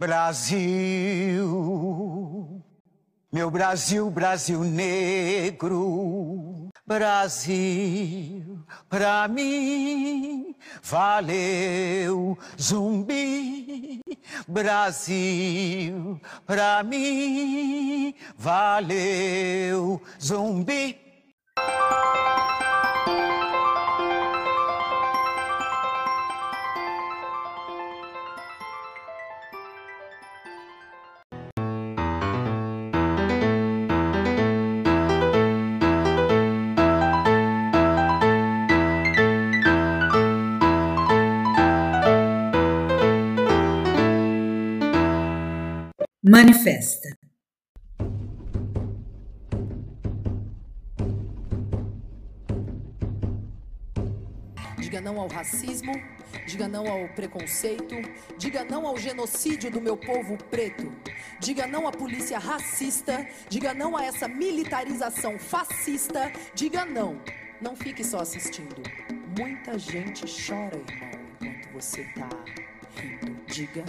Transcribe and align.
Brasil, 0.00 1.44
meu 3.32 3.50
Brasil, 3.50 4.08
Brasil 4.08 4.62
negro, 4.62 6.68
Brasil, 6.86 8.64
pra 8.88 9.26
mim 9.26 10.54
valeu 10.84 12.38
zumbi. 12.56 14.00
Brasil, 14.46 16.20
pra 16.46 16.84
mim 16.84 18.14
valeu 18.36 20.00
zumbi. 20.22 20.96
Manifesta. 46.28 47.08
Diga 54.78 55.00
não 55.00 55.18
ao 55.18 55.28
racismo, 55.28 55.92
diga 56.46 56.68
não 56.68 56.86
ao 56.86 57.08
preconceito, 57.14 57.94
diga 58.36 58.62
não 58.62 58.86
ao 58.86 58.98
genocídio 58.98 59.70
do 59.70 59.80
meu 59.80 59.96
povo 59.96 60.36
preto, 60.50 60.92
diga 61.40 61.66
não 61.66 61.88
à 61.88 61.92
polícia 61.92 62.38
racista, 62.38 63.26
diga 63.48 63.72
não 63.72 63.96
a 63.96 64.04
essa 64.04 64.28
militarização 64.28 65.38
fascista, 65.38 66.30
diga 66.54 66.84
não. 66.84 67.18
Não 67.58 67.74
fique 67.74 68.04
só 68.04 68.20
assistindo. 68.20 68.82
Muita 69.38 69.78
gente 69.78 70.26
chora, 70.26 70.76
irmão, 70.76 71.10
enquanto 71.40 71.72
você 71.72 72.04
tá 72.14 72.28
rindo. 72.96 73.34
Diga 73.46 73.84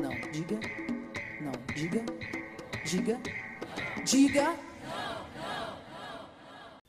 não, 0.00 0.14
diga 0.32 0.58
não. 1.44 1.52
Diga, 1.74 2.04
diga, 2.84 3.20
diga. 4.04 4.54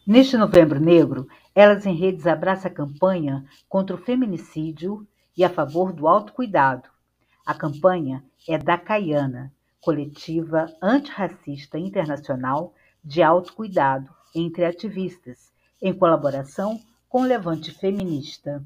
Neste 0.07 0.37
Novembro 0.37 0.79
Negro, 0.79 1.27
Elas 1.53 1.85
em 1.85 1.95
Redes 1.95 2.27
abraça 2.27 2.67
a 2.67 2.71
campanha 2.71 3.45
contra 3.69 3.95
o 3.95 3.99
feminicídio 3.99 5.07
e 5.37 5.43
a 5.43 5.49
favor 5.49 5.93
do 5.93 6.07
autocuidado. 6.07 6.89
A 7.45 7.53
campanha 7.53 8.23
é 8.47 8.57
da 8.57 8.77
Caiana, 8.77 9.53
coletiva 9.79 10.67
antirracista 10.81 11.79
internacional 11.79 12.73
de 13.03 13.23
autocuidado 13.23 14.09
entre 14.33 14.65
ativistas, 14.65 15.51
em 15.81 15.93
colaboração 15.93 16.79
com 17.07 17.21
o 17.21 17.25
Levante 17.25 17.71
Feminista. 17.71 18.61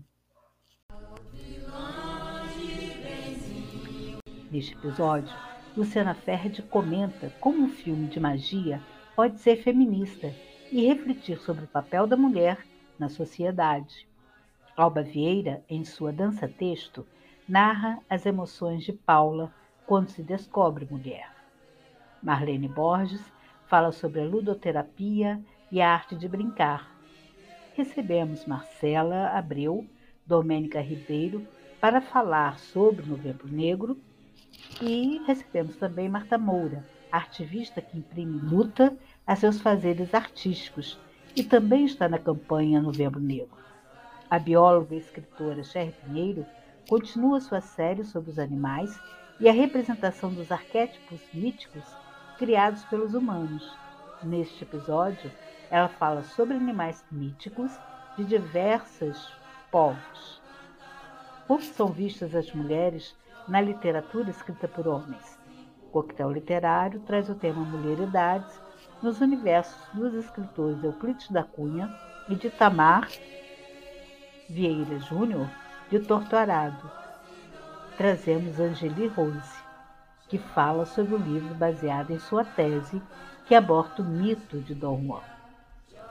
Neste 4.49 4.73
episódio, 4.73 5.31
Luciana 5.77 6.15
Ferdi 6.15 6.63
comenta 6.63 7.31
como 7.39 7.63
um 7.63 7.69
filme 7.69 8.07
de 8.07 8.19
magia 8.19 8.81
pode 9.15 9.39
ser 9.39 9.57
feminista 9.57 10.33
e 10.71 10.85
refletir 10.85 11.37
sobre 11.39 11.65
o 11.65 11.67
papel 11.67 12.07
da 12.07 12.17
mulher 12.17 12.65
na 12.97 13.07
sociedade. 13.07 14.07
Alba 14.75 15.03
Vieira, 15.03 15.63
em 15.69 15.85
sua 15.85 16.11
dança-texto, 16.11 17.05
narra 17.47 17.99
as 18.09 18.25
emoções 18.25 18.83
de 18.83 18.93
Paula 18.93 19.53
quando 19.85 20.09
se 20.09 20.23
descobre 20.23 20.87
mulher. 20.89 21.29
Marlene 22.21 22.67
Borges 22.67 23.21
fala 23.67 23.91
sobre 23.91 24.21
a 24.21 24.25
ludoterapia 24.25 25.39
e 25.71 25.81
a 25.81 25.93
arte 25.93 26.15
de 26.15 26.27
brincar. 26.27 26.91
Recebemos 27.75 28.45
Marcela 28.45 29.29
Abreu, 29.29 29.85
Domênica 30.25 30.81
Ribeiro, 30.81 31.47
para 31.79 32.01
falar 32.01 32.57
sobre 32.59 33.05
Novembro 33.05 33.47
Negro 33.47 33.99
e 34.81 35.21
recebemos 35.25 35.75
também 35.75 36.09
Marta 36.09 36.37
Moura, 36.37 36.85
ativista 37.11 37.81
que 37.81 37.97
imprime 37.97 38.39
luta 38.39 38.95
a 39.25 39.35
seus 39.35 39.61
fazeres 39.61 40.13
artísticos 40.13 40.99
e 41.35 41.43
também 41.43 41.85
está 41.85 42.07
na 42.07 42.17
campanha 42.17 42.81
Novembro 42.81 43.19
Negro. 43.19 43.57
A 44.29 44.37
bióloga 44.37 44.95
e 44.95 44.99
escritora 44.99 45.63
Sherry 45.63 45.93
Pinheiro 46.03 46.45
continua 46.87 47.41
sua 47.41 47.61
série 47.61 48.03
sobre 48.03 48.31
os 48.31 48.39
animais 48.39 48.99
e 49.39 49.47
a 49.47 49.53
representação 49.53 50.33
dos 50.33 50.51
arquétipos 50.51 51.19
míticos 51.33 51.83
criados 52.37 52.83
pelos 52.85 53.13
humanos. 53.13 53.75
Neste 54.23 54.63
episódio, 54.63 55.31
ela 55.69 55.87
fala 55.87 56.23
sobre 56.23 56.55
animais 56.55 57.03
míticos 57.11 57.71
de 58.17 58.23
diversos 58.23 59.31
povos. 59.71 60.41
Como 61.47 61.61
são 61.61 61.87
vistas 61.87 62.35
as 62.35 62.51
mulheres 62.53 63.15
na 63.49 63.59
literatura 63.59 64.29
escrita 64.29 64.67
por 64.67 64.87
homens. 64.87 65.37
O 65.83 65.89
coquetel 65.91 66.31
literário 66.31 66.99
traz 67.01 67.29
o 67.29 67.35
tema 67.35 67.61
mulheridades 67.61 68.61
nos 69.01 69.19
universos 69.21 69.81
dos 69.93 70.13
escritores 70.13 70.83
Euclides 70.83 71.29
da 71.31 71.43
Cunha 71.43 71.89
e 72.27 72.35
de 72.35 72.49
Tamar 72.49 73.07
Vieira 74.49 74.99
Júnior, 74.99 75.47
de 75.89 75.99
Torturado. 75.99 76.89
Trazemos 77.97 78.59
Angeli 78.59 79.07
Rose, 79.07 79.59
que 80.27 80.37
fala 80.37 80.85
sobre 80.85 81.15
o 81.15 81.19
livro 81.19 81.53
baseado 81.55 82.11
em 82.11 82.19
sua 82.19 82.43
tese 82.43 83.01
que 83.45 83.55
aborda 83.55 84.01
o 84.01 84.05
mito 84.05 84.59
de 84.59 84.73
Dom 84.73 85.03
Juan. 85.05 85.21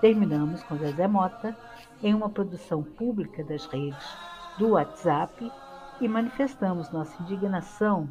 Terminamos 0.01 0.63
com 0.63 0.77
Zezé 0.77 1.09
Mota 1.09 1.57
em 2.03 2.15
uma 2.15 2.29
produção 2.29 2.83
pública 2.83 3.43
das 3.43 3.67
redes 3.67 4.17
do 4.59 4.71
WhatsApp 4.71 5.51
e 6.01 6.09
manifestamos 6.09 6.91
nossa 6.91 7.21
indignação 7.23 8.09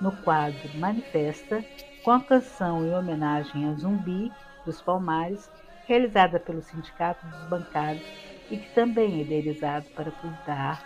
no 0.00 0.12
quadro 0.22 0.76
Manifesta 0.78 1.64
com 2.02 2.10
a 2.10 2.20
canção 2.20 2.84
em 2.84 2.94
homenagem 2.94 3.68
a 3.68 3.74
Zumbi 3.74 4.32
dos 4.64 4.80
Palmares, 4.80 5.50
realizada 5.86 6.38
pelo 6.40 6.62
Sindicato 6.62 7.26
dos 7.26 7.48
Bancários 7.48 8.06
e 8.50 8.56
que 8.56 8.74
também 8.74 9.18
é 9.18 9.22
idealizado 9.22 9.88
para 9.90 10.10
cuidar, 10.10 10.82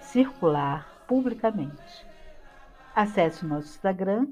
circular 0.00 0.86
publicamente. 1.06 2.06
Acesse 2.94 3.44
o 3.44 3.48
nosso 3.48 3.68
Instagram, 3.68 4.26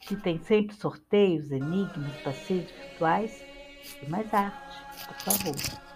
que 0.00 0.16
tem 0.16 0.38
sempre 0.38 0.74
sorteios, 0.76 1.50
enigmas, 1.50 2.16
passeios 2.22 2.70
virtuais 2.70 3.44
e 4.02 4.08
mais 4.08 4.32
arte, 4.32 4.82
por 5.06 5.14
favor. 5.16 5.87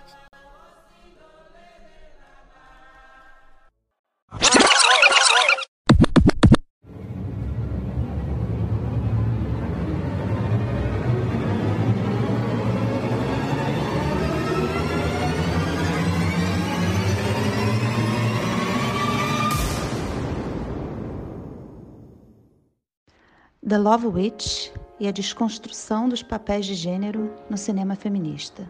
The 23.72 23.78
Love 23.78 24.06
Witch 24.09 24.71
e 25.00 25.09
a 25.09 25.10
desconstrução 25.10 26.06
dos 26.06 26.22
papéis 26.22 26.66
de 26.66 26.75
gênero 26.75 27.33
no 27.49 27.56
cinema 27.56 27.97
feminista. 27.97 28.69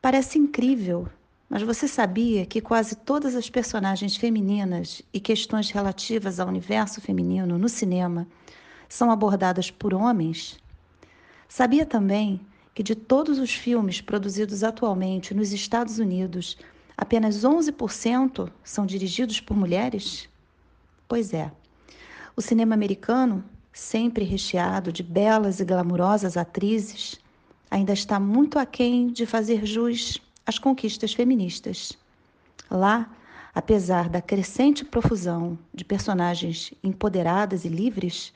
Parece 0.00 0.40
incrível, 0.40 1.08
mas 1.48 1.62
você 1.62 1.86
sabia 1.86 2.44
que 2.44 2.60
quase 2.60 2.96
todas 2.96 3.36
as 3.36 3.48
personagens 3.48 4.16
femininas 4.16 5.02
e 5.14 5.20
questões 5.20 5.70
relativas 5.70 6.40
ao 6.40 6.48
universo 6.48 7.00
feminino 7.00 7.56
no 7.56 7.68
cinema 7.68 8.26
são 8.88 9.12
abordadas 9.12 9.70
por 9.70 9.94
homens? 9.94 10.58
Sabia 11.48 11.86
também 11.86 12.40
que 12.74 12.82
de 12.82 12.96
todos 12.96 13.38
os 13.38 13.52
filmes 13.54 14.00
produzidos 14.00 14.64
atualmente 14.64 15.32
nos 15.32 15.52
Estados 15.52 16.00
Unidos, 16.00 16.56
apenas 17.02 17.42
11% 17.42 18.48
são 18.62 18.86
dirigidos 18.86 19.40
por 19.40 19.56
mulheres? 19.56 20.28
Pois 21.08 21.34
é. 21.34 21.50
O 22.36 22.40
cinema 22.40 22.74
americano, 22.74 23.44
sempre 23.72 24.24
recheado 24.24 24.92
de 24.92 25.02
belas 25.02 25.58
e 25.58 25.64
glamurosas 25.64 26.36
atrizes, 26.36 27.20
ainda 27.68 27.92
está 27.92 28.20
muito 28.20 28.56
aquém 28.56 29.08
de 29.08 29.26
fazer 29.26 29.66
jus 29.66 30.22
às 30.46 30.60
conquistas 30.60 31.12
feministas. 31.12 31.98
Lá, 32.70 33.10
apesar 33.52 34.08
da 34.08 34.22
crescente 34.22 34.84
profusão 34.84 35.58
de 35.74 35.84
personagens 35.84 36.72
empoderadas 36.84 37.64
e 37.64 37.68
livres, 37.68 38.32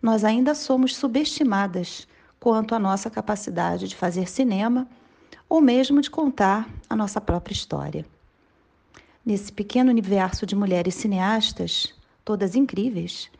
nós 0.00 0.24
ainda 0.24 0.54
somos 0.54 0.96
subestimadas 0.96 2.08
quanto 2.40 2.74
à 2.74 2.78
nossa 2.78 3.10
capacidade 3.10 3.86
de 3.86 3.94
fazer 3.94 4.26
cinema 4.26 4.88
ou 5.48 5.60
mesmo 5.60 6.00
de 6.00 6.10
contar 6.10 6.68
a 6.88 6.96
nossa 6.96 7.20
própria 7.20 7.54
história. 7.54 8.04
Nesse 9.24 9.52
pequeno 9.52 9.90
universo 9.90 10.46
de 10.46 10.54
mulheres 10.54 10.94
cineastas, 10.94 11.94
todas 12.24 12.54
incríveis, 12.54 13.30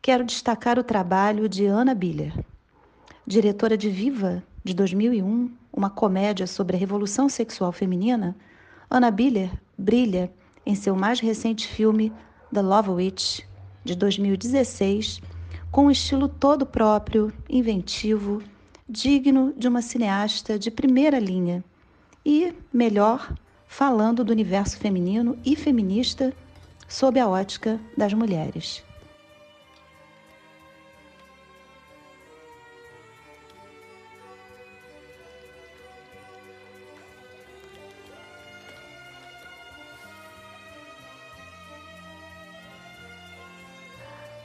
quero 0.00 0.24
destacar 0.24 0.78
o 0.78 0.84
trabalho 0.84 1.48
de 1.48 1.66
Anna 1.66 1.94
Biller, 1.94 2.32
diretora 3.26 3.76
de 3.76 3.90
Viva, 3.90 4.42
de 4.64 4.74
2001, 4.74 5.50
uma 5.72 5.90
comédia 5.90 6.46
sobre 6.46 6.76
a 6.76 6.78
revolução 6.78 7.28
sexual 7.28 7.72
feminina. 7.72 8.36
Anna 8.90 9.10
Biller 9.10 9.50
brilha 9.76 10.32
em 10.64 10.74
seu 10.74 10.94
mais 10.94 11.18
recente 11.18 11.66
filme 11.66 12.12
The 12.52 12.62
Love 12.62 12.90
Witch, 12.90 13.40
de 13.84 13.96
2016, 13.96 15.20
com 15.70 15.86
um 15.86 15.90
estilo 15.90 16.28
todo 16.28 16.66
próprio, 16.66 17.32
inventivo, 17.48 18.42
digno 18.88 19.52
de 19.56 19.68
uma 19.68 19.82
cineasta 19.82 20.58
de 20.58 20.70
primeira 20.70 21.18
linha 21.18 21.64
e, 22.24 22.52
melhor, 22.72 23.34
falando 23.66 24.22
do 24.22 24.32
universo 24.32 24.76
feminino 24.78 25.38
e 25.44 25.56
feminista 25.56 26.32
sob 26.88 27.18
a 27.18 27.26
ótica 27.26 27.80
das 27.96 28.12
mulheres. 28.12 28.84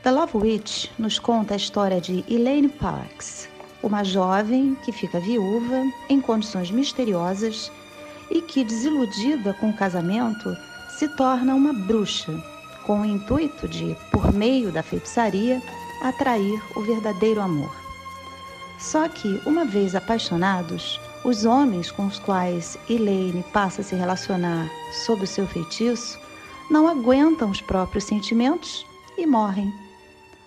The 0.07 0.11
Love 0.11 0.37
Witch 0.37 0.89
nos 0.97 1.19
conta 1.19 1.53
a 1.53 1.57
história 1.57 1.99
de 1.99 2.23
Elaine 2.29 2.69
Parks, 2.69 3.49
uma 3.87 4.03
jovem 4.03 4.77
que 4.83 4.91
fica 4.91 5.19
viúva 5.19 5.83
em 6.09 6.19
condições 6.19 6.69
misteriosas 6.69 7.71
e 8.29 8.41
que, 8.41 8.63
desiludida 8.63 9.53
com 9.53 9.69
o 9.69 9.73
casamento, 9.73 10.55
se 10.89 11.07
torna 11.15 11.55
uma 11.55 11.73
bruxa, 11.73 12.33
com 12.85 13.01
o 13.01 13.05
intuito 13.05 13.67
de, 13.67 13.95
por 14.11 14.33
meio 14.33 14.71
da 14.71 14.83
feitiçaria, 14.83 15.61
atrair 16.01 16.61
o 16.75 16.81
verdadeiro 16.81 17.41
amor. 17.41 17.73
Só 18.77 19.07
que, 19.07 19.41
uma 19.45 19.65
vez 19.65 19.95
apaixonados, 19.95 20.99
os 21.23 21.45
homens 21.45 21.89
com 21.89 22.05
os 22.05 22.19
quais 22.19 22.77
Elaine 22.89 23.43
passa 23.51 23.81
a 23.81 23.83
se 23.83 23.95
relacionar 23.95 24.69
sob 25.05 25.23
o 25.23 25.27
seu 25.27 25.47
feitiço 25.47 26.19
não 26.69 26.87
aguentam 26.87 27.49
os 27.49 27.61
próprios 27.61 28.03
sentimentos 28.03 28.85
e 29.17 29.25
morrem. 29.25 29.73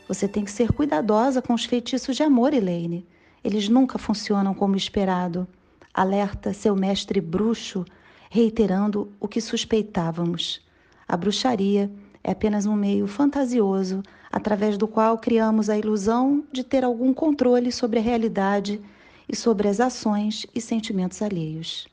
Você 0.07 0.29
tem 0.29 0.45
que 0.45 0.51
ser 0.51 0.73
cuidadosa 0.73 1.41
com 1.41 1.55
os 1.55 1.65
feitiços 1.65 2.17
de 2.17 2.23
amor, 2.23 2.53
Elaine. 2.53 3.07
Eles 3.43 3.69
nunca 3.69 3.99
funcionam 3.99 4.55
como 4.55 4.77
esperado 4.77 5.47
alerta 5.93 6.53
seu 6.53 6.77
mestre 6.77 7.21
bruxo, 7.21 7.85
reiterando 8.31 9.11
o 9.19 9.27
que 9.27 9.41
suspeitávamos. 9.41 10.61
A 11.09 11.17
bruxaria 11.17 11.91
é 12.23 12.31
apenas 12.31 12.67
um 12.67 12.77
meio 12.77 13.07
fantasioso 13.07 14.03
através 14.31 14.79
do 14.79 14.87
qual 14.87 15.19
criamos 15.19 15.69
a 15.69 15.77
ilusão 15.77 16.45
de 16.53 16.63
ter 16.63 16.85
algum 16.85 17.13
controle 17.13 17.73
sobre 17.73 17.99
a 17.99 18.03
realidade 18.03 18.81
e 19.29 19.35
sobre 19.35 19.69
as 19.69 19.81
ações 19.81 20.47
e 20.55 20.61
sentimentos 20.61 21.21
alheios. 21.23 21.89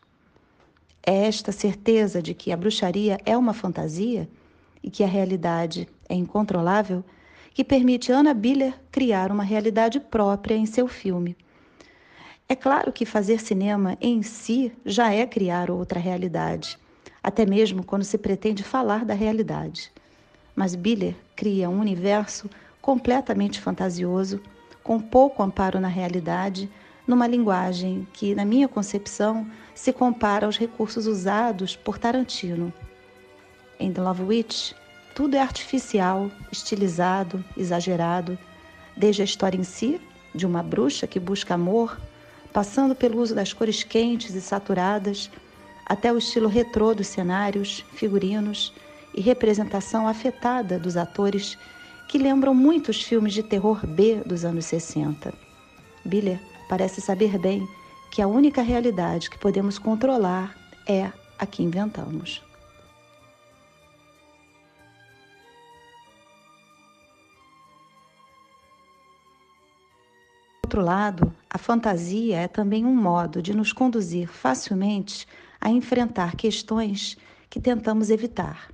É 1.01 1.25
esta 1.25 1.51
certeza 1.51 2.21
de 2.21 2.33
que 2.33 2.51
a 2.51 2.57
bruxaria 2.57 3.17
é 3.25 3.35
uma 3.35 3.53
fantasia 3.53 4.29
e 4.83 4.89
que 4.89 5.03
a 5.03 5.07
realidade 5.07 5.87
é 6.07 6.13
incontrolável 6.13 7.03
que 7.57 7.63
permite 7.63 8.11
Anna 8.11 8.35
Biller 8.35 8.75
criar 8.91 9.31
uma 9.31 9.41
realidade 9.41 9.99
própria 9.99 10.53
em 10.53 10.67
seu 10.67 10.87
filme. 10.87 11.35
É 12.47 12.55
claro 12.55 12.93
que 12.93 13.03
fazer 13.03 13.39
cinema 13.39 13.97
em 13.99 14.21
si 14.21 14.71
já 14.85 15.11
é 15.11 15.25
criar 15.25 15.71
outra 15.71 15.99
realidade, 15.99 16.77
até 17.23 17.47
mesmo 17.47 17.83
quando 17.83 18.03
se 18.03 18.15
pretende 18.15 18.61
falar 18.61 19.03
da 19.03 19.15
realidade. 19.15 19.91
Mas 20.55 20.75
Biller 20.75 21.15
cria 21.35 21.67
um 21.67 21.79
universo 21.79 22.47
completamente 22.79 23.59
fantasioso, 23.59 24.39
com 24.83 24.99
pouco 24.99 25.41
amparo 25.41 25.79
na 25.79 25.87
realidade, 25.87 26.69
numa 27.07 27.25
linguagem 27.25 28.07
que, 28.13 28.35
na 28.35 28.45
minha 28.45 28.67
concepção, 28.67 29.47
se 29.73 29.91
compara 29.91 30.45
aos 30.45 30.59
recursos 30.59 31.07
usados 31.07 31.75
por 31.75 31.97
Tarantino. 31.97 32.71
Em 33.79 33.91
The 33.91 33.99
Love 33.99 34.21
Witch, 34.21 34.73
tudo 35.17 35.33
é 35.33 35.41
artificial, 35.41 36.29
estilizado, 36.51 37.43
exagerado, 37.57 38.37
desde 38.95 39.23
a 39.23 39.25
história 39.25 39.57
em 39.57 39.63
si, 39.63 39.99
de 40.35 40.45
uma 40.45 40.61
bruxa 40.61 41.07
que 41.07 41.19
busca 41.19 41.55
amor, 41.55 41.99
passando 42.53 42.93
pelo 42.93 43.19
uso 43.19 43.33
das 43.33 43.51
cores 43.51 43.81
quentes 43.81 44.35
e 44.35 44.41
saturadas, 44.41 45.31
até 45.87 46.13
o 46.13 46.19
estilo 46.19 46.47
retrô 46.47 46.93
dos 46.93 47.07
cenários, 47.07 47.83
figurinos 47.95 48.71
e 49.11 49.19
representação 49.19 50.07
afetada 50.07 50.77
dos 50.77 50.95
atores 50.95 51.57
que 52.07 52.19
lembram 52.19 52.53
muito 52.53 52.89
os 52.89 53.01
filmes 53.01 53.33
de 53.33 53.41
terror 53.41 53.87
B 53.87 54.21
dos 54.23 54.45
anos 54.45 54.65
60. 54.65 55.33
Biller 56.05 56.39
parece 56.69 57.01
saber 57.01 57.39
bem 57.39 57.67
que 58.11 58.21
a 58.21 58.27
única 58.27 58.61
realidade 58.61 59.31
que 59.31 59.39
podemos 59.39 59.79
controlar 59.79 60.55
é 60.87 61.11
a 61.39 61.45
que 61.47 61.63
inventamos. 61.63 62.45
Outro 70.67 70.81
lado, 70.81 71.33
a 71.49 71.57
fantasia 71.57 72.39
é 72.39 72.47
também 72.49 72.83
um 72.83 72.93
modo 72.93 73.41
de 73.41 73.55
nos 73.55 73.71
conduzir 73.71 74.27
facilmente 74.27 75.25
a 75.61 75.69
enfrentar 75.69 76.35
questões 76.35 77.17
que 77.49 77.57
tentamos 77.57 78.09
evitar. 78.09 78.69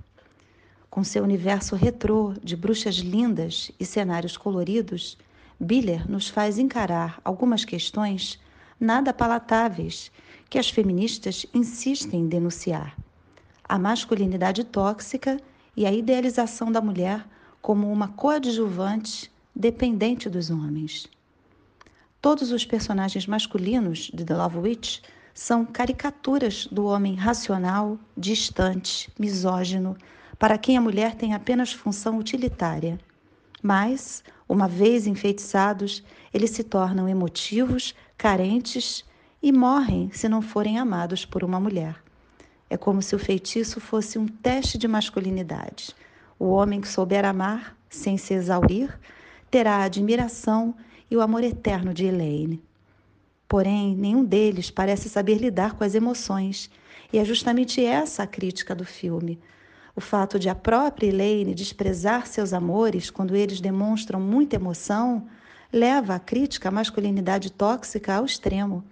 Com 0.89 1.03
seu 1.03 1.23
universo 1.23 1.75
retrô 1.75 2.33
de 2.43 2.55
bruxas 2.55 2.95
lindas 2.95 3.71
e 3.79 3.85
cenários 3.85 4.35
coloridos, 4.35 5.19
Biller 5.59 6.09
nos 6.09 6.27
faz 6.27 6.57
encarar 6.57 7.21
algumas 7.23 7.63
questões 7.63 8.39
nada 8.79 9.13
palatáveis 9.13 10.11
que 10.49 10.57
as 10.57 10.71
feministas 10.71 11.45
insistem 11.53 12.21
em 12.21 12.27
denunciar: 12.27 12.97
a 13.69 13.77
masculinidade 13.77 14.63
tóxica 14.63 15.39
e 15.77 15.85
a 15.85 15.93
idealização 15.93 16.71
da 16.71 16.81
mulher 16.81 17.23
como 17.61 17.91
uma 17.91 18.07
coadjuvante 18.07 19.31
dependente 19.55 20.27
dos 20.27 20.49
homens. 20.49 21.07
Todos 22.23 22.53
os 22.53 22.63
personagens 22.63 23.27
masculinos 23.27 24.09
de 24.13 24.23
The 24.23 24.33
Love 24.33 24.59
Witch 24.59 25.01
são 25.33 25.65
caricaturas 25.65 26.65
do 26.71 26.85
homem 26.85 27.15
racional, 27.15 27.99
distante, 28.15 29.11
misógino, 29.19 29.97
para 30.39 30.57
quem 30.57 30.77
a 30.77 30.81
mulher 30.81 31.15
tem 31.15 31.33
apenas 31.33 31.73
função 31.73 32.17
utilitária. 32.17 32.97
Mas, 33.61 34.23
uma 34.47 34.69
vez 34.69 35.05
enfeitiçados, 35.05 36.01
eles 36.33 36.51
se 36.51 36.63
tornam 36.63 37.09
emotivos, 37.09 37.93
carentes 38.17 39.03
e 39.41 39.51
morrem 39.51 40.09
se 40.13 40.29
não 40.29 40.41
forem 40.41 40.79
amados 40.79 41.25
por 41.25 41.43
uma 41.43 41.59
mulher. 41.59 42.01
É 42.69 42.77
como 42.77 43.01
se 43.01 43.13
o 43.13 43.19
feitiço 43.19 43.81
fosse 43.81 44.17
um 44.17 44.29
teste 44.29 44.77
de 44.77 44.87
masculinidade. 44.87 45.93
O 46.39 46.45
homem 46.45 46.79
que 46.79 46.87
souber 46.87 47.25
amar, 47.25 47.75
sem 47.89 48.17
se 48.17 48.33
exaurir, 48.33 48.97
terá 49.51 49.83
admiração 49.83 50.73
e 51.13 51.15
o 51.15 51.21
amor 51.21 51.43
eterno 51.43 51.93
de 51.93 52.05
Elaine. 52.05 52.59
Porém, 53.47 53.95
nenhum 53.95 54.25
deles 54.25 54.71
parece 54.71 55.07
saber 55.07 55.35
lidar 55.35 55.75
com 55.75 55.83
as 55.83 55.93
emoções, 55.93 56.71
e 57.13 57.19
é 57.19 57.23
justamente 57.23 57.85
essa 57.85 58.23
a 58.23 58.27
crítica 58.27 58.73
do 58.73 58.83
filme. 58.83 59.39
O 59.95 60.01
fato 60.01 60.39
de 60.39 60.49
a 60.49 60.55
própria 60.55 61.05
Elaine 61.05 61.53
desprezar 61.53 62.25
seus 62.25 62.51
amores 62.51 63.11
quando 63.11 63.35
eles 63.35 63.61
demonstram 63.61 64.19
muita 64.19 64.55
emoção 64.55 65.27
leva 65.71 66.15
a 66.15 66.19
crítica 66.19 66.69
à 66.69 66.71
masculinidade 66.71 67.51
tóxica 67.51 68.15
ao 68.15 68.25
extremo. 68.25 68.83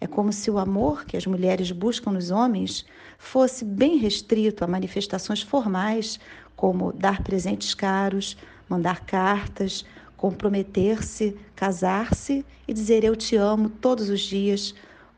É 0.00 0.06
como 0.08 0.32
se 0.32 0.50
o 0.50 0.58
amor 0.58 1.04
que 1.04 1.16
as 1.16 1.26
mulheres 1.26 1.70
buscam 1.70 2.10
nos 2.10 2.32
homens 2.32 2.84
fosse 3.18 3.64
bem 3.64 3.98
restrito 3.98 4.64
a 4.64 4.66
manifestações 4.66 5.42
formais, 5.42 6.18
como 6.56 6.92
dar 6.92 7.22
presentes 7.22 7.72
caros, 7.72 8.36
mandar 8.68 9.04
cartas, 9.06 9.84
comprometer-se, 10.22 11.36
casar-se 11.56 12.46
e 12.68 12.72
dizer 12.72 13.02
eu 13.02 13.16
te 13.16 13.34
amo 13.34 13.68
todos 13.68 14.08
os 14.08 14.20
dias, 14.20 14.72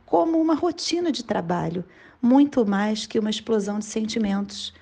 como 0.07 0.41
uma 0.41 0.55
rotina 0.55 1.13
de 1.13 1.23
trabalho, 1.23 1.85
muito 2.23 2.65
mais 2.65 3.05
que 3.05 3.19
uma 3.19 3.29
explosão 3.29 3.79
de 3.79 3.85
sentimentos, 3.85 4.73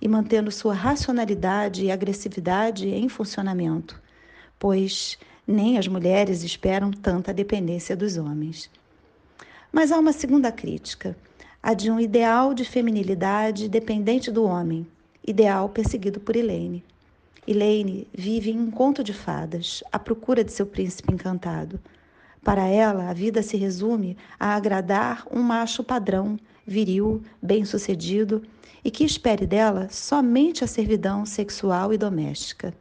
e 0.00 0.06
mantendo 0.06 0.52
sua 0.52 0.72
racionalidade 0.72 1.84
e 1.84 1.90
agressividade 1.90 2.90
em 2.90 3.08
funcionamento, 3.08 4.00
pois 4.56 5.18
nem 5.44 5.76
as 5.76 5.88
mulheres 5.88 6.44
esperam 6.44 6.92
tanta 6.92 7.34
dependência 7.34 7.96
dos 7.96 8.16
homens. 8.16 8.70
Mas 9.72 9.90
há 9.90 9.98
uma 9.98 10.12
segunda 10.12 10.52
crítica, 10.52 11.16
a 11.60 11.74
de 11.74 11.90
um 11.90 11.98
ideal 11.98 12.54
de 12.54 12.64
feminilidade 12.64 13.68
dependente 13.68 14.30
do 14.30 14.44
homem, 14.44 14.86
ideal 15.26 15.68
perseguido 15.68 16.20
por 16.20 16.36
Helene. 16.36 16.84
Elaine 17.46 18.06
vive 18.12 18.50
em 18.50 18.58
um 18.60 18.70
conto 18.70 19.02
de 19.02 19.12
fadas, 19.12 19.82
à 19.90 19.98
procura 19.98 20.44
de 20.44 20.52
seu 20.52 20.66
príncipe 20.66 21.12
encantado. 21.12 21.80
Para 22.42 22.66
ela, 22.66 23.08
a 23.08 23.12
vida 23.12 23.42
se 23.42 23.56
resume 23.56 24.16
a 24.38 24.54
agradar 24.54 25.26
um 25.30 25.42
macho 25.42 25.82
padrão, 25.82 26.38
viril, 26.66 27.22
bem-sucedido 27.40 28.42
e 28.84 28.90
que 28.90 29.04
espere 29.04 29.46
dela 29.46 29.88
somente 29.90 30.64
a 30.64 30.66
servidão 30.66 31.24
sexual 31.24 31.92
e 31.92 31.98
doméstica. 31.98 32.74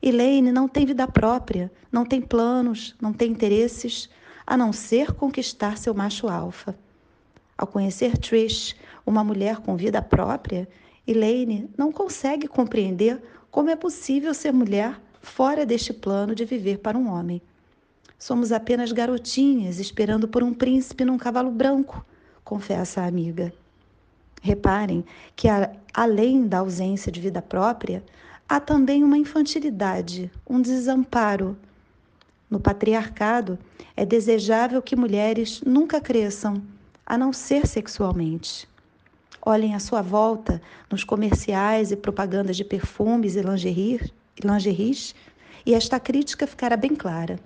Elaine 0.00 0.52
não 0.52 0.68
tem 0.68 0.86
vida 0.86 1.08
própria, 1.08 1.72
não 1.90 2.04
tem 2.04 2.20
planos, 2.20 2.94
não 3.00 3.12
tem 3.12 3.32
interesses, 3.32 4.08
a 4.46 4.56
não 4.56 4.72
ser 4.72 5.12
conquistar 5.12 5.76
seu 5.76 5.92
macho 5.92 6.28
alfa. 6.28 6.78
Ao 7.56 7.66
conhecer 7.66 8.16
Trish, 8.16 8.76
uma 9.04 9.24
mulher 9.24 9.58
com 9.58 9.76
vida 9.76 10.00
própria, 10.00 10.68
Elaine 11.06 11.68
não 11.76 11.90
consegue 11.90 12.46
compreender 12.46 13.20
como 13.50 13.70
é 13.70 13.76
possível 13.76 14.34
ser 14.34 14.52
mulher 14.52 15.00
fora 15.20 15.64
deste 15.64 15.92
plano 15.92 16.34
de 16.34 16.44
viver 16.44 16.78
para 16.78 16.98
um 16.98 17.08
homem. 17.08 17.40
Somos 18.18 18.50
apenas 18.50 18.92
garotinhas 18.92 19.78
esperando 19.78 20.26
por 20.26 20.42
um 20.42 20.52
príncipe 20.52 21.04
num 21.04 21.16
cavalo 21.16 21.50
branco, 21.50 22.04
confessa 22.44 23.00
a 23.02 23.06
amiga. 23.06 23.52
Reparem 24.42 25.04
que, 25.36 25.48
além 25.94 26.46
da 26.46 26.58
ausência 26.58 27.12
de 27.12 27.20
vida 27.20 27.40
própria, 27.40 28.02
há 28.48 28.58
também 28.58 29.04
uma 29.04 29.18
infantilidade, 29.18 30.30
um 30.48 30.60
desamparo. 30.60 31.56
No 32.50 32.58
patriarcado, 32.58 33.58
é 33.96 34.04
desejável 34.04 34.80
que 34.80 34.96
mulheres 34.96 35.60
nunca 35.64 36.00
cresçam, 36.00 36.62
a 37.04 37.16
não 37.16 37.32
ser 37.32 37.66
sexualmente. 37.66 38.68
Olhem 39.50 39.74
à 39.74 39.78
sua 39.78 40.02
volta 40.02 40.60
nos 40.90 41.04
comerciais 41.04 41.90
e 41.90 41.96
propagandas 41.96 42.54
de 42.54 42.62
perfumes 42.62 43.34
e 43.34 43.40
lingeries, 43.40 45.14
e 45.64 45.72
esta 45.72 45.98
crítica 45.98 46.46
ficará 46.46 46.76
bem 46.76 46.94
clara. 46.94 47.40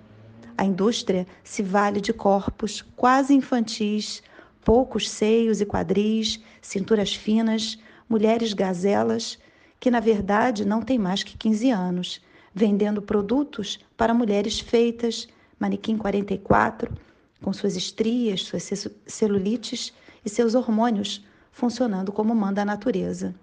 A 0.57 0.65
indústria 0.65 1.25
se 1.45 1.63
vale 1.63 2.01
de 2.01 2.11
corpos 2.11 2.81
quase 2.97 3.33
infantis, 3.33 4.21
poucos 4.65 5.09
seios 5.09 5.61
e 5.61 5.65
quadris, 5.65 6.41
cinturas 6.61 7.15
finas, 7.15 7.79
mulheres 8.09 8.51
gazelas 8.51 9.39
que 9.79 9.89
na 9.89 10.01
verdade 10.01 10.65
não 10.65 10.81
tem 10.81 10.99
mais 10.99 11.23
que 11.23 11.37
15 11.37 11.69
anos, 11.71 12.21
vendendo 12.53 13.01
produtos 13.01 13.79
para 13.95 14.13
mulheres 14.13 14.59
feitas, 14.59 15.25
manequim 15.57 15.97
44, 15.97 16.93
com 17.41 17.53
suas 17.53 17.77
estrias, 17.77 18.43
suas 18.43 18.69
celulites 19.07 19.93
e 20.25 20.29
seus 20.29 20.53
hormônios 20.53 21.23
funcionando 21.53 22.11
como 22.11 22.35
manda 22.35 22.63
a 22.63 22.65
natureza. 22.65 23.33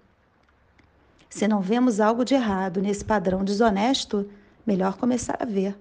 Se 1.31 1.47
não 1.47 1.61
vemos 1.61 2.01
algo 2.01 2.25
de 2.25 2.35
errado 2.35 2.83
nesse 2.83 3.05
padrão 3.05 3.45
desonesto, 3.45 4.29
melhor 4.67 4.97
começar 4.99 5.39
a 5.41 5.45
ver. 5.45 5.79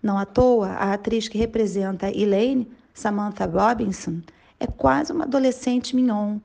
Não 0.00 0.16
à 0.16 0.24
toa, 0.24 0.68
a 0.68 0.94
atriz 0.94 1.26
que 1.28 1.36
representa 1.36 2.08
Elaine, 2.08 2.70
Samantha 2.94 3.44
Robinson, 3.44 4.20
é 4.60 4.66
quase 4.66 5.12
uma 5.12 5.24
adolescente 5.24 5.94
mignon, 5.94 6.38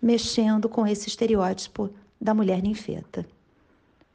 mexendo 0.00 0.68
com 0.68 0.86
esse 0.86 1.08
estereótipo 1.08 1.90
da 2.20 2.34
mulher 2.34 2.62
ninfeta. 2.62 3.26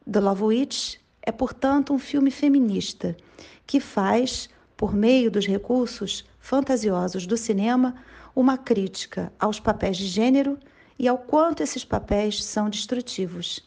The 0.10 0.20
Love 0.20 0.44
Witch 0.44 0.98
é, 1.24 1.32
portanto, 1.32 1.92
um 1.92 1.98
filme 1.98 2.30
feminista 2.30 3.18
que 3.66 3.80
faz, 3.80 4.48
por 4.78 4.94
meio 4.94 5.32
dos 5.32 5.48
recursos 5.48 6.24
fantasiosos 6.40 7.26
do 7.26 7.36
cinema, 7.36 7.96
uma 8.36 8.58
crítica 8.58 9.32
aos 9.40 9.60
papéis 9.60 9.96
de 9.98 10.08
gênero 10.08 10.60
e 11.00 11.08
ao 11.08 11.18
quanto 11.18 11.64
esses 11.64 11.86
papéis 11.86 12.44
são 12.44 12.70
destrutivos. 12.70 13.64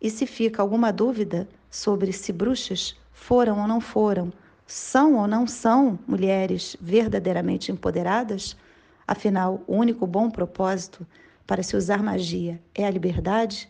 E 0.00 0.08
se 0.08 0.26
fica 0.26 0.62
alguma 0.62 0.90
dúvida 0.92 1.46
sobre 1.70 2.12
se 2.12 2.32
bruxas 2.32 2.96
foram 3.12 3.60
ou 3.60 3.68
não 3.68 3.80
foram, 3.80 4.32
são 4.66 5.16
ou 5.16 5.26
não 5.26 5.46
são 5.46 5.98
mulheres 6.06 6.76
verdadeiramente 6.80 7.70
empoderadas, 7.70 8.56
afinal, 9.06 9.62
o 9.66 9.76
único 9.76 10.06
bom 10.06 10.30
propósito 10.30 11.06
para 11.46 11.62
se 11.62 11.76
usar 11.76 12.02
magia 12.02 12.60
é 12.74 12.86
a 12.86 12.90
liberdade, 12.90 13.68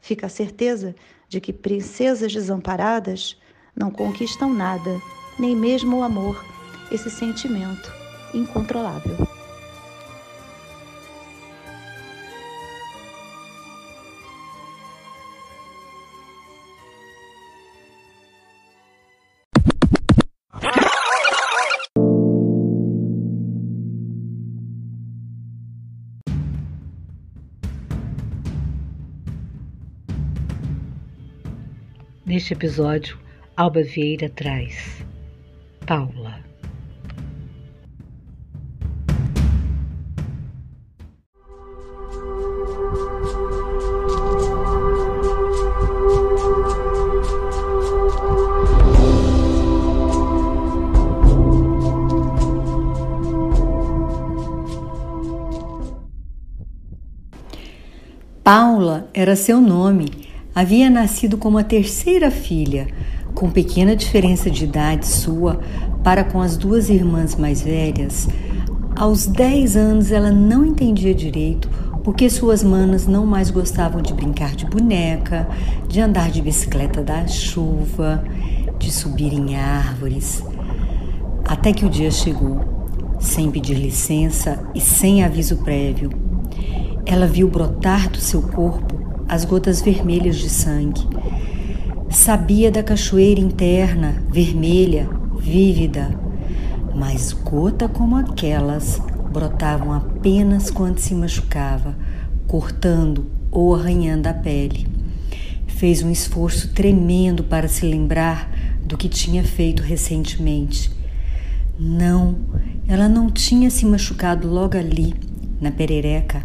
fica 0.00 0.26
a 0.26 0.30
certeza 0.30 0.94
de 1.28 1.40
que 1.40 1.52
princesas 1.52 2.32
desamparadas 2.32 3.40
não 3.74 3.90
conquistam 3.90 4.52
nada, 4.52 5.00
nem 5.38 5.56
mesmo 5.56 5.98
o 5.98 6.02
amor, 6.02 6.44
esse 6.92 7.10
sentimento 7.10 7.90
incontrolável. 8.32 9.33
Neste 32.34 32.52
episódio, 32.52 33.16
Alba 33.56 33.84
Vieira 33.84 34.28
traz 34.28 35.06
Paula. 35.86 36.42
Paula 58.42 59.08
era 59.14 59.36
seu 59.36 59.60
nome 59.60 60.23
havia 60.54 60.88
nascido 60.88 61.36
como 61.36 61.58
a 61.58 61.64
terceira 61.64 62.30
filha, 62.30 62.86
com 63.34 63.50
pequena 63.50 63.96
diferença 63.96 64.48
de 64.48 64.64
idade 64.64 65.06
sua 65.06 65.60
para 66.04 66.22
com 66.22 66.40
as 66.40 66.56
duas 66.56 66.88
irmãs 66.88 67.34
mais 67.34 67.60
velhas. 67.60 68.28
Aos 68.94 69.26
10 69.26 69.76
anos 69.76 70.12
ela 70.12 70.30
não 70.30 70.64
entendia 70.64 71.14
direito 71.14 71.68
porque 72.04 72.28
suas 72.28 72.62
manas 72.62 73.06
não 73.06 73.26
mais 73.26 73.50
gostavam 73.50 74.00
de 74.00 74.12
brincar 74.12 74.54
de 74.54 74.66
boneca, 74.66 75.48
de 75.88 76.00
andar 76.00 76.30
de 76.30 76.42
bicicleta 76.42 77.02
da 77.02 77.26
chuva, 77.26 78.22
de 78.78 78.92
subir 78.92 79.32
em 79.32 79.56
árvores. 79.56 80.44
Até 81.46 81.72
que 81.72 81.84
o 81.84 81.90
dia 81.90 82.10
chegou, 82.10 82.60
sem 83.18 83.50
pedir 83.50 83.74
licença 83.74 84.62
e 84.74 84.80
sem 84.80 85.24
aviso 85.24 85.56
prévio. 85.56 86.10
Ela 87.06 87.26
viu 87.26 87.48
brotar 87.48 88.10
do 88.10 88.18
seu 88.18 88.42
corpo 88.42 88.93
as 89.28 89.44
gotas 89.44 89.80
vermelhas 89.80 90.36
de 90.36 90.48
sangue. 90.48 91.06
Sabia 92.10 92.70
da 92.70 92.82
cachoeira 92.82 93.40
interna, 93.40 94.22
vermelha, 94.30 95.08
vívida, 95.38 96.18
mas 96.94 97.32
gota 97.32 97.88
como 97.88 98.16
aquelas 98.16 99.00
brotavam 99.32 99.92
apenas 99.92 100.70
quando 100.70 100.98
se 100.98 101.14
machucava, 101.14 101.96
cortando 102.46 103.26
ou 103.50 103.74
arranhando 103.74 104.28
a 104.28 104.32
pele. 104.32 104.86
Fez 105.66 106.02
um 106.02 106.10
esforço 106.10 106.72
tremendo 106.72 107.42
para 107.42 107.66
se 107.66 107.84
lembrar 107.84 108.48
do 108.84 108.96
que 108.96 109.08
tinha 109.08 109.42
feito 109.42 109.82
recentemente. 109.82 110.90
Não, 111.78 112.36
ela 112.86 113.08
não 113.08 113.28
tinha 113.28 113.68
se 113.70 113.84
machucado 113.84 114.48
logo 114.48 114.76
ali, 114.76 115.14
na 115.60 115.72
perereca. 115.72 116.42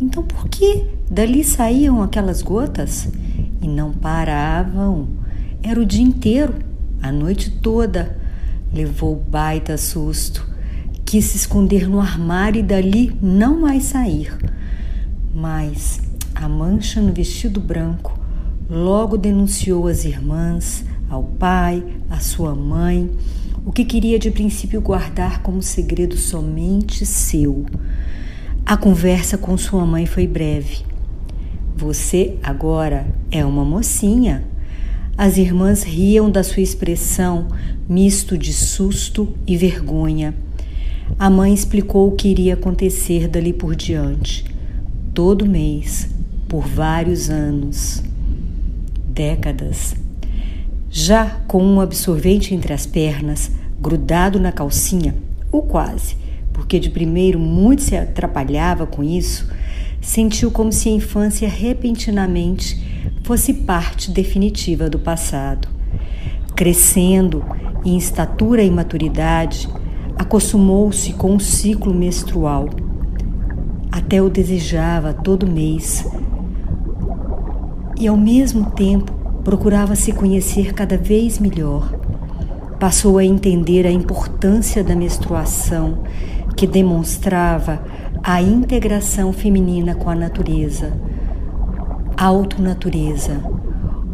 Então 0.00 0.22
por 0.22 0.48
que 0.48 0.97
Dali 1.10 1.42
saíam 1.42 2.02
aquelas 2.02 2.42
gotas 2.42 3.08
e 3.62 3.66
não 3.66 3.92
paravam. 3.92 5.08
Era 5.62 5.80
o 5.80 5.86
dia 5.86 6.02
inteiro, 6.02 6.54
a 7.00 7.10
noite 7.10 7.50
toda. 7.50 8.18
Levou 8.70 9.16
baita 9.16 9.78
susto. 9.78 10.46
Quis 11.06 11.24
se 11.24 11.38
esconder 11.38 11.88
no 11.88 11.98
armário 11.98 12.60
e 12.60 12.62
dali 12.62 13.16
não 13.22 13.60
mais 13.60 13.84
sair. 13.84 14.36
Mas 15.34 15.98
a 16.34 16.46
mancha 16.46 17.00
no 17.00 17.12
vestido 17.12 17.58
branco 17.58 18.18
logo 18.68 19.16
denunciou 19.16 19.88
as 19.88 20.04
irmãs, 20.04 20.84
ao 21.08 21.22
pai, 21.22 21.82
à 22.10 22.20
sua 22.20 22.54
mãe, 22.54 23.10
o 23.64 23.72
que 23.72 23.84
queria 23.84 24.18
de 24.18 24.30
princípio 24.30 24.82
guardar 24.82 25.40
como 25.40 25.62
segredo 25.62 26.18
somente 26.18 27.06
seu. 27.06 27.64
A 28.66 28.76
conversa 28.76 29.38
com 29.38 29.56
sua 29.56 29.86
mãe 29.86 30.04
foi 30.04 30.26
breve. 30.26 30.84
Você 31.78 32.34
agora 32.42 33.06
é 33.30 33.44
uma 33.44 33.64
mocinha. 33.64 34.42
As 35.16 35.36
irmãs 35.36 35.84
riam 35.84 36.28
da 36.28 36.42
sua 36.42 36.60
expressão, 36.60 37.46
misto 37.88 38.36
de 38.36 38.52
susto 38.52 39.32
e 39.46 39.56
vergonha. 39.56 40.34
A 41.16 41.30
mãe 41.30 41.54
explicou 41.54 42.08
o 42.08 42.16
que 42.16 42.26
iria 42.26 42.54
acontecer 42.54 43.28
dali 43.28 43.52
por 43.52 43.76
diante, 43.76 44.44
todo 45.14 45.46
mês, 45.46 46.08
por 46.48 46.66
vários 46.66 47.30
anos, 47.30 48.02
décadas. 49.08 49.94
Já 50.90 51.26
com 51.46 51.62
um 51.62 51.80
absorvente 51.80 52.56
entre 52.56 52.72
as 52.72 52.86
pernas, 52.86 53.52
grudado 53.80 54.40
na 54.40 54.50
calcinha, 54.50 55.14
ou 55.52 55.62
quase, 55.62 56.16
porque 56.52 56.80
de 56.80 56.90
primeiro 56.90 57.38
muito 57.38 57.82
se 57.82 57.96
atrapalhava 57.96 58.84
com 58.84 59.04
isso, 59.04 59.48
sentiu 60.00 60.50
como 60.50 60.72
se 60.72 60.88
a 60.88 60.92
infância 60.92 61.48
repentinamente 61.48 63.12
fosse 63.24 63.52
parte 63.52 64.10
definitiva 64.10 64.88
do 64.88 64.98
passado. 64.98 65.68
Crescendo 66.54 67.44
em 67.84 67.96
estatura 67.96 68.62
e 68.62 68.70
maturidade, 68.70 69.68
acostumou-se 70.16 71.12
com 71.12 71.36
o 71.36 71.40
ciclo 71.40 71.94
menstrual. 71.94 72.68
Até 73.90 74.20
o 74.22 74.28
desejava 74.28 75.12
todo 75.12 75.46
mês. 75.46 76.06
E 77.98 78.06
ao 78.06 78.16
mesmo 78.16 78.70
tempo 78.70 79.12
procurava 79.44 79.94
se 79.94 80.12
conhecer 80.12 80.74
cada 80.74 80.96
vez 80.96 81.38
melhor. 81.38 81.92
Passou 82.78 83.18
a 83.18 83.24
entender 83.24 83.86
a 83.86 83.90
importância 83.90 84.84
da 84.84 84.94
menstruação, 84.94 86.04
que 86.56 86.66
demonstrava 86.66 87.80
a 88.22 88.42
integração 88.42 89.32
feminina 89.32 89.94
com 89.94 90.10
a 90.10 90.14
natureza, 90.14 90.92
a 92.16 92.24
autonatureza. 92.24 93.40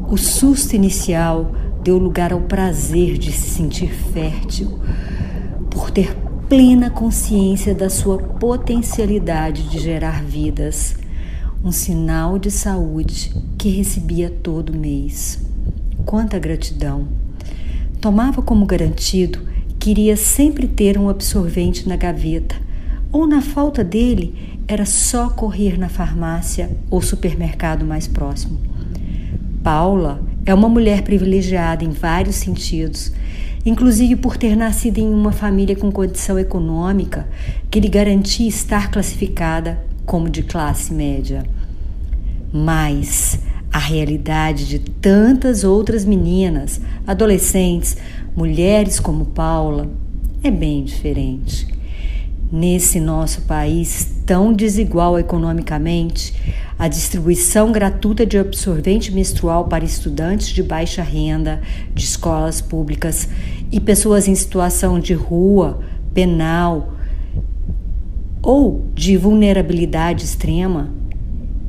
O 0.09 0.17
susto 0.17 0.77
inicial 0.77 1.53
deu 1.83 1.99
lugar 1.99 2.33
ao 2.33 2.41
prazer 2.41 3.19
de 3.19 3.33
se 3.33 3.51
sentir 3.51 3.93
fértil, 3.93 4.79
por 5.71 5.91
ter 5.91 6.17
plena 6.49 6.91
consciência 6.91 7.75
da 7.75 7.91
sua 7.91 8.19
potencialidade 8.19 9.69
de 9.69 9.79
gerar 9.79 10.23
vidas, 10.23 10.97
um 11.65 11.73
sinal 11.73 12.39
de 12.39 12.51
saúde 12.51 13.33
que 13.59 13.71
recebia 13.71 14.31
todo 14.31 14.79
mês. 14.79 15.41
Quanta 16.05 16.39
gratidão! 16.39 17.09
Tomava 18.01 18.43
como 18.43 18.67
garantido 18.67 19.41
que 19.79 19.91
iria 19.91 20.17
sempre 20.17 20.69
ter 20.69 20.99
um 20.99 21.09
absorvente 21.09 21.89
na 21.89 21.97
gaveta, 21.97 22.57
ou 23.15 23.27
na 23.27 23.41
falta 23.41 23.83
dele, 23.83 24.59
era 24.69 24.85
só 24.85 25.31
correr 25.31 25.79
na 25.79 25.89
farmácia 25.89 26.71
ou 26.91 27.01
supermercado 27.01 27.85
mais 27.87 28.07
próximo. 28.07 28.59
Paula 29.63 30.21
é 30.45 30.53
uma 30.53 30.69
mulher 30.69 31.03
privilegiada 31.03 31.83
em 31.83 31.91
vários 31.91 32.37
sentidos 32.37 33.13
inclusive 33.65 34.17
por 34.17 34.37
ter 34.37 34.55
nascido 34.57 34.99
em 34.99 35.09
uma 35.09 35.33
família 35.33 35.75
com 35.75 35.91
condição 35.91 36.39
econômica 36.39 37.27
que 37.71 37.81
lhe 37.81 37.89
garantia 37.89 38.49
estar 38.49 38.91
classificada 38.91 39.79
como 40.05 40.29
de 40.29 40.43
classe 40.43 40.93
média. 40.93 41.45
Mas 42.53 43.41
a 43.73 43.79
realidade 43.79 44.67
de 44.67 44.79
tantas 44.79 45.65
outras 45.65 46.05
meninas, 46.05 46.81
adolescentes, 47.07 47.97
mulheres 48.37 49.01
como 49.01 49.25
Paula 49.27 49.89
é 50.43 50.51
bem 50.51 50.85
diferente. 50.85 51.67
Nesse 52.57 53.01
nosso 53.01 53.41
país 53.41 54.09
tão 54.25 54.53
desigual 54.53 55.19
economicamente, 55.19 56.33
a 56.79 56.87
distribuição 56.87 57.73
gratuita 57.73 58.25
de 58.25 58.39
absorvente 58.39 59.11
menstrual 59.11 59.65
para 59.65 59.85
estudantes 59.85 60.51
de 60.51 60.63
baixa 60.63 61.03
renda, 61.03 61.61
de 61.93 62.05
escolas 62.05 62.61
públicas 62.61 63.29
e 63.73 63.81
pessoas 63.81 64.29
em 64.29 64.37
situação 64.37 65.01
de 65.01 65.15
rua, 65.15 65.81
penal 66.15 66.95
ou 68.41 68.87
de 68.95 69.17
vulnerabilidade 69.17 70.23
extrema 70.23 70.95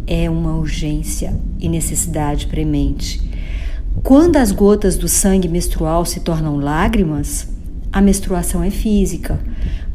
é 0.05 0.29
uma 0.29 0.55
urgência 0.55 1.35
e 1.59 1.67
necessidade 1.67 2.45
premente. 2.45 3.19
Quando 4.03 4.37
as 4.37 4.51
gotas 4.51 4.97
do 4.97 5.07
sangue 5.07 5.47
menstrual 5.47 6.05
se 6.05 6.19
tornam 6.19 6.57
lágrimas, 6.57 7.49
a 7.91 8.01
menstruação 8.01 8.61
é 8.61 8.69
física, 8.69 9.39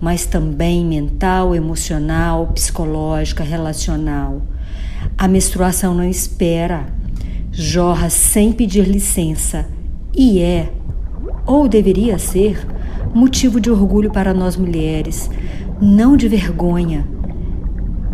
mas 0.00 0.24
também 0.24 0.84
mental, 0.84 1.54
emocional, 1.54 2.48
psicológica, 2.48 3.44
relacional. 3.44 4.42
A 5.16 5.28
menstruação 5.28 5.94
não 5.94 6.04
espera, 6.04 6.86
jorra 7.52 8.08
sem 8.08 8.52
pedir 8.52 8.88
licença 8.88 9.66
e 10.14 10.40
é, 10.40 10.72
ou 11.46 11.68
deveria 11.68 12.18
ser, 12.18 12.66
motivo 13.14 13.60
de 13.60 13.70
orgulho 13.70 14.10
para 14.10 14.32
nós 14.32 14.56
mulheres, 14.56 15.30
não 15.80 16.16
de 16.16 16.28
vergonha. 16.28 17.06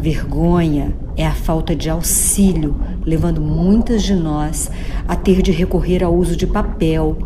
Vergonha 0.01 0.95
é 1.17 1.27
a 1.27 1.33
falta 1.33 1.75
de 1.75 1.89
auxílio, 1.89 2.77
levando 3.05 3.41
muitas 3.41 4.03
de 4.03 4.15
nós 4.15 4.71
a 5.07 5.17
ter 5.17 5.43
de 5.43 5.53
recorrer 5.53 6.03
ao 6.03 6.15
uso 6.15 6.37
de 6.37 6.47
papel, 6.47 7.17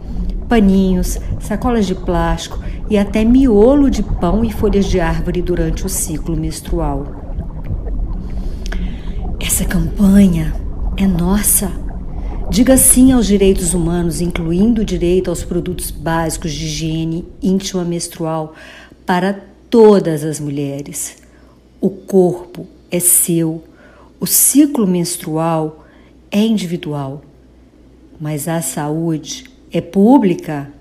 paninhos, 0.50 1.16
sacolas 1.38 1.86
de 1.86 1.94
plástico 1.94 2.58
e 2.90 2.98
até 2.98 3.24
miolo 3.24 3.88
de 3.88 4.02
pão 4.02 4.44
e 4.44 4.50
folhas 4.50 4.84
de 4.84 4.98
árvore 4.98 5.40
durante 5.40 5.86
o 5.86 5.88
ciclo 5.88 6.36
menstrual. 6.36 7.06
Essa 9.38 9.64
campanha 9.64 10.52
é 10.96 11.06
nossa. 11.06 11.70
Diga 12.50 12.76
sim 12.76 13.12
aos 13.12 13.28
direitos 13.28 13.74
humanos, 13.74 14.20
incluindo 14.20 14.82
o 14.82 14.84
direito 14.84 15.30
aos 15.30 15.44
produtos 15.44 15.92
básicos 15.92 16.52
de 16.52 16.64
higiene 16.64 17.28
íntima 17.40 17.84
menstrual 17.84 18.54
para 19.06 19.40
todas 19.70 20.24
as 20.24 20.40
mulheres. 20.40 21.18
O 21.80 21.88
corpo 21.88 22.66
é 22.90 22.98
seu, 22.98 23.62
o 24.18 24.26
ciclo 24.26 24.84
menstrual 24.84 25.86
é 26.28 26.40
individual, 26.40 27.22
mas 28.20 28.48
a 28.48 28.60
saúde 28.60 29.49
é 29.72 29.80
pública 29.80 30.72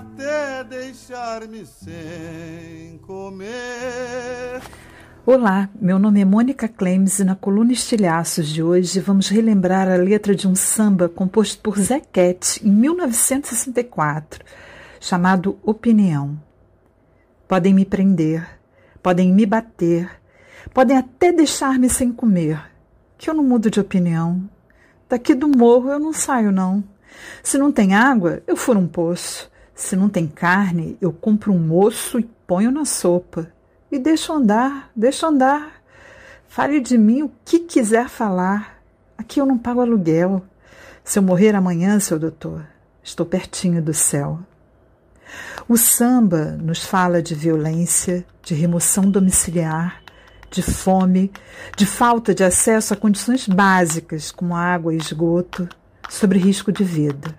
até 0.00 0.64
deixar-me 0.64 1.66
sem 1.66 2.98
comer. 3.06 4.62
Olá, 5.26 5.68
meu 5.78 5.98
nome 5.98 6.22
é 6.22 6.24
Mônica 6.24 6.66
Clemes 6.66 7.18
e 7.18 7.24
na 7.24 7.36
coluna 7.36 7.72
Estilhaços 7.72 8.48
de 8.48 8.62
hoje 8.62 8.98
vamos 8.98 9.28
relembrar 9.28 9.88
a 9.88 9.96
letra 9.96 10.34
de 10.34 10.48
um 10.48 10.54
samba 10.54 11.08
composto 11.08 11.60
por 11.62 11.78
Zé 11.78 12.00
Cat 12.00 12.66
em 12.66 12.70
1964, 12.70 14.42
chamado 14.98 15.58
Opinião. 15.62 16.40
Podem 17.46 17.74
me 17.74 17.84
prender, 17.84 18.48
podem 19.02 19.32
me 19.32 19.44
bater, 19.44 20.10
Podem 20.74 20.96
até 20.96 21.32
deixar-me 21.32 21.88
sem 21.88 22.12
comer, 22.12 22.62
que 23.18 23.28
eu 23.28 23.34
não 23.34 23.42
mudo 23.42 23.70
de 23.70 23.80
opinião. 23.80 24.48
Daqui 25.08 25.34
do 25.34 25.48
morro 25.48 25.90
eu 25.90 25.98
não 25.98 26.12
saio, 26.12 26.52
não. 26.52 26.84
Se 27.42 27.58
não 27.58 27.72
tem 27.72 27.94
água, 27.94 28.42
eu 28.46 28.56
furo 28.56 28.78
um 28.78 28.86
poço. 28.86 29.50
Se 29.80 29.96
não 29.96 30.10
tem 30.10 30.26
carne, 30.26 30.98
eu 31.00 31.10
compro 31.10 31.54
um 31.54 31.74
osso 31.74 32.20
e 32.20 32.22
ponho 32.46 32.70
na 32.70 32.84
sopa. 32.84 33.50
E 33.90 33.98
deixo 33.98 34.30
andar, 34.30 34.90
deixo 34.94 35.24
andar. 35.24 35.80
Fale 36.46 36.80
de 36.80 36.98
mim 36.98 37.22
o 37.22 37.32
que 37.46 37.60
quiser 37.60 38.06
falar. 38.10 38.78
Aqui 39.16 39.40
eu 39.40 39.46
não 39.46 39.56
pago 39.56 39.80
aluguel. 39.80 40.44
Se 41.02 41.18
eu 41.18 41.22
morrer 41.22 41.54
amanhã, 41.54 41.98
seu 41.98 42.18
doutor, 42.18 42.62
estou 43.02 43.24
pertinho 43.24 43.80
do 43.80 43.94
céu. 43.94 44.40
O 45.66 45.78
samba 45.78 46.58
nos 46.60 46.84
fala 46.84 47.22
de 47.22 47.34
violência, 47.34 48.24
de 48.42 48.54
remoção 48.54 49.10
domiciliar, 49.10 50.02
de 50.50 50.60
fome, 50.60 51.32
de 51.74 51.86
falta 51.86 52.34
de 52.34 52.44
acesso 52.44 52.92
a 52.92 52.98
condições 52.98 53.48
básicas 53.48 54.30
como 54.30 54.54
água 54.54 54.92
e 54.92 54.98
esgoto, 54.98 55.66
sobre 56.06 56.38
risco 56.38 56.70
de 56.70 56.84
vida. 56.84 57.34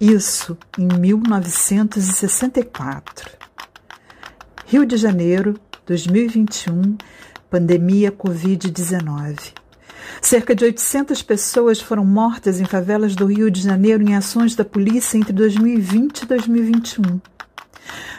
Isso 0.00 0.56
em 0.78 0.86
1964. 0.86 3.30
Rio 4.66 4.84
de 4.84 4.98
Janeiro, 4.98 5.54
2021, 5.86 6.98
pandemia 7.48 8.12
Covid-19. 8.12 9.54
Cerca 10.20 10.54
de 10.54 10.66
800 10.66 11.22
pessoas 11.22 11.80
foram 11.80 12.04
mortas 12.04 12.60
em 12.60 12.66
favelas 12.66 13.16
do 13.16 13.24
Rio 13.24 13.50
de 13.50 13.62
Janeiro 13.62 14.02
em 14.02 14.14
ações 14.14 14.54
da 14.54 14.66
polícia 14.66 15.16
entre 15.16 15.32
2020 15.32 16.22
e 16.22 16.26
2021. 16.26 17.18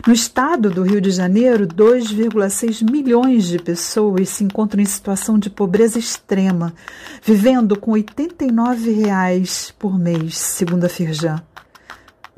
No 0.07 0.13
estado 0.13 0.71
do 0.71 0.81
Rio 0.81 0.99
de 0.99 1.11
Janeiro, 1.11 1.67
2,6 1.67 2.89
milhões 2.89 3.45
de 3.45 3.59
pessoas 3.59 4.29
se 4.29 4.43
encontram 4.43 4.81
em 4.81 4.85
situação 4.85 5.37
de 5.37 5.51
pobreza 5.51 5.99
extrema, 5.99 6.73
vivendo 7.21 7.77
com 7.77 7.91
89 7.91 8.93
reais 8.93 9.71
por 9.77 9.99
mês, 9.99 10.35
segundo 10.37 10.85
a 10.85 10.89
Firjan. 10.89 11.39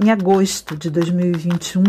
Em 0.01 0.11
agosto 0.11 0.77
de 0.77 0.89
2021, 0.89 1.83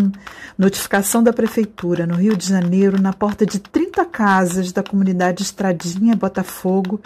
notificação 0.58 1.22
da 1.22 1.32
Prefeitura 1.32 2.08
no 2.08 2.16
Rio 2.16 2.36
de 2.36 2.48
Janeiro 2.48 3.00
na 3.00 3.12
porta 3.12 3.46
de 3.46 3.60
30 3.60 4.04
casas 4.04 4.72
da 4.72 4.82
comunidade 4.82 5.44
Estradinha 5.44 6.16
Botafogo, 6.16 7.00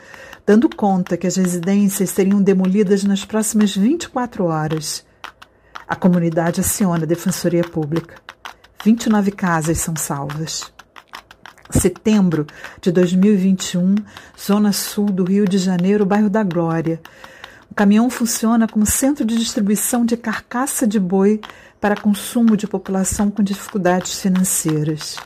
dando 0.46 0.66
conta 0.74 1.18
que 1.18 1.26
as 1.26 1.36
residências 1.36 2.08
seriam 2.08 2.40
demolidas 2.40 3.04
nas 3.04 3.22
próximas 3.22 3.76
24 3.76 4.46
horas. 4.46 5.04
A 5.86 5.94
comunidade 5.94 6.62
aciona 6.62 7.02
a 7.04 7.06
Defensoria 7.06 7.64
Pública. 7.64 8.14
29 8.82 9.30
casas 9.30 9.76
são 9.76 9.94
salvas. 9.94 10.72
Setembro 11.68 12.46
de 12.80 12.90
2021, 12.90 13.96
Zona 14.42 14.72
Sul 14.72 15.10
do 15.10 15.24
Rio 15.24 15.44
de 15.46 15.58
Janeiro, 15.58 16.06
bairro 16.06 16.30
da 16.30 16.42
Glória. 16.42 16.98
O 17.74 17.74
caminhão 17.74 18.08
funciona 18.08 18.68
como 18.68 18.86
centro 18.86 19.24
de 19.24 19.36
distribuição 19.36 20.06
de 20.06 20.16
carcaça 20.16 20.86
de 20.86 21.00
boi 21.00 21.40
para 21.80 21.96
consumo 21.96 22.56
de 22.56 22.68
população 22.68 23.32
com 23.32 23.42
dificuldades 23.42 24.20
financeiras. 24.20 25.16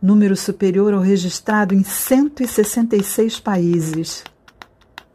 número 0.00 0.36
superior 0.36 0.94
ao 0.94 1.00
registrado 1.00 1.74
em 1.74 1.82
166 1.82 3.40
países. 3.40 4.24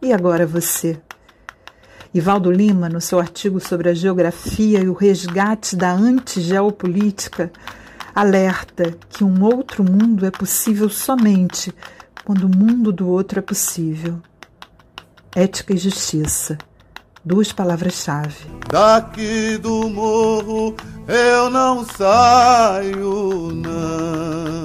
E 0.02 0.12
agora 0.12 0.46
você? 0.46 1.00
Ivaldo 2.13 2.52
Lima, 2.52 2.89
no 2.89 3.02
seu 3.02 3.19
artigo 3.19 3.60
sobre 3.60 3.89
a 3.89 3.93
geografia 3.93 4.80
e 4.80 4.88
o 4.88 4.93
resgate 4.93 5.76
da 5.76 5.91
antigeopolítica, 5.91 7.52
alerta 8.13 8.96
que 9.10 9.24
um 9.24 9.43
outro 9.43 9.84
mundo 9.84 10.26
é 10.26 10.30
possível 10.30 10.89
somente 10.89 11.74
quando 12.24 12.43
o 12.43 12.56
mundo 12.56 12.91
do 12.91 13.08
outro 13.08 13.39
é 13.39 13.41
possível. 13.41 14.22
Ética 15.36 15.74
e 15.74 15.78
justiça. 15.78 16.58
Duas 17.26 17.52
palavras-chave. 17.52 18.46
Daqui 18.69 19.58
do 19.58 19.89
morro 19.89 20.76
eu 21.08 21.50
não 21.50 21.86
saio, 21.86 23.52
não. 23.54 24.62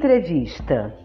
Entrevista. 0.00 0.96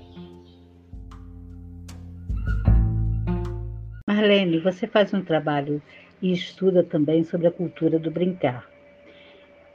Marlene, 4.07 4.61
você 4.61 4.87
faz 4.87 5.13
um 5.13 5.21
trabalho 5.21 5.81
e 6.21 6.31
estuda 6.31 6.81
também 6.81 7.25
sobre 7.25 7.45
a 7.45 7.51
cultura 7.51 7.99
do 7.99 8.09
brincar. 8.09 8.65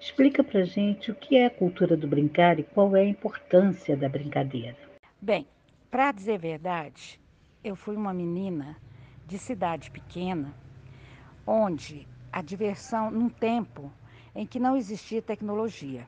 Explica 0.00 0.42
para 0.42 0.62
gente 0.62 1.10
o 1.10 1.14
que 1.14 1.36
é 1.36 1.44
a 1.44 1.50
cultura 1.50 1.98
do 1.98 2.08
brincar 2.08 2.58
e 2.58 2.62
qual 2.62 2.96
é 2.96 3.02
a 3.02 3.08
importância 3.08 3.94
da 3.94 4.08
brincadeira. 4.08 4.78
Bem, 5.20 5.46
para 5.90 6.12
dizer 6.12 6.36
a 6.36 6.38
verdade, 6.38 7.20
eu 7.62 7.76
fui 7.76 7.96
uma 7.96 8.14
menina 8.14 8.74
de 9.26 9.36
cidade 9.36 9.90
pequena, 9.90 10.54
onde 11.46 12.08
a 12.32 12.40
diversão, 12.40 13.10
num 13.10 13.28
tempo 13.28 13.92
em 14.34 14.46
que 14.46 14.58
não 14.58 14.78
existia 14.78 15.20
tecnologia 15.20 16.06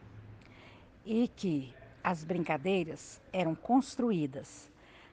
e 1.05 1.29
que 1.29 1.75
as 2.03 2.25
brincadeiras 2.25 3.21
eram 3.33 3.55
construídas. 3.55 4.69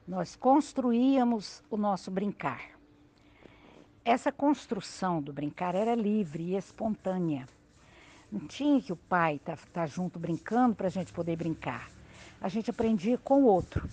Nós 0.08 0.36
construíamos 0.36 1.62
o 1.70 1.78
nosso 1.78 2.10
brincar. 2.10 2.62
Essa 4.04 4.32
construção 4.32 5.22
do 5.22 5.32
brincar 5.32 5.76
era 5.76 5.94
livre 5.94 6.44
e 6.44 6.56
espontânea. 6.56 7.48
Não 8.32 8.48
tinha 8.48 8.82
que 8.82 8.92
o 8.92 8.96
pai 8.96 9.36
estar 9.36 9.58
tá, 9.58 9.64
tá 9.72 9.86
junto 9.86 10.18
brincando 10.18 10.76
para 10.76 10.88
a 10.88 10.92
gente 10.92 11.14
poder 11.14 11.36
brincar. 11.36 11.92
A 12.42 12.50
gente 12.50 12.70
aprendia 12.70 13.18
com 13.18 13.44
o 13.44 13.46
outro. 13.46 13.88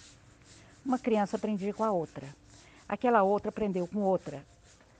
Uma 0.85 0.99
criança 0.99 1.37
aprendia 1.37 1.75
com 1.75 1.85
a 1.85 1.91
outra. 1.91 2.27
Aquela 2.89 3.23
outra 3.23 3.51
aprendeu 3.51 3.87
com 3.87 4.01
outra. 4.01 4.43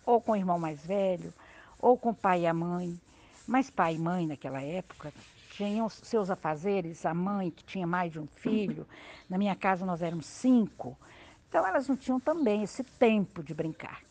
Ou 0.05 0.21
com 0.21 0.33
o 0.33 0.37
irmão 0.37 0.59
mais 0.59 0.85
velho, 0.85 1.33
ou 1.79 1.97
com 1.97 2.11
o 2.11 2.15
pai 2.15 2.43
e 2.43 2.47
a 2.47 2.53
mãe. 2.55 2.99
Mas 3.47 3.71
pai 3.71 3.95
e 3.95 3.99
mãe 3.99 4.27
naquela 4.27 4.61
época 4.61 5.13
tinham 5.57 5.89
seus 5.89 6.29
afazeres, 6.29 7.07
a 7.07 7.15
mãe 7.15 7.51
que 7.51 7.65
tinha 7.65 7.87
mais 7.87 8.13
de 8.13 8.21
um 8.21 8.27
filho, 8.27 8.87
na 9.29 9.39
minha 9.39 9.55
casa 9.55 9.87
nós 9.87 10.03
éramos 10.03 10.27
cinco, 10.27 10.97
então 11.49 11.67
elas 11.67 11.89
não 11.89 11.97
tinham 11.97 12.21
também 12.21 12.63
esse 12.63 12.85
tempo 12.85 13.43
de 13.43 13.55
brincar. 13.55 14.03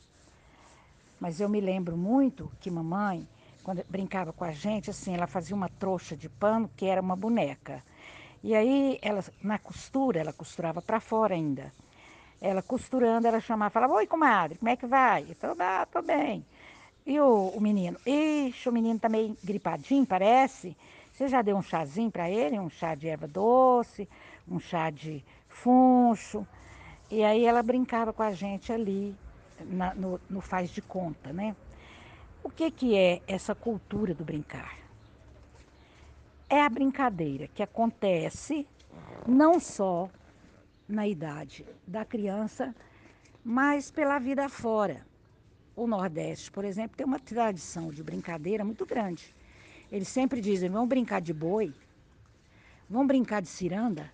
Mas 1.19 1.39
eu 1.39 1.47
me 1.47 1.61
lembro 1.61 1.95
muito 1.95 2.51
que 2.59 2.71
mamãe, 2.71 3.27
quando 3.63 3.85
brincava 3.87 4.33
com 4.33 4.43
a 4.43 4.51
gente, 4.51 4.89
assim, 4.89 5.13
ela 5.13 5.27
fazia 5.27 5.55
uma 5.55 5.69
trouxa 5.69 6.15
de 6.17 6.27
pano 6.27 6.69
que 6.75 6.87
era 6.87 6.99
uma 7.01 7.15
boneca. 7.15 7.83
E 8.43 8.55
aí, 8.55 8.97
ela, 9.01 9.23
na 9.41 9.59
costura, 9.59 10.19
ela 10.19 10.33
costurava 10.33 10.81
para 10.81 10.99
fora 10.99 11.35
ainda. 11.35 11.71
Ela 12.41 12.61
costurando, 12.61 13.27
ela 13.27 13.39
chamava, 13.39 13.69
falava, 13.71 13.93
oi, 13.93 14.07
comadre, 14.07 14.57
como 14.57 14.69
é 14.69 14.75
que 14.75 14.85
vai? 14.85 15.25
Eu 15.29 15.35
falava, 15.35 15.81
ah, 15.81 15.85
tô 15.85 16.01
bem. 16.01 16.45
E 17.05 17.19
o, 17.19 17.49
o 17.49 17.61
menino, 17.61 17.97
ixi, 18.05 18.67
o 18.67 18.71
menino 18.71 18.99
tá 18.99 19.07
meio 19.07 19.37
gripadinho, 19.43 20.05
parece. 20.05 20.75
Você 21.15 21.29
já 21.29 21.41
deu 21.41 21.55
um 21.55 21.61
chazinho 21.61 22.11
para 22.11 22.29
ele, 22.29 22.59
um 22.59 22.69
chá 22.69 22.93
de 22.93 23.07
erva 23.07 23.25
doce, 23.25 24.05
um 24.45 24.59
chá 24.59 24.89
de 24.89 25.23
funcho. 25.47 26.45
E 27.09 27.23
aí 27.23 27.45
ela 27.45 27.63
brincava 27.63 28.11
com 28.11 28.21
a 28.21 28.33
gente 28.33 28.69
ali 28.69 29.15
na, 29.61 29.95
no, 29.95 30.19
no 30.29 30.41
faz 30.41 30.69
de 30.69 30.81
conta, 30.81 31.31
né? 31.31 31.55
O 32.43 32.49
que, 32.49 32.69
que 32.69 32.97
é 32.97 33.21
essa 33.29 33.55
cultura 33.55 34.13
do 34.13 34.25
brincar? 34.25 34.77
É 36.49 36.61
a 36.61 36.69
brincadeira 36.69 37.47
que 37.47 37.63
acontece 37.63 38.67
não 39.25 39.57
só 39.57 40.09
na 40.85 41.07
idade 41.07 41.65
da 41.87 42.03
criança, 42.03 42.75
mas 43.41 43.89
pela 43.89 44.19
vida 44.19 44.49
fora. 44.49 45.07
O 45.77 45.87
Nordeste, 45.87 46.51
por 46.51 46.65
exemplo, 46.65 46.97
tem 46.97 47.05
uma 47.05 47.19
tradição 47.19 47.89
de 47.89 48.03
brincadeira 48.03 48.65
muito 48.65 48.85
grande. 48.85 49.33
Eles 49.91 50.07
sempre 50.07 50.41
dizem: 50.41 50.69
vamos 50.69 50.89
brincar 50.89 51.21
de 51.21 51.33
boi, 51.33 51.73
vamos 52.89 53.07
brincar 53.07 53.41
de 53.41 53.47
ciranda. 53.47 54.11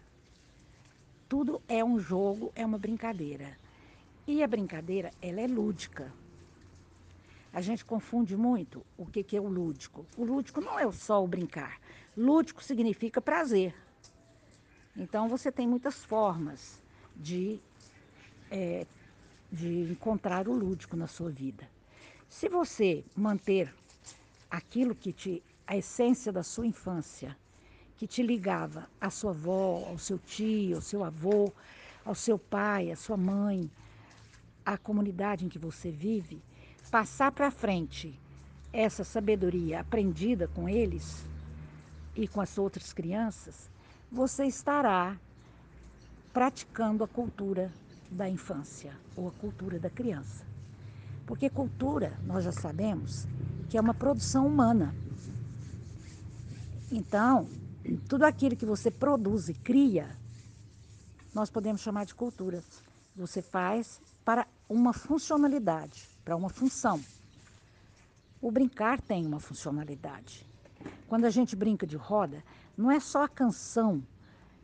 Tudo 1.29 1.61
é 1.67 1.83
um 1.83 1.97
jogo, 1.99 2.51
é 2.55 2.65
uma 2.65 2.77
brincadeira. 2.77 3.57
E 4.27 4.43
a 4.43 4.47
brincadeira, 4.47 5.11
ela 5.21 5.39
é 5.39 5.47
lúdica. 5.47 6.11
A 7.53 7.61
gente 7.61 7.83
confunde 7.83 8.35
muito 8.37 8.85
o 8.97 9.05
que, 9.05 9.23
que 9.23 9.35
é 9.35 9.41
o 9.41 9.47
lúdico. 9.47 10.05
O 10.17 10.23
lúdico 10.23 10.61
não 10.61 10.79
é 10.79 10.89
só 10.91 11.23
o 11.23 11.27
brincar. 11.27 11.79
Lúdico 12.15 12.63
significa 12.63 13.21
prazer. 13.21 13.73
Então 14.95 15.27
você 15.27 15.51
tem 15.51 15.67
muitas 15.67 16.03
formas 16.03 16.81
de, 17.15 17.59
é, 18.49 18.85
de 19.51 19.91
encontrar 19.91 20.47
o 20.47 20.53
lúdico 20.53 20.95
na 20.95 21.07
sua 21.07 21.29
vida. 21.29 21.67
Se 22.29 22.47
você 22.47 23.03
manter 23.15 23.73
aquilo 24.49 24.95
que 24.95 25.11
te 25.11 25.41
a 25.71 25.77
essência 25.77 26.33
da 26.33 26.43
sua 26.43 26.67
infância, 26.67 27.37
que 27.95 28.05
te 28.05 28.21
ligava 28.21 28.89
à 28.99 29.09
sua 29.09 29.31
avó, 29.31 29.85
ao 29.87 29.97
seu 29.97 30.19
tio, 30.19 30.75
ao 30.75 30.81
seu 30.81 31.01
avô, 31.01 31.49
ao 32.03 32.13
seu 32.13 32.37
pai, 32.37 32.91
à 32.91 32.95
sua 32.97 33.15
mãe, 33.15 33.71
à 34.65 34.77
comunidade 34.77 35.45
em 35.45 35.47
que 35.47 35.57
você 35.57 35.89
vive, 35.89 36.43
passar 36.91 37.31
para 37.31 37.49
frente 37.49 38.19
essa 38.73 39.05
sabedoria 39.05 39.79
aprendida 39.79 40.45
com 40.45 40.67
eles 40.67 41.25
e 42.17 42.27
com 42.27 42.41
as 42.41 42.57
outras 42.57 42.91
crianças, 42.91 43.71
você 44.11 44.43
estará 44.43 45.17
praticando 46.33 47.01
a 47.01 47.07
cultura 47.07 47.71
da 48.11 48.27
infância 48.27 48.91
ou 49.15 49.29
a 49.29 49.31
cultura 49.31 49.79
da 49.79 49.89
criança. 49.89 50.45
Porque 51.25 51.49
cultura, 51.49 52.19
nós 52.25 52.43
já 52.43 52.51
sabemos, 52.51 53.25
que 53.69 53.77
é 53.77 53.81
uma 53.81 53.93
produção 53.93 54.45
humana. 54.45 54.93
Então, 56.91 57.47
tudo 58.09 58.25
aquilo 58.25 58.55
que 58.55 58.65
você 58.65 58.91
produz 58.91 59.47
e 59.47 59.53
cria, 59.53 60.13
nós 61.33 61.49
podemos 61.49 61.81
chamar 61.81 62.05
de 62.05 62.13
cultura. 62.13 62.61
você 63.15 63.41
faz 63.41 64.01
para 64.25 64.45
uma 64.67 64.91
funcionalidade, 64.91 66.07
para 66.25 66.35
uma 66.35 66.49
função. 66.49 67.01
O 68.41 68.51
brincar 68.51 68.99
tem 68.99 69.25
uma 69.25 69.39
funcionalidade. 69.39 70.45
Quando 71.07 71.25
a 71.25 71.29
gente 71.29 71.55
brinca 71.55 71.87
de 71.87 71.95
roda, 71.95 72.43
não 72.77 72.91
é 72.91 72.99
só 72.99 73.23
a 73.23 73.29
canção 73.29 74.03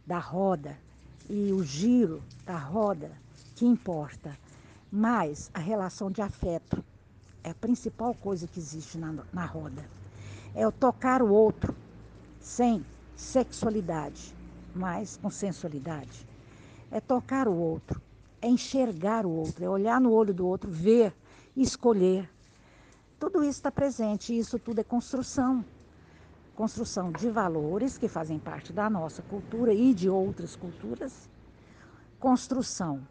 da 0.06 0.20
roda 0.20 0.78
e 1.30 1.52
o 1.54 1.64
giro 1.64 2.22
da 2.46 2.58
roda 2.58 3.12
que 3.56 3.66
importa, 3.66 4.38
mas 4.92 5.50
a 5.54 5.60
relação 5.60 6.12
de 6.12 6.22
afeto 6.22 6.84
é 7.44 7.52
a 7.52 7.56
principal 7.56 8.14
coisa 8.14 8.48
que 8.48 8.60
existe 8.60 8.98
na, 8.98 9.14
na 9.32 9.46
roda. 9.46 9.86
É 10.56 10.68
o 10.68 10.72
tocar 10.72 11.22
o 11.22 11.30
outro 11.30 11.76
sem 12.48 12.86
sexualidade, 13.14 14.34
mas 14.74 15.18
com 15.18 15.30
sensualidade. 15.30 16.26
É 16.90 17.02
tocar 17.02 17.46
o 17.46 17.54
outro, 17.54 18.02
é 18.42 18.48
enxergar 18.48 19.26
o 19.26 19.30
outro, 19.30 19.66
é 19.66 19.70
olhar 19.70 20.00
no 20.00 20.14
olho 20.14 20.34
do 20.34 20.48
outro, 20.48 20.72
ver, 20.72 21.14
escolher. 21.56 22.30
Tudo 23.20 23.42
isso 23.42 23.60
está 23.60 23.70
presente 23.70 24.34
e 24.34 24.40
isso 24.40 24.58
tudo 24.58 24.80
é 24.80 24.84
construção. 24.84 25.64
Construção 26.56 27.12
de 27.12 27.30
valores 27.30 27.98
que 27.98 28.08
fazem 28.08 28.40
parte 28.40 28.72
da 28.72 28.90
nossa 28.90 29.22
cultura 29.24 29.74
e 29.74 29.94
de 29.94 30.10
outras 30.10 30.56
culturas. 30.56 31.30
Construção 32.18 33.06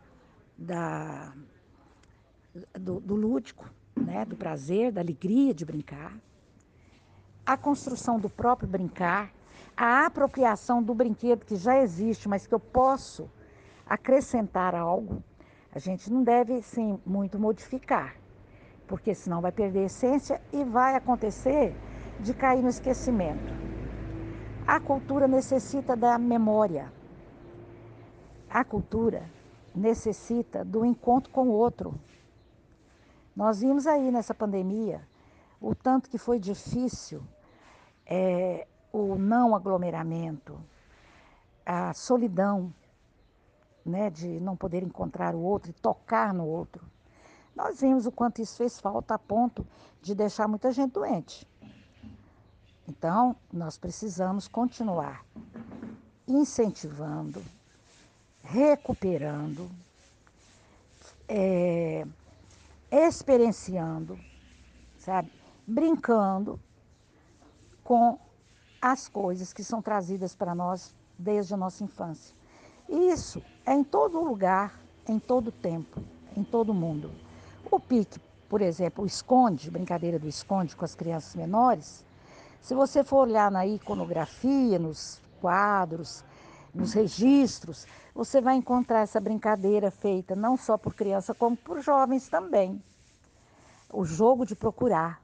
da, 0.56 1.34
do, 2.72 3.00
do 3.00 3.14
lúdico, 3.14 3.70
né, 3.94 4.24
do 4.24 4.34
prazer, 4.34 4.90
da 4.92 5.02
alegria 5.02 5.52
de 5.52 5.64
brincar. 5.64 6.18
A 7.46 7.56
construção 7.56 8.18
do 8.18 8.28
próprio 8.28 8.68
brincar, 8.68 9.32
a 9.76 10.04
apropriação 10.04 10.82
do 10.82 10.92
brinquedo 10.92 11.44
que 11.44 11.54
já 11.54 11.80
existe, 11.80 12.28
mas 12.28 12.44
que 12.44 12.52
eu 12.52 12.58
posso 12.58 13.30
acrescentar 13.86 14.74
algo. 14.74 15.22
A 15.72 15.78
gente 15.78 16.12
não 16.12 16.24
deve, 16.24 16.60
sim, 16.60 16.98
muito 17.06 17.38
modificar, 17.38 18.16
porque 18.88 19.14
senão 19.14 19.40
vai 19.40 19.52
perder 19.52 19.80
a 19.80 19.84
essência 19.84 20.42
e 20.52 20.64
vai 20.64 20.96
acontecer 20.96 21.72
de 22.18 22.34
cair 22.34 22.62
no 22.62 22.68
esquecimento. 22.68 23.54
A 24.66 24.80
cultura 24.80 25.28
necessita 25.28 25.94
da 25.94 26.18
memória. 26.18 26.92
A 28.50 28.64
cultura 28.64 29.22
necessita 29.72 30.64
do 30.64 30.84
encontro 30.84 31.30
com 31.30 31.46
o 31.46 31.52
outro. 31.52 31.94
Nós 33.36 33.60
vimos 33.60 33.86
aí 33.86 34.10
nessa 34.10 34.34
pandemia 34.34 35.00
o 35.60 35.76
tanto 35.76 36.10
que 36.10 36.18
foi 36.18 36.40
difícil 36.40 37.22
é, 38.06 38.66
o 38.92 39.16
não 39.16 39.54
aglomeramento, 39.54 40.58
a 41.64 41.92
solidão, 41.92 42.72
né, 43.84 44.10
de 44.10 44.40
não 44.40 44.56
poder 44.56 44.82
encontrar 44.82 45.34
o 45.34 45.40
outro 45.40 45.70
e 45.70 45.74
tocar 45.74 46.32
no 46.32 46.46
outro. 46.46 46.84
Nós 47.54 47.80
vimos 47.80 48.06
o 48.06 48.12
quanto 48.12 48.40
isso 48.40 48.56
fez 48.56 48.80
falta 48.80 49.14
a 49.14 49.18
ponto 49.18 49.66
de 50.02 50.14
deixar 50.14 50.46
muita 50.46 50.70
gente 50.70 50.92
doente. 50.92 51.46
Então, 52.88 53.34
nós 53.52 53.76
precisamos 53.76 54.46
continuar 54.46 55.24
incentivando, 56.28 57.42
recuperando, 58.42 59.70
é, 61.28 62.06
experienciando, 62.90 64.18
sabe? 64.98 65.32
Brincando 65.66 66.60
com 67.86 68.18
as 68.82 69.06
coisas 69.06 69.52
que 69.52 69.62
são 69.62 69.80
trazidas 69.80 70.34
para 70.34 70.56
nós 70.56 70.92
desde 71.16 71.54
a 71.54 71.56
nossa 71.56 71.84
infância. 71.84 72.34
Isso 72.88 73.40
é 73.64 73.72
em 73.72 73.84
todo 73.84 74.20
lugar, 74.20 74.80
em 75.08 75.20
todo 75.20 75.52
tempo, 75.52 76.02
em 76.36 76.42
todo 76.42 76.74
mundo. 76.74 77.12
O 77.70 77.78
pique, 77.78 78.18
por 78.48 78.60
exemplo, 78.60 79.04
o 79.04 79.06
esconde, 79.06 79.70
brincadeira 79.70 80.18
do 80.18 80.28
esconde 80.28 80.74
com 80.74 80.84
as 80.84 80.96
crianças 80.96 81.36
menores, 81.36 82.04
se 82.60 82.74
você 82.74 83.04
for 83.04 83.28
olhar 83.28 83.52
na 83.52 83.64
iconografia, 83.64 84.80
nos 84.80 85.20
quadros, 85.40 86.24
nos 86.74 86.92
registros, 86.92 87.86
você 88.12 88.40
vai 88.40 88.56
encontrar 88.56 89.02
essa 89.02 89.20
brincadeira 89.20 89.92
feita 89.92 90.34
não 90.34 90.56
só 90.56 90.76
por 90.76 90.92
criança, 90.92 91.32
como 91.32 91.56
por 91.56 91.80
jovens 91.80 92.28
também. 92.28 92.82
O 93.92 94.04
jogo 94.04 94.44
de 94.44 94.56
procurar 94.56 95.22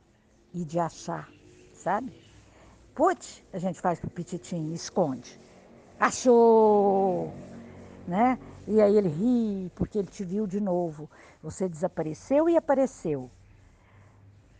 e 0.55 0.65
de 0.65 0.79
achar, 0.79 1.29
sabe? 1.75 2.22
Put, 2.95 3.45
a 3.53 3.59
gente 3.59 3.81
faz 3.81 3.99
pro 3.99 4.11
pititinho, 4.11 4.75
esconde. 4.75 5.41
Achou! 5.99 7.33
Né? 8.07 8.39
E 8.67 8.81
aí 8.81 8.97
ele 8.97 9.09
ri 9.09 9.73
porque 9.75 9.99
ele 9.99 10.09
te 10.09 10.25
viu 10.25 10.47
de 10.47 10.61
novo. 10.61 11.09
Você 11.43 11.69
desapareceu 11.69 12.49
e 12.49 12.57
apareceu. 12.57 13.31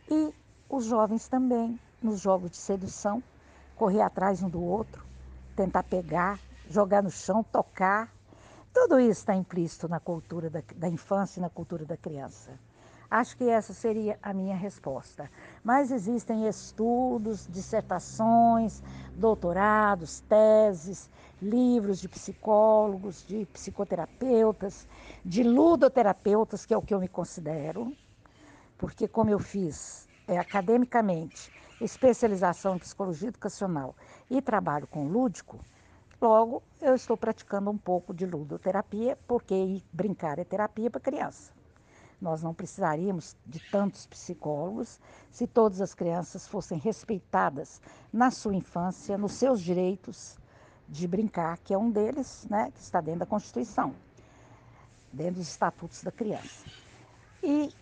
E 0.09 0.33
os 0.67 0.85
jovens 0.85 1.27
também, 1.27 1.79
nos 2.01 2.19
jogos 2.21 2.51
de 2.51 2.57
sedução, 2.57 3.21
correr 3.75 4.01
atrás 4.01 4.41
um 4.41 4.49
do 4.49 4.63
outro, 4.63 5.05
tentar 5.55 5.83
pegar, 5.83 6.39
jogar 6.69 7.03
no 7.03 7.11
chão, 7.11 7.43
tocar. 7.43 8.11
Tudo 8.73 8.99
isso 8.99 9.21
está 9.21 9.35
implícito 9.35 9.87
na 9.87 9.99
cultura 9.99 10.49
da, 10.49 10.63
da 10.75 10.89
infância 10.89 11.39
e 11.39 11.41
na 11.41 11.49
cultura 11.49 11.85
da 11.85 11.95
criança. 11.95 12.51
Acho 13.13 13.37
que 13.37 13.47
essa 13.47 13.73
seria 13.75 14.17
a 14.23 14.33
minha 14.33 14.55
resposta. 14.55 15.29
Mas 15.63 15.91
existem 15.91 16.47
estudos, 16.47 17.45
dissertações, 17.47 18.81
doutorados, 19.15 20.21
teses, 20.21 21.11
livros 21.39 21.99
de 21.99 22.09
psicólogos, 22.09 23.23
de 23.23 23.45
psicoterapeutas, 23.45 24.87
de 25.23 25.43
ludoterapeutas, 25.43 26.65
que 26.65 26.73
é 26.73 26.77
o 26.77 26.81
que 26.81 26.91
eu 26.91 26.99
me 26.99 27.07
considero, 27.07 27.95
porque 28.79 29.07
como 29.07 29.29
eu 29.29 29.37
fiz 29.37 30.09
é, 30.27 30.39
academicamente 30.39 31.53
especialização 31.79 32.77
em 32.77 32.79
psicologia 32.79 33.27
educacional 33.27 33.95
e 34.27 34.41
trabalho 34.41 34.87
com 34.87 35.07
lúdico, 35.07 35.59
logo 36.19 36.63
eu 36.81 36.95
estou 36.95 37.15
praticando 37.15 37.69
um 37.69 37.77
pouco 37.77 38.11
de 38.11 38.25
ludoterapia, 38.25 39.15
porque 39.27 39.83
brincar 39.93 40.39
é 40.39 40.43
terapia 40.43 40.89
para 40.89 40.99
criança. 40.99 41.53
Nós 42.23 42.41
não 42.41 42.53
precisaríamos 42.53 43.35
de 43.45 43.59
tantos 43.69 44.05
psicólogos 44.05 44.97
se 45.29 45.45
todas 45.45 45.81
as 45.81 45.93
crianças 45.93 46.47
fossem 46.47 46.77
respeitadas 46.77 47.81
na 48.13 48.31
sua 48.31 48.55
infância, 48.55 49.17
nos 49.17 49.33
seus 49.33 49.59
direitos 49.59 50.37
de 50.87 51.05
brincar, 51.05 51.57
que 51.57 51.73
é 51.73 51.77
um 51.77 51.91
deles, 51.91 52.47
né, 52.49 52.71
que 52.73 52.79
está 52.79 53.01
dentro 53.01 53.19
da 53.19 53.25
Constituição, 53.25 53.93
dentro 55.11 55.41
dos 55.41 55.49
estatutos 55.49 56.01
da 56.01 56.13
criança. 56.13 56.65
E 57.43 57.75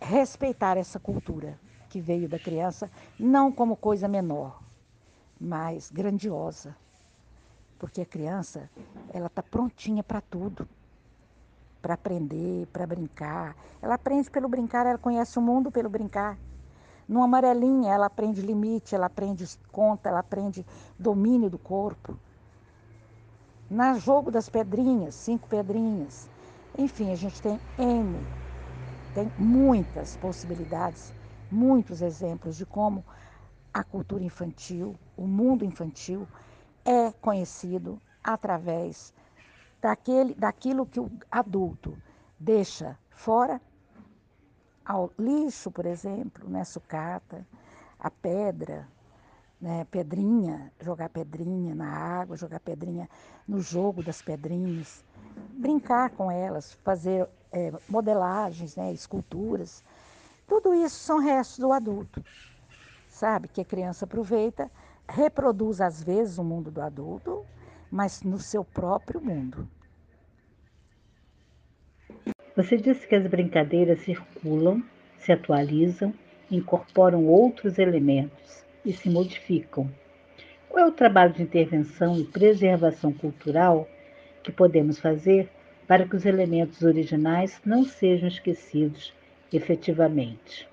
respeitar 0.00 0.78
essa 0.78 0.98
cultura 0.98 1.60
que 1.90 2.00
veio 2.00 2.26
da 2.26 2.38
criança, 2.38 2.90
não 3.20 3.52
como 3.52 3.76
coisa 3.76 4.08
menor, 4.08 4.62
mas 5.38 5.90
grandiosa. 5.90 6.74
Porque 7.78 8.00
a 8.00 8.06
criança, 8.06 8.70
ela 9.12 9.26
está 9.26 9.42
prontinha 9.42 10.02
para 10.02 10.22
tudo 10.22 10.66
para 11.84 11.92
aprender, 11.92 12.66
para 12.68 12.86
brincar. 12.86 13.54
Ela 13.82 13.96
aprende 13.96 14.30
pelo 14.30 14.48
brincar, 14.48 14.86
ela 14.86 14.96
conhece 14.96 15.38
o 15.38 15.42
mundo 15.42 15.70
pelo 15.70 15.90
brincar. 15.90 16.38
No 17.06 17.22
amarelinha, 17.22 17.92
ela 17.92 18.06
aprende 18.06 18.40
limite, 18.40 18.94
ela 18.94 19.04
aprende 19.04 19.44
conta, 19.70 20.08
ela 20.08 20.20
aprende 20.20 20.64
domínio 20.98 21.50
do 21.50 21.58
corpo. 21.58 22.18
Na 23.68 23.98
jogo 23.98 24.30
das 24.30 24.48
pedrinhas, 24.48 25.14
cinco 25.14 25.46
pedrinhas. 25.46 26.26
Enfim, 26.78 27.12
a 27.12 27.16
gente 27.16 27.42
tem 27.42 27.60
N, 27.76 28.16
tem 29.12 29.30
muitas 29.36 30.16
possibilidades, 30.16 31.12
muitos 31.50 32.00
exemplos 32.00 32.56
de 32.56 32.64
como 32.64 33.04
a 33.74 33.84
cultura 33.84 34.24
infantil, 34.24 34.94
o 35.18 35.26
mundo 35.26 35.66
infantil, 35.66 36.26
é 36.82 37.12
conhecido 37.12 38.00
através 38.22 39.12
daquele, 39.84 40.34
daquilo 40.34 40.86
que 40.86 40.98
o 40.98 41.10
adulto 41.30 41.94
deixa 42.40 42.98
fora, 43.10 43.60
ao 44.82 45.12
lixo, 45.18 45.70
por 45.70 45.84
exemplo, 45.84 46.48
né, 46.48 46.64
sucata, 46.64 47.46
a 47.98 48.10
pedra, 48.10 48.88
né, 49.60 49.86
pedrinha, 49.90 50.72
jogar 50.80 51.10
pedrinha 51.10 51.74
na 51.74 51.86
água, 51.86 52.34
jogar 52.34 52.60
pedrinha 52.60 53.10
no 53.46 53.60
jogo 53.60 54.02
das 54.02 54.22
pedrinhas, 54.22 55.04
brincar 55.52 56.08
com 56.10 56.30
elas, 56.30 56.72
fazer 56.82 57.28
é, 57.52 57.70
modelagens, 57.86 58.76
né, 58.76 58.90
esculturas. 58.90 59.84
Tudo 60.48 60.72
isso 60.72 60.96
são 60.96 61.18
restos 61.18 61.58
do 61.58 61.72
adulto, 61.72 62.24
sabe? 63.10 63.48
Que 63.48 63.60
a 63.60 63.64
criança 63.66 64.06
aproveita, 64.06 64.70
reproduz 65.06 65.82
às 65.82 66.02
vezes 66.02 66.38
o 66.38 66.44
mundo 66.44 66.70
do 66.70 66.80
adulto, 66.80 67.44
mas 67.94 68.22
no 68.22 68.40
seu 68.40 68.64
próprio 68.64 69.20
mundo. 69.20 69.68
Você 72.56 72.76
disse 72.76 73.06
que 73.06 73.14
as 73.14 73.24
brincadeiras 73.28 74.00
circulam, 74.00 74.82
se 75.20 75.30
atualizam, 75.30 76.12
incorporam 76.50 77.24
outros 77.24 77.78
elementos 77.78 78.64
e 78.84 78.92
se 78.92 79.08
modificam. 79.08 79.88
Qual 80.68 80.84
é 80.84 80.88
o 80.88 80.92
trabalho 80.92 81.34
de 81.34 81.42
intervenção 81.44 82.18
e 82.18 82.24
preservação 82.24 83.12
cultural 83.12 83.88
que 84.42 84.50
podemos 84.50 84.98
fazer 84.98 85.48
para 85.86 86.08
que 86.08 86.16
os 86.16 86.26
elementos 86.26 86.82
originais 86.82 87.60
não 87.64 87.84
sejam 87.84 88.26
esquecidos 88.26 89.14
efetivamente. 89.52 90.68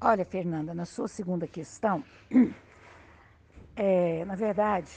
Olha, 0.00 0.24
Fernanda, 0.24 0.72
na 0.72 0.86
sua 0.86 1.08
segunda 1.08 1.46
questão, 1.46 2.02
é, 3.76 4.24
na 4.24 4.34
verdade, 4.34 4.90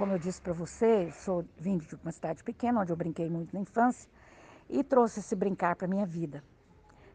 como 0.00 0.14
eu 0.14 0.18
disse 0.18 0.40
para 0.40 0.54
você, 0.54 1.12
sou 1.12 1.44
vim 1.58 1.76
de 1.76 1.94
uma 1.96 2.10
cidade 2.10 2.42
pequena, 2.42 2.80
onde 2.80 2.90
eu 2.90 2.96
brinquei 2.96 3.28
muito 3.28 3.52
na 3.52 3.60
infância, 3.60 4.08
e 4.66 4.82
trouxe 4.82 5.20
esse 5.20 5.36
brincar 5.36 5.76
para 5.76 5.84
a 5.84 5.90
minha 5.90 6.06
vida, 6.06 6.42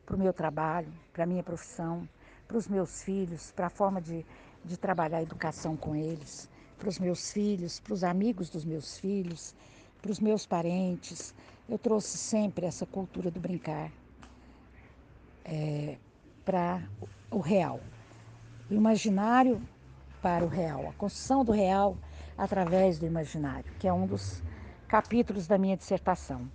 para 0.06 0.15
o 0.15 0.19
meu 0.19 0.32
trabalho, 0.32 0.93
para 1.12 1.24
a 1.24 1.26
minha 1.26 1.41
profissão, 1.41 2.08
para 2.48 2.56
os 2.56 2.67
meus 2.67 3.02
filhos, 3.02 3.52
para 3.52 3.65
a 3.65 3.69
forma 3.71 4.00
de, 4.00 4.24
de 4.63 4.78
trabalhar 4.78 5.17
a 5.17 5.24
educação 5.24 5.76
com 5.76 5.95
eles, 5.95 6.48
para 6.78 6.88
os 6.88 7.00
meus 7.00 7.32
filhos, 7.32 7.80
para 7.80 7.91
os 7.91 8.04
amigos 8.04 8.52
dos 8.52 8.63
meus 8.63 9.00
filhos, 9.00 9.56
para 10.00 10.12
os 10.12 10.19
meus 10.19 10.45
parentes. 10.45 11.34
Eu 11.67 11.80
trouxe 11.80 12.19
sempre 12.19 12.67
essa 12.67 12.86
cultura 12.86 13.32
do 13.32 13.39
brincar 13.39 13.91
é, 15.43 15.98
para 16.45 16.88
o 17.32 17.39
real. 17.39 17.80
O 18.69 18.76
imaginário 18.76 19.60
para 20.21 20.45
o 20.45 20.48
real, 20.48 20.88
a 20.88 20.93
construção 20.93 21.43
do 21.43 21.52
real 21.52 21.98
através 22.38 23.00
do 23.00 23.06
imaginário, 23.06 23.71
que 23.80 23.88
é 23.88 23.93
um 23.93 24.06
dos 24.06 24.43
capítulos 24.88 25.48
da 25.48 25.58
minha 25.58 25.78
dissertação. 25.78 26.50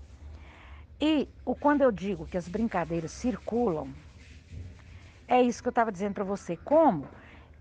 E 1.00 1.28
quando 1.58 1.82
eu 1.82 1.90
digo 1.90 2.26
que 2.26 2.36
as 2.36 2.48
brincadeiras 2.48 3.10
circulam, 3.12 3.94
é 5.26 5.40
isso 5.40 5.62
que 5.62 5.68
eu 5.68 5.70
estava 5.70 5.90
dizendo 5.90 6.14
para 6.14 6.24
você. 6.24 6.56
Como 6.58 7.08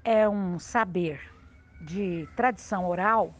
é 0.03 0.27
um 0.27 0.60
saber 0.60 1.21
de 1.79 2.27
tradição 2.36 2.88
oral, 2.88 3.34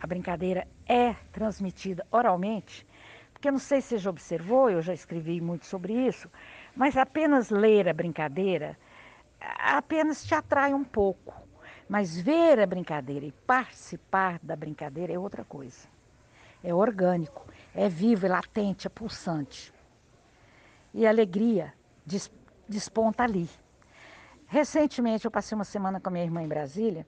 a 0.00 0.06
brincadeira 0.06 0.66
é 0.88 1.14
transmitida 1.32 2.04
oralmente, 2.10 2.86
porque 3.32 3.48
eu 3.48 3.52
não 3.52 3.58
sei 3.58 3.80
se 3.80 3.88
você 3.90 3.98
já 3.98 4.10
observou, 4.10 4.70
eu 4.70 4.82
já 4.82 4.92
escrevi 4.92 5.40
muito 5.40 5.66
sobre 5.66 5.92
isso, 5.92 6.30
mas 6.74 6.96
apenas 6.96 7.50
ler 7.50 7.88
a 7.88 7.92
brincadeira 7.92 8.76
apenas 9.40 10.24
te 10.24 10.34
atrai 10.34 10.74
um 10.74 10.84
pouco. 10.84 11.45
Mas 11.88 12.18
ver 12.18 12.58
a 12.60 12.66
brincadeira 12.66 13.24
e 13.26 13.32
participar 13.32 14.38
da 14.42 14.56
brincadeira 14.56 15.12
é 15.12 15.18
outra 15.18 15.44
coisa. 15.44 15.88
É 16.62 16.74
orgânico 16.74 17.46
é 17.76 17.88
vivo, 17.90 18.24
é 18.24 18.28
latente, 18.30 18.86
é 18.86 18.90
pulsante. 18.90 19.72
E 20.94 21.06
a 21.06 21.10
alegria 21.10 21.74
desponta 22.66 23.22
ali. 23.22 23.48
Recentemente 24.46 25.26
eu 25.26 25.30
passei 25.30 25.54
uma 25.54 25.64
semana 25.64 26.00
com 26.00 26.08
a 26.08 26.12
minha 26.12 26.24
irmã 26.24 26.42
em 26.42 26.48
Brasília, 26.48 27.06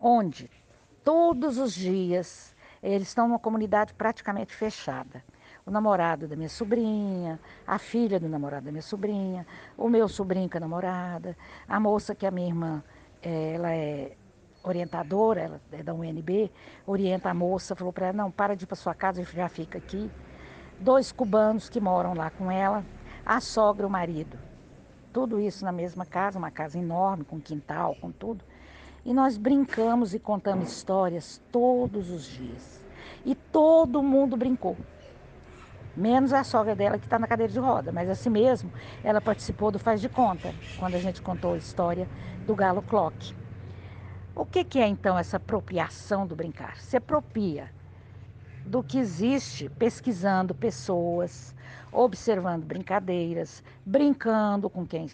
onde 0.00 0.48
todos 1.02 1.58
os 1.58 1.74
dias 1.74 2.54
eles 2.80 3.08
estão 3.08 3.26
numa 3.26 3.38
comunidade 3.38 3.92
praticamente 3.94 4.54
fechada. 4.54 5.24
O 5.64 5.70
namorado 5.72 6.28
da 6.28 6.36
minha 6.36 6.48
sobrinha, 6.48 7.40
a 7.66 7.76
filha 7.76 8.20
do 8.20 8.28
namorado 8.28 8.66
da 8.66 8.70
minha 8.70 8.82
sobrinha, 8.82 9.44
o 9.76 9.88
meu 9.88 10.06
sobrinho 10.06 10.48
com 10.48 10.58
a 10.58 10.60
namorada, 10.60 11.36
a 11.66 11.80
moça 11.80 12.14
que 12.14 12.24
a 12.24 12.30
minha 12.30 12.46
irmã, 12.46 12.84
ela 13.22 13.74
é 13.74 14.12
orientadora, 14.62 15.40
ela 15.40 15.60
é 15.72 15.82
da 15.82 15.94
UNB, 15.94 16.50
orienta 16.86 17.30
a 17.30 17.34
moça, 17.34 17.76
falou 17.76 17.92
para 17.92 18.06
ela, 18.06 18.16
não, 18.16 18.30
para 18.30 18.56
de 18.56 18.64
ir 18.64 18.66
para 18.66 18.76
sua 18.76 18.94
casa, 18.94 19.22
já 19.22 19.48
fica 19.48 19.78
aqui. 19.78 20.10
Dois 20.80 21.12
cubanos 21.12 21.68
que 21.68 21.80
moram 21.80 22.14
lá 22.14 22.30
com 22.30 22.50
ela, 22.50 22.84
a 23.24 23.40
sogra 23.40 23.84
e 23.84 23.86
o 23.86 23.90
marido. 23.90 24.38
Tudo 25.12 25.40
isso 25.40 25.64
na 25.64 25.72
mesma 25.72 26.04
casa, 26.04 26.38
uma 26.38 26.50
casa 26.50 26.78
enorme, 26.78 27.24
com 27.24 27.40
quintal, 27.40 27.96
com 28.00 28.10
tudo. 28.10 28.44
E 29.04 29.14
nós 29.14 29.38
brincamos 29.38 30.12
e 30.14 30.18
contamos 30.18 30.70
histórias 30.72 31.40
todos 31.50 32.10
os 32.10 32.24
dias. 32.26 32.84
E 33.24 33.34
todo 33.34 34.02
mundo 34.02 34.36
brincou. 34.36 34.76
Menos 35.96 36.32
a 36.34 36.44
sogra 36.44 36.74
dela 36.76 36.98
que 36.98 37.06
está 37.06 37.18
na 37.18 37.26
cadeira 37.26 37.50
de 37.50 37.58
roda, 37.58 37.90
mas 37.90 38.10
assim 38.10 38.28
mesmo, 38.28 38.70
ela 39.02 39.20
participou 39.20 39.70
do 39.70 39.78
Faz 39.78 40.00
de 40.00 40.10
Conta, 40.10 40.54
quando 40.78 40.94
a 40.94 40.98
gente 40.98 41.22
contou 41.22 41.54
a 41.54 41.56
história 41.56 42.06
do 42.46 42.54
Galo 42.54 42.82
Clock. 42.82 43.34
O 44.34 44.44
que, 44.44 44.62
que 44.62 44.78
é 44.78 44.86
então 44.86 45.18
essa 45.18 45.38
apropriação 45.38 46.26
do 46.26 46.36
brincar? 46.36 46.76
Se 46.76 46.98
apropria 46.98 47.70
do 48.66 48.82
que 48.82 48.98
existe 48.98 49.70
pesquisando 49.70 50.54
pessoas, 50.54 51.54
observando 51.90 52.64
brincadeiras, 52.64 53.64
brincando 53.84 54.68
com 54.68 54.86
quem, 54.86 55.08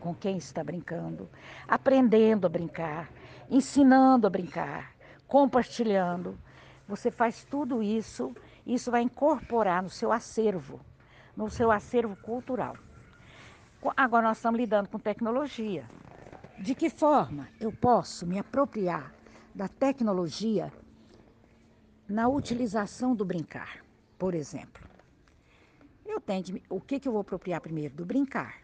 com 0.00 0.12
quem 0.12 0.36
está 0.36 0.64
brincando, 0.64 1.28
aprendendo 1.68 2.46
a 2.46 2.50
brincar, 2.50 3.08
ensinando 3.48 4.26
a 4.26 4.30
brincar, 4.30 4.92
compartilhando. 5.28 6.36
Você 6.88 7.10
faz 7.10 7.44
tudo 7.44 7.82
isso, 7.82 8.34
isso 8.66 8.90
vai 8.90 9.02
incorporar 9.02 9.82
no 9.82 9.90
seu 9.90 10.12
acervo, 10.12 10.80
no 11.36 11.50
seu 11.50 11.70
acervo 11.70 12.16
cultural. 12.16 12.76
Agora 13.96 14.28
nós 14.28 14.38
estamos 14.38 14.58
lidando 14.58 14.88
com 14.88 14.98
tecnologia. 14.98 15.86
De 16.58 16.74
que 16.74 16.88
forma 16.88 17.48
eu 17.60 17.70
posso 17.70 18.26
me 18.26 18.38
apropriar 18.38 19.12
da 19.54 19.68
tecnologia 19.68 20.72
na 22.08 22.28
utilização 22.28 23.14
do 23.14 23.24
brincar, 23.24 23.84
por 24.18 24.34
exemplo? 24.34 24.82
Eu 26.04 26.20
tenho 26.20 26.62
o 26.68 26.80
que, 26.80 27.00
que 27.00 27.08
eu 27.08 27.12
vou 27.12 27.20
apropriar 27.20 27.60
primeiro? 27.60 27.94
Do 27.94 28.04
brincar. 28.04 28.62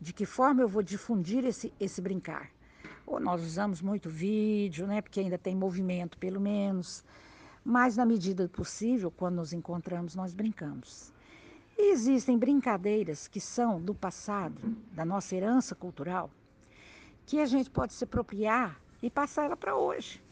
De 0.00 0.12
que 0.12 0.26
forma 0.26 0.62
eu 0.62 0.68
vou 0.68 0.82
difundir 0.82 1.44
esse, 1.44 1.72
esse 1.80 2.00
brincar? 2.00 2.50
Ou 3.06 3.18
nós 3.18 3.42
usamos 3.42 3.80
muito 3.80 4.08
vídeo, 4.08 4.86
né? 4.86 5.00
Porque 5.00 5.20
ainda 5.20 5.38
tem 5.38 5.54
movimento, 5.54 6.18
pelo 6.18 6.40
menos. 6.40 7.04
Mas 7.64 7.96
na 7.96 8.04
medida 8.04 8.44
do 8.44 8.50
possível, 8.50 9.10
quando 9.10 9.36
nos 9.36 9.52
encontramos, 9.52 10.14
nós 10.14 10.34
brincamos. 10.34 11.12
E 11.78 11.92
existem 11.92 12.36
brincadeiras 12.36 13.28
que 13.28 13.40
são 13.40 13.80
do 13.80 13.94
passado, 13.94 14.60
da 14.92 15.04
nossa 15.04 15.34
herança 15.36 15.74
cultural, 15.74 16.30
que 17.24 17.40
a 17.40 17.46
gente 17.46 17.70
pode 17.70 17.92
se 17.92 18.04
apropriar 18.04 18.80
e 19.02 19.08
passar 19.08 19.44
ela 19.44 19.56
para 19.56 19.76
hoje. 19.76 20.22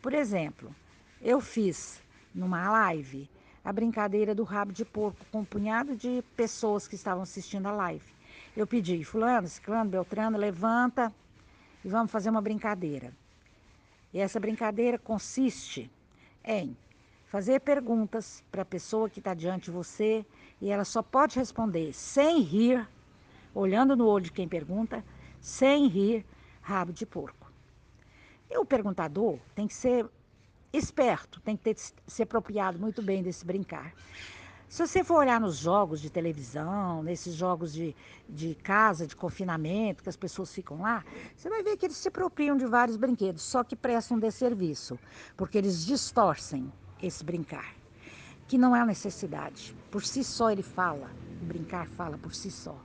Por 0.00 0.12
exemplo, 0.12 0.74
eu 1.20 1.40
fiz 1.40 2.02
numa 2.34 2.70
live 2.70 3.28
a 3.64 3.72
brincadeira 3.72 4.34
do 4.34 4.44
rabo 4.44 4.72
de 4.72 4.84
porco 4.84 5.24
com 5.30 5.40
um 5.40 5.44
punhado 5.44 5.96
de 5.96 6.22
pessoas 6.36 6.86
que 6.88 6.94
estavam 6.94 7.22
assistindo 7.22 7.66
a 7.66 7.72
live. 7.72 8.14
Eu 8.56 8.66
pedi, 8.66 9.04
fulano, 9.04 9.48
ciclano, 9.48 9.90
beltrano, 9.90 10.38
levanta 10.38 11.12
e 11.84 11.88
vamos 11.88 12.10
fazer 12.10 12.30
uma 12.30 12.40
brincadeira. 12.40 13.12
E 14.12 14.18
essa 14.18 14.40
brincadeira 14.40 14.98
consiste 14.98 15.90
em 16.44 16.76
fazer 17.26 17.60
perguntas 17.60 18.42
para 18.50 18.62
a 18.62 18.64
pessoa 18.64 19.08
que 19.08 19.20
está 19.20 19.34
diante 19.34 19.66
de 19.66 19.70
você 19.70 20.24
e 20.60 20.70
ela 20.70 20.84
só 20.84 21.02
pode 21.02 21.38
responder 21.38 21.92
sem 21.92 22.40
rir, 22.40 22.86
olhando 23.54 23.96
no 23.96 24.06
olho 24.06 24.24
de 24.24 24.32
quem 24.32 24.48
pergunta, 24.48 25.04
sem 25.40 25.86
rir, 25.86 26.26
rabo 26.60 26.92
de 26.92 27.06
porco. 27.06 27.50
E 28.50 28.58
o 28.58 28.64
perguntador 28.64 29.38
tem 29.54 29.68
que 29.68 29.74
ser 29.74 30.06
esperto, 30.72 31.40
tem 31.40 31.56
que 31.56 31.62
ter, 31.62 31.76
se 31.76 32.22
apropriado 32.22 32.78
muito 32.78 33.00
bem 33.00 33.22
desse 33.22 33.44
brincar. 33.44 33.94
Se 34.70 34.86
você 34.86 35.02
for 35.02 35.16
olhar 35.16 35.40
nos 35.40 35.56
jogos 35.56 36.00
de 36.00 36.08
televisão, 36.08 37.02
nesses 37.02 37.34
jogos 37.34 37.72
de, 37.72 37.92
de 38.28 38.54
casa, 38.54 39.04
de 39.04 39.16
confinamento, 39.16 40.00
que 40.00 40.08
as 40.08 40.16
pessoas 40.16 40.54
ficam 40.54 40.82
lá, 40.82 41.04
você 41.34 41.50
vai 41.50 41.60
ver 41.60 41.76
que 41.76 41.86
eles 41.86 41.96
se 41.96 42.06
apropriam 42.06 42.56
de 42.56 42.64
vários 42.66 42.96
brinquedos, 42.96 43.42
só 43.42 43.64
que 43.64 43.74
prestam 43.74 44.16
desserviço, 44.16 44.96
porque 45.36 45.58
eles 45.58 45.84
distorcem 45.84 46.72
esse 47.02 47.24
brincar, 47.24 47.74
que 48.46 48.56
não 48.56 48.74
é 48.76 48.80
a 48.80 48.86
necessidade. 48.86 49.76
Por 49.90 50.04
si 50.04 50.22
só 50.22 50.52
ele 50.52 50.62
fala, 50.62 51.10
o 51.42 51.44
brincar 51.44 51.88
fala 51.88 52.16
por 52.16 52.32
si 52.32 52.48
só. 52.48 52.80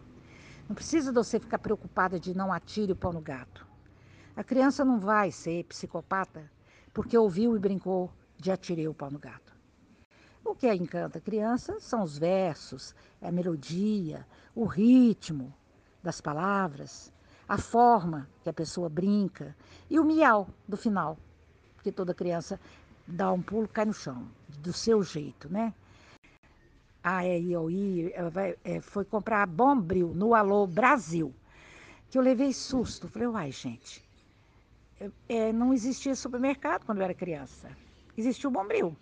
Não 0.67 0.73
precisa 0.73 1.11
de 1.11 1.15
você 1.15 1.39
ficar 1.39 1.59
preocupada 1.59 2.19
de 2.19 2.35
não 2.35 2.51
atire 2.51 2.93
o 2.93 2.95
pão 2.95 3.13
no 3.13 3.21
gato. 3.21 3.63
A 4.35 4.43
criança 4.43 4.83
não 4.83 4.99
vai 4.99 5.29
ser 5.29 5.63
psicopata 5.65 6.51
porque 6.91 7.15
ouviu 7.15 7.55
e 7.55 7.59
brincou 7.59 8.11
de 8.39 8.51
atirei 8.51 8.87
o 8.87 8.93
pau 8.93 9.11
no 9.11 9.19
gato. 9.19 9.44
O 10.45 10.55
que 10.55 10.71
encanta 10.73 11.17
a 11.17 11.21
criança 11.21 11.79
são 11.79 12.03
os 12.03 12.17
versos, 12.17 12.95
a 13.21 13.31
melodia, 13.31 14.25
o 14.53 14.63
ritmo 14.63 15.53
das 16.01 16.21
palavras, 16.21 17.11
a 17.49 17.57
forma 17.57 18.29
que 18.43 18.49
a 18.49 18.53
pessoa 18.53 18.87
brinca 18.87 19.55
e 19.89 19.99
o 19.99 20.03
miau 20.05 20.47
do 20.67 20.77
final, 20.77 21.17
que 21.83 21.91
toda 21.91 22.13
criança 22.13 22.59
dá 23.07 23.31
um 23.31 23.41
pulo, 23.41 23.67
cai 23.67 23.85
no 23.85 23.93
chão, 23.93 24.27
do 24.59 24.71
seu 24.71 25.03
jeito, 25.03 25.51
né? 25.51 25.73
a 27.05 27.23
EIOI 27.23 28.11
é, 28.63 28.81
foi 28.81 29.05
comprar 29.05 29.45
Bombril 29.45 30.11
no 30.15 30.33
Alô 30.33 30.65
Brasil, 30.65 31.31
que 32.09 32.17
eu 32.17 32.21
levei 32.23 32.51
susto. 32.51 33.07
Falei, 33.07 33.27
uai, 33.27 33.51
gente, 33.51 34.03
é, 35.29 35.53
não 35.53 35.71
existia 35.71 36.15
supermercado 36.15 36.83
quando 36.83 36.97
eu 36.97 37.03
era 37.03 37.13
criança. 37.13 37.69
Existia 38.17 38.49
o 38.49 38.51
Bombril, 38.51 38.97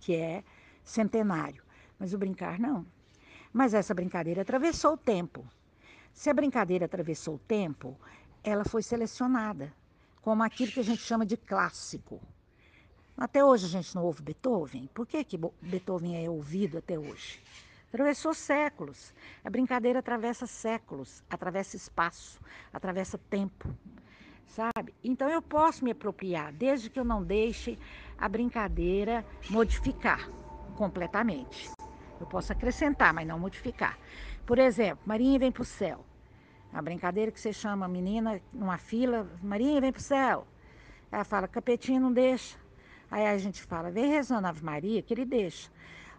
que 0.00 0.14
é 0.14 0.42
centenário, 0.90 1.62
mas 1.98 2.12
o 2.12 2.18
brincar 2.18 2.58
não. 2.58 2.84
Mas 3.52 3.74
essa 3.74 3.94
brincadeira 3.94 4.42
atravessou 4.42 4.94
o 4.94 4.96
tempo. 4.98 5.46
Se 6.12 6.28
a 6.28 6.34
brincadeira 6.34 6.84
atravessou 6.84 7.36
o 7.36 7.38
tempo, 7.38 7.96
ela 8.42 8.64
foi 8.64 8.82
selecionada 8.82 9.72
como 10.20 10.42
aquilo 10.42 10.72
que 10.72 10.80
a 10.80 10.84
gente 10.84 11.00
chama 11.00 11.24
de 11.24 11.36
clássico. 11.36 12.20
Até 13.16 13.44
hoje 13.44 13.66
a 13.66 13.68
gente 13.68 13.94
não 13.94 14.04
ouve 14.04 14.22
Beethoven. 14.22 14.88
Por 14.92 15.06
que, 15.06 15.22
que 15.24 15.38
Beethoven 15.62 16.24
é 16.24 16.28
ouvido 16.28 16.78
até 16.78 16.98
hoje? 16.98 17.40
Atravessou 17.88 18.34
séculos. 18.34 19.12
A 19.44 19.50
brincadeira 19.50 19.98
atravessa 19.98 20.46
séculos, 20.46 21.22
atravessa 21.28 21.76
espaço, 21.76 22.40
atravessa 22.72 23.18
tempo, 23.18 23.68
sabe? 24.46 24.94
Então 25.02 25.28
eu 25.28 25.42
posso 25.42 25.84
me 25.84 25.90
apropriar, 25.90 26.52
desde 26.52 26.88
que 26.88 27.00
eu 27.00 27.04
não 27.04 27.22
deixe 27.22 27.78
a 28.16 28.28
brincadeira 28.28 29.24
modificar 29.50 30.39
completamente. 30.80 31.70
Eu 32.18 32.26
posso 32.26 32.50
acrescentar, 32.52 33.12
mas 33.12 33.28
não 33.28 33.38
modificar. 33.38 33.98
Por 34.46 34.58
exemplo, 34.58 35.02
Marinha 35.04 35.38
vem 35.38 35.52
para 35.52 35.60
o 35.60 35.64
céu. 35.64 36.02
A 36.72 36.80
brincadeira 36.80 37.30
que 37.30 37.38
você 37.38 37.52
chama 37.52 37.84
a 37.84 37.88
menina 37.88 38.40
numa 38.50 38.78
fila, 38.78 39.28
Marinha 39.42 39.78
vem 39.78 39.92
para 39.92 40.00
o 40.00 40.02
céu. 40.02 40.46
Ela 41.12 41.24
fala, 41.24 41.46
capetinho 41.46 42.00
não 42.00 42.10
deixa. 42.10 42.56
Aí 43.10 43.26
a 43.26 43.36
gente 43.36 43.62
fala, 43.62 43.90
vem 43.90 44.06
rezando 44.06 44.46
Ave 44.46 44.64
Maria, 44.64 45.02
que 45.02 45.12
ele 45.12 45.26
deixa. 45.26 45.70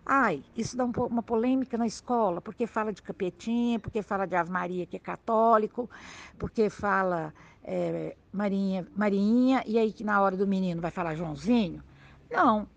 Ai, 0.05 0.43
isso 0.55 0.77
dá 0.77 0.85
um, 0.85 0.91
uma 1.09 1.23
polêmica 1.23 1.75
na 1.75 1.87
escola, 1.87 2.39
porque 2.39 2.67
fala 2.67 2.93
de 2.93 3.01
capetinha, 3.01 3.79
porque 3.79 4.03
fala 4.03 4.27
de 4.27 4.35
Ave 4.35 4.51
Maria, 4.51 4.85
que 4.85 4.97
é 4.97 4.99
católico, 4.99 5.89
porque 6.37 6.69
fala 6.69 7.33
é, 7.63 8.15
Marinha, 8.31 8.85
Marinha, 8.95 9.63
e 9.65 9.79
aí 9.79 9.91
que 9.91 10.03
na 10.03 10.21
hora 10.21 10.37
do 10.37 10.45
menino 10.45 10.79
vai 10.81 10.91
falar 10.91 11.15
Joãozinho. 11.15 11.81
Não, 12.29 12.67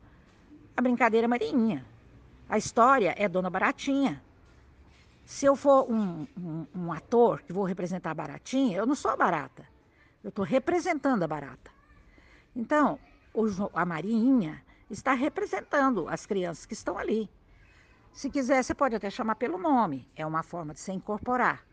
a 0.76 0.82
brincadeira 0.82 1.26
é 1.26 1.28
Marinha. 1.28 1.84
A 2.48 2.58
história 2.58 3.14
é 3.16 3.28
Dona 3.28 3.48
Baratinha. 3.48 4.22
Se 5.24 5.46
eu 5.46 5.56
for 5.56 5.90
um, 5.90 6.26
um, 6.36 6.66
um 6.74 6.92
ator 6.92 7.42
que 7.42 7.52
vou 7.52 7.64
representar 7.64 8.10
a 8.10 8.14
Baratinha, 8.14 8.76
eu 8.76 8.86
não 8.86 8.94
sou 8.94 9.10
a 9.10 9.16
barata. 9.16 9.66
Eu 10.22 10.28
estou 10.28 10.44
representando 10.44 11.22
a 11.22 11.28
barata. 11.28 11.70
Então, 12.54 12.98
a 13.72 13.84
Marinha 13.84 14.62
está 14.90 15.14
representando 15.14 16.08
as 16.08 16.26
crianças 16.26 16.66
que 16.66 16.74
estão 16.74 16.98
ali. 16.98 17.28
Se 18.12 18.30
quiser, 18.30 18.62
você 18.62 18.74
pode 18.74 18.94
até 18.94 19.10
chamar 19.10 19.34
pelo 19.34 19.58
nome, 19.58 20.08
é 20.14 20.24
uma 20.24 20.42
forma 20.42 20.72
de 20.72 20.80
se 20.80 20.92
incorporar, 20.92 21.64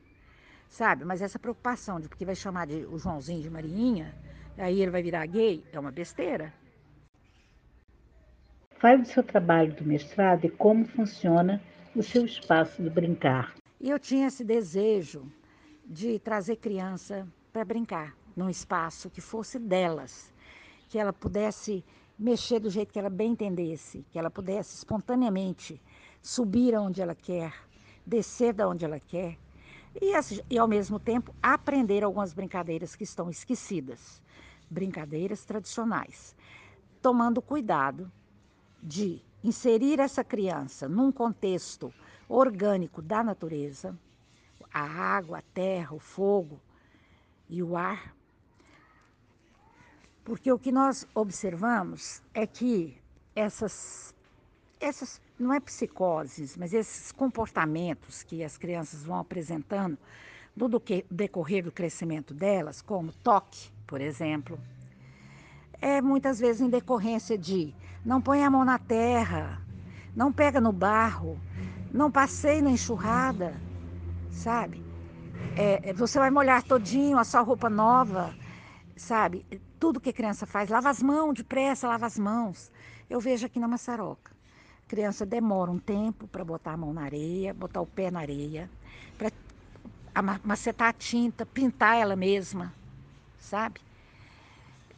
sabe? 0.68 1.06
Mas 1.06 1.22
essa 1.22 1.38
preocupação 1.38 1.99
de 1.99 2.10
porque 2.10 2.26
vai 2.26 2.36
chamar 2.36 2.66
de 2.66 2.86
o 2.86 2.97
Joãozinho 2.97 3.43
de 3.43 3.49
Marinha, 3.49 4.16
aí 4.58 4.82
ele 4.82 4.89
vai 4.89 5.04
virar 5.04 5.26
gay, 5.28 5.64
é 5.72 5.80
uma 5.80 5.91
besteira. 5.91 6.52
Fale 8.82 9.04
do 9.04 9.08
seu 9.08 9.22
trabalho 9.22 9.72
do 9.76 9.86
mestrado 9.86 10.44
e 10.44 10.50
como 10.50 10.84
funciona 10.86 11.62
o 11.96 12.02
seu 12.02 12.26
espaço 12.26 12.82
de 12.82 12.90
brincar. 12.90 13.54
Eu 13.80 14.00
tinha 14.00 14.26
esse 14.26 14.44
desejo 14.44 15.32
de 15.86 16.18
trazer 16.18 16.56
criança 16.56 17.28
para 17.54 17.64
brincar 17.64 18.18
num 18.36 18.50
espaço 18.50 19.08
que 19.08 19.22
fosse 19.22 19.60
delas, 19.60 20.34
que 20.90 20.98
ela 20.98 21.14
pudesse 21.14 21.86
mexer 22.18 22.60
do 22.60 22.72
jeito 22.72 22.92
que 22.92 22.98
ela 22.98 23.12
bem 23.12 23.34
entendesse, 23.34 24.04
que 24.12 24.18
ela 24.18 24.32
pudesse 24.32 24.78
espontaneamente 24.78 25.80
subir 26.20 26.74
aonde 26.74 27.04
ela 27.04 27.14
quer, 27.14 27.54
descer 28.04 28.52
da 28.52 28.68
onde 28.68 28.84
ela 28.84 29.00
quer 29.00 29.38
e, 29.94 30.12
e 30.50 30.58
ao 30.58 30.68
mesmo 30.68 31.00
tempo 31.00 31.36
aprender 31.40 32.04
algumas 32.04 32.34
brincadeiras 32.34 32.96
que 32.96 33.04
estão 33.04 33.30
esquecidas, 33.30 34.20
brincadeiras 34.72 35.46
tradicionais, 35.46 36.36
tomando 37.00 37.44
cuidado 37.44 38.12
de 38.82 39.22
inserir 39.44 40.00
essa 40.00 40.24
criança 40.24 40.88
num 40.88 41.12
contexto 41.12 41.94
orgânico 42.28 43.02
da 43.02 43.24
natureza, 43.24 43.98
a 44.74 44.82
água, 44.82 45.40
a 45.40 45.42
terra, 45.54 45.94
o 45.94 46.00
fogo 46.00 46.60
e 47.50 47.62
o 47.62 47.76
ar, 47.76 48.16
porque 50.24 50.52
o 50.52 50.60
que 50.60 50.72
nós 50.72 51.06
observamos 51.14 52.22
é 52.34 52.46
que 52.46 52.98
essas, 53.36 54.14
essas 54.80 55.20
não 55.38 55.54
é 55.54 55.60
psicoses, 55.60 56.56
mas 56.56 56.74
esses 56.74 57.12
comportamentos 57.12 58.24
que 58.24 58.44
as 58.44 58.58
crianças 58.58 59.04
vão 59.04 59.18
apresentando 59.18 59.98
no 60.56 60.70
decorrer 61.10 61.64
do 61.64 61.72
crescimento 61.72 62.34
delas, 62.34 62.82
como 62.82 63.12
toque, 63.24 63.72
por 63.88 64.00
exemplo, 64.00 64.60
é 65.82 66.02
muitas 66.02 66.40
vezes 66.40 66.62
em 66.62 66.70
decorrência 66.70 67.38
de 67.38 67.74
não 68.06 68.22
põe 68.22 68.43
a 68.43 68.49
mão 68.49 68.66
na 68.66 68.80
terra, 68.80 69.62
não 70.16 70.32
pega 70.32 70.60
no 70.60 70.72
barro, 70.72 71.39
não 71.93 72.12
passeie 72.12 72.62
na 72.62 72.72
enxurrada, 72.72 73.54
sabe? 74.30 74.84
É, 75.56 75.93
você 75.93 76.18
vai 76.18 76.32
molhar 76.32 76.64
todinho 76.64 77.18
a 77.18 77.24
sua 77.24 77.41
roupa 77.41 77.70
nova, 77.70 78.34
sabe? 78.95 79.45
Tudo 79.80 79.99
que 79.99 80.14
criança 80.14 80.45
faz, 80.45 80.70
lava 80.70 80.89
as 80.89 81.02
mãos 81.02 81.34
depressa, 81.34 81.88
lava 81.88 82.06
as 82.06 82.18
mãos. 82.18 82.72
Eu 83.10 83.20
vejo 83.20 83.45
aqui 83.45 83.60
na 83.60 83.68
maçaroca. 83.68 84.32
A 84.86 84.89
criança 84.89 85.26
demora 85.26 85.72
um 85.72 85.80
tempo 85.80 86.28
para 86.28 86.43
botar 86.43 86.74
a 86.74 86.78
mão 86.78 86.93
na 86.93 87.04
areia, 87.04 87.54
botar 87.54 87.82
o 87.82 87.86
pé 87.86 88.10
na 88.10 88.20
areia, 88.20 88.70
para 89.18 89.32
macetar 90.43 90.89
a 90.89 90.93
tinta, 90.93 91.45
pintar 91.45 91.97
ela 91.97 92.16
mesma, 92.16 92.74
sabe? 93.38 93.82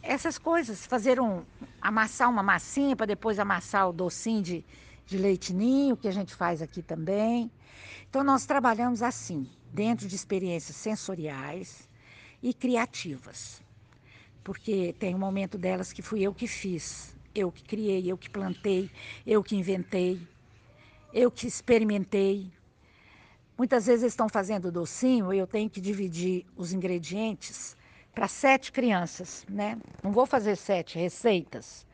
Essas 0.03 0.37
coisas, 0.37 0.85
fazer 0.85 1.19
um, 1.19 1.43
amassar 1.81 2.29
uma 2.29 2.43
massinha 2.43 2.95
para 2.95 3.07
depois 3.07 3.39
amassar 3.39 3.89
o 3.89 3.93
docinho 3.93 4.43
de, 4.43 4.65
de 5.07 5.17
leite 5.17 5.53
ninho, 5.53 5.97
que 5.97 6.07
a 6.07 6.11
gente 6.11 6.35
faz 6.35 6.61
aqui 6.61 6.83
também. 6.83 7.49
Então, 8.07 8.23
nós 8.23 8.45
trabalhamos 8.45 9.01
assim, 9.01 9.49
dentro 9.71 10.07
de 10.07 10.15
experiências 10.15 10.75
sensoriais 10.75 11.89
e 12.43 12.53
criativas 12.53 13.63
porque 14.43 14.93
tem 14.99 15.15
um 15.15 15.17
momento 15.19 15.57
delas 15.57 15.93
que 15.93 16.01
fui 16.01 16.21
eu 16.21 16.33
que 16.33 16.47
fiz, 16.47 17.15
eu 17.33 17.51
que 17.51 17.63
criei, 17.63 18.11
eu 18.11 18.17
que 18.17 18.29
plantei, 18.29 18.91
eu 19.25 19.41
que 19.41 19.55
inventei, 19.55 20.19
eu 21.13 21.31
que 21.31 21.47
experimentei. 21.47 22.51
Muitas 23.57 23.85
vezes 23.85 24.03
eles 24.03 24.13
estão 24.13 24.27
fazendo 24.27 24.71
docinho 24.71 25.33
e 25.33 25.37
eu 25.37 25.47
tenho 25.47 25.69
que 25.69 25.79
dividir 25.79 26.45
os 26.55 26.73
ingredientes 26.73 27.77
para 28.13 28.27
sete 28.27 28.71
crianças, 28.71 29.45
né? 29.49 29.77
Não 30.03 30.11
vou 30.11 30.25
fazer 30.25 30.55
sete 30.55 30.97
receitas. 30.97 31.85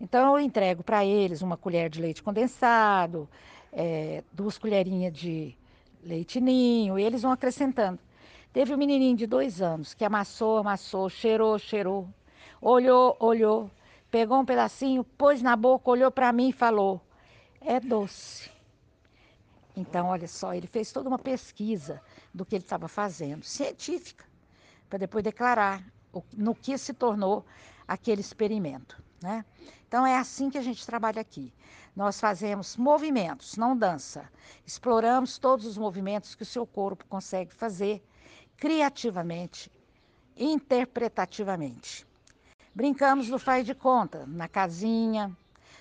Então 0.00 0.36
eu 0.36 0.44
entrego 0.44 0.82
para 0.82 1.04
eles 1.04 1.40
uma 1.40 1.56
colher 1.56 1.88
de 1.88 2.00
leite 2.00 2.22
condensado, 2.22 3.28
é, 3.72 4.22
duas 4.32 4.58
colherinhas 4.58 5.12
de 5.12 5.56
leite 6.02 6.40
ninho, 6.40 6.98
e 6.98 7.02
eles 7.02 7.22
vão 7.22 7.32
acrescentando. 7.32 7.98
Teve 8.52 8.74
um 8.74 8.76
menininho 8.76 9.16
de 9.16 9.26
dois 9.26 9.62
anos 9.62 9.94
que 9.94 10.04
amassou, 10.04 10.58
amassou, 10.58 11.08
cheirou, 11.08 11.58
cheirou, 11.58 12.08
olhou, 12.60 13.16
olhou, 13.18 13.70
pegou 14.10 14.38
um 14.38 14.44
pedacinho, 14.44 15.02
pôs 15.02 15.42
na 15.42 15.56
boca, 15.56 15.90
olhou 15.90 16.10
para 16.10 16.32
mim 16.32 16.50
e 16.50 16.52
falou: 16.52 17.00
é 17.60 17.80
doce. 17.80 18.50
Então, 19.76 20.06
olha 20.06 20.28
só, 20.28 20.54
ele 20.54 20.68
fez 20.68 20.92
toda 20.92 21.08
uma 21.08 21.18
pesquisa 21.18 22.00
do 22.32 22.44
que 22.44 22.54
ele 22.54 22.62
estava 22.62 22.86
fazendo, 22.86 23.44
científica, 23.44 24.24
para 24.94 24.98
depois 25.00 25.24
declarar 25.24 25.82
no 26.32 26.54
que 26.54 26.78
se 26.78 26.94
tornou 26.94 27.44
aquele 27.88 28.20
experimento. 28.20 29.02
Né? 29.20 29.44
Então, 29.88 30.06
é 30.06 30.16
assim 30.16 30.48
que 30.48 30.56
a 30.56 30.62
gente 30.62 30.86
trabalha 30.86 31.20
aqui. 31.20 31.52
Nós 31.96 32.20
fazemos 32.20 32.76
movimentos, 32.76 33.56
não 33.56 33.76
dança. 33.76 34.30
Exploramos 34.64 35.36
todos 35.36 35.66
os 35.66 35.76
movimentos 35.76 36.36
que 36.36 36.44
o 36.44 36.46
seu 36.46 36.64
corpo 36.64 37.04
consegue 37.08 37.52
fazer 37.52 38.04
criativamente, 38.56 39.68
interpretativamente. 40.36 42.06
Brincamos 42.72 43.28
no 43.28 43.40
faz 43.40 43.66
de 43.66 43.74
conta, 43.74 44.24
na 44.28 44.46
casinha, 44.46 45.36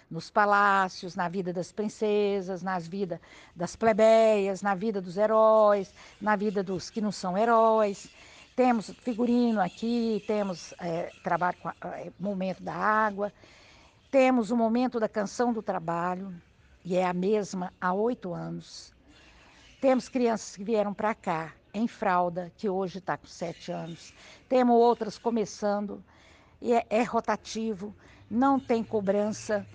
nos 0.10 0.32
palácios, 0.32 1.16
na 1.16 1.30
vida 1.30 1.54
das 1.54 1.72
princesas, 1.72 2.64
nas 2.64 2.88
vidas 2.88 3.20
das 3.56 3.76
plebeias, 3.76 4.64
na 4.64 4.74
vida 4.74 5.00
dos 5.00 5.18
heróis, 5.18 5.94
na 6.20 6.36
vida 6.36 6.64
dos 6.64 6.90
que 6.90 7.00
não 7.00 7.12
são 7.12 7.38
heróis. 7.38 8.10
Temos 8.56 8.92
figurino 9.02 9.60
aqui, 9.60 10.24
temos 10.28 10.76
é, 10.80 11.10
trabalho 11.24 11.58
com 11.58 11.70
a, 11.70 11.76
é, 11.98 12.12
momento 12.20 12.62
da 12.62 12.76
água, 12.76 13.34
temos 14.12 14.52
o 14.52 14.58
momento 14.58 15.00
da 15.00 15.10
canção 15.10 15.52
do 15.52 15.64
trabalho, 15.64 16.32
e 16.86 16.96
é 16.96 17.04
a 17.04 17.14
mesma 17.14 17.74
há 17.82 17.92
oito 17.94 18.32
anos. 18.32 18.94
Temos 19.82 20.08
crianças 20.08 20.56
que 20.56 20.64
vieram 20.64 20.94
para 20.94 21.16
cá 21.16 21.54
em 21.74 21.88
fralda, 21.88 22.54
que 22.56 22.70
hoje 22.70 23.00
está 23.00 23.18
com 23.18 23.26
sete 23.26 23.72
anos. 23.72 24.14
Temos 24.48 24.76
outras 24.76 25.18
começando, 25.18 26.04
e 26.62 26.74
é, 26.74 26.86
é 26.92 27.02
rotativo, 27.02 27.96
não 28.30 28.60
tem 28.60 28.84
cobrança, 28.84 29.66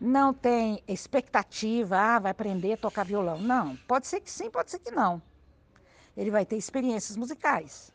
não 0.00 0.34
tem 0.34 0.82
expectativa, 0.88 1.96
ah, 1.96 2.18
vai 2.18 2.32
aprender 2.32 2.72
a 2.72 2.78
tocar 2.78 3.04
violão. 3.04 3.38
Não, 3.38 3.76
pode 3.86 4.08
ser 4.08 4.20
que 4.20 4.30
sim, 4.30 4.50
pode 4.50 4.72
ser 4.72 4.80
que 4.80 4.90
não. 4.90 5.22
Ele 6.16 6.32
vai 6.32 6.44
ter 6.44 6.56
experiências 6.56 7.16
musicais. 7.16 7.93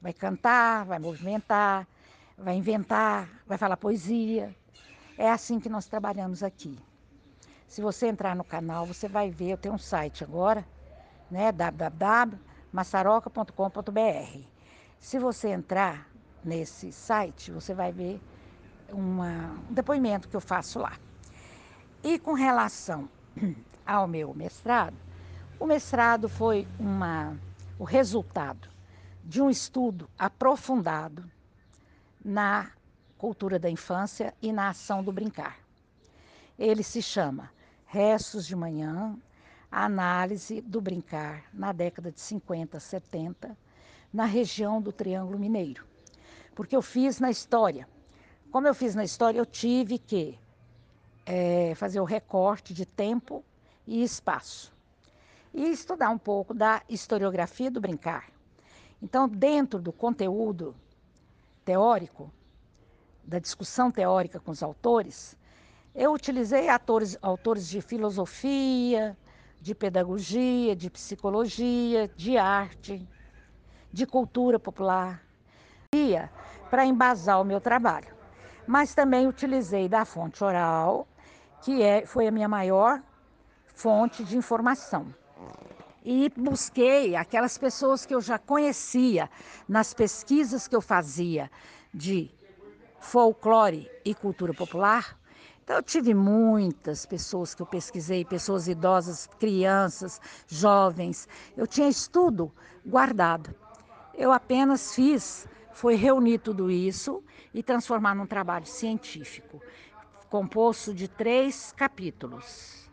Vai 0.00 0.12
cantar, 0.12 0.84
vai 0.84 0.98
movimentar, 0.98 1.86
vai 2.36 2.54
inventar, 2.56 3.28
vai 3.46 3.58
falar 3.58 3.76
poesia. 3.76 4.54
É 5.16 5.30
assim 5.30 5.58
que 5.58 5.68
nós 5.68 5.86
trabalhamos 5.86 6.42
aqui. 6.42 6.78
Se 7.66 7.82
você 7.82 8.06
entrar 8.06 8.36
no 8.36 8.44
canal, 8.44 8.86
você 8.86 9.08
vai 9.08 9.30
ver, 9.30 9.50
eu 9.50 9.58
tenho 9.58 9.74
um 9.74 9.78
site 9.78 10.24
agora, 10.24 10.64
né, 11.30 11.52
www 11.52 12.48
maçaroca.com.br. 12.72 14.40
Se 14.98 15.18
você 15.18 15.48
entrar 15.48 16.08
nesse 16.44 16.92
site, 16.92 17.50
você 17.50 17.74
vai 17.74 17.92
ver 17.92 18.20
uma, 18.90 19.56
um 19.68 19.72
depoimento 19.72 20.28
que 20.28 20.36
eu 20.36 20.40
faço 20.40 20.78
lá. 20.78 20.92
E 22.02 22.18
com 22.18 22.32
relação 22.32 23.08
ao 23.86 24.06
meu 24.06 24.34
mestrado, 24.34 24.96
o 25.58 25.66
mestrado 25.66 26.28
foi 26.28 26.66
uma, 26.78 27.36
o 27.78 27.84
resultado 27.84 28.68
de 29.28 29.42
um 29.42 29.50
estudo 29.50 30.08
aprofundado 30.18 31.30
na 32.24 32.70
cultura 33.18 33.58
da 33.58 33.68
infância 33.68 34.32
e 34.40 34.50
na 34.50 34.70
ação 34.70 35.04
do 35.04 35.12
brincar. 35.12 35.58
Ele 36.58 36.82
se 36.82 37.02
chama 37.02 37.50
Restos 37.84 38.46
de 38.46 38.56
Manhã, 38.56 39.14
análise 39.70 40.62
do 40.62 40.80
brincar 40.80 41.44
na 41.52 41.72
década 41.72 42.10
de 42.10 42.18
50, 42.18 42.80
70, 42.80 43.54
na 44.10 44.24
região 44.24 44.80
do 44.80 44.90
Triângulo 44.90 45.38
Mineiro. 45.38 45.84
Porque 46.54 46.74
eu 46.74 46.80
fiz 46.80 47.20
na 47.20 47.30
história. 47.30 47.86
Como 48.50 48.66
eu 48.66 48.74
fiz 48.74 48.94
na 48.94 49.04
história, 49.04 49.38
eu 49.38 49.44
tive 49.44 49.98
que 49.98 50.38
é, 51.26 51.74
fazer 51.74 52.00
o 52.00 52.04
recorte 52.04 52.72
de 52.72 52.86
tempo 52.86 53.44
e 53.86 54.02
espaço. 54.02 54.72
E 55.52 55.68
estudar 55.68 56.08
um 56.08 56.18
pouco 56.18 56.54
da 56.54 56.80
historiografia 56.88 57.70
do 57.70 57.78
brincar. 57.78 58.37
Então, 59.00 59.28
dentro 59.28 59.80
do 59.80 59.92
conteúdo 59.92 60.74
teórico, 61.64 62.32
da 63.22 63.38
discussão 63.38 63.90
teórica 63.90 64.40
com 64.40 64.50
os 64.50 64.62
autores, 64.62 65.36
eu 65.94 66.12
utilizei 66.12 66.68
atores, 66.68 67.16
autores 67.22 67.68
de 67.68 67.80
filosofia, 67.80 69.16
de 69.60 69.74
pedagogia, 69.74 70.74
de 70.74 70.90
psicologia, 70.90 72.08
de 72.16 72.36
arte, 72.38 73.06
de 73.92 74.06
cultura 74.06 74.58
popular, 74.58 75.22
para 76.70 76.86
embasar 76.86 77.40
o 77.40 77.44
meu 77.44 77.60
trabalho. 77.60 78.14
Mas 78.66 78.94
também 78.94 79.26
utilizei 79.26 79.88
da 79.88 80.04
fonte 80.04 80.42
oral, 80.44 81.06
que 81.62 81.82
é, 81.82 82.04
foi 82.04 82.26
a 82.26 82.30
minha 82.30 82.48
maior 82.48 83.02
fonte 83.66 84.24
de 84.24 84.36
informação. 84.36 85.14
E 86.10 86.32
busquei 86.34 87.14
aquelas 87.16 87.58
pessoas 87.58 88.06
que 88.06 88.14
eu 88.14 88.20
já 88.22 88.38
conhecia 88.38 89.28
nas 89.68 89.92
pesquisas 89.92 90.66
que 90.66 90.74
eu 90.74 90.80
fazia 90.80 91.50
de 91.92 92.30
folclore 92.98 93.90
e 94.06 94.14
cultura 94.14 94.54
popular. 94.54 95.18
Então, 95.62 95.76
eu 95.76 95.82
tive 95.82 96.14
muitas 96.14 97.04
pessoas 97.04 97.54
que 97.54 97.60
eu 97.60 97.66
pesquisei, 97.66 98.24
pessoas 98.24 98.68
idosas, 98.68 99.28
crianças, 99.38 100.18
jovens. 100.46 101.28
Eu 101.54 101.66
tinha 101.66 101.90
estudo 101.90 102.50
guardado. 102.86 103.54
Eu 104.14 104.32
apenas 104.32 104.94
fiz, 104.94 105.46
foi 105.74 105.94
reunir 105.94 106.38
tudo 106.38 106.70
isso 106.70 107.22
e 107.52 107.62
transformar 107.62 108.14
num 108.14 108.26
trabalho 108.26 108.64
científico, 108.64 109.60
composto 110.30 110.94
de 110.94 111.06
três 111.06 111.70
capítulos. 111.76 112.90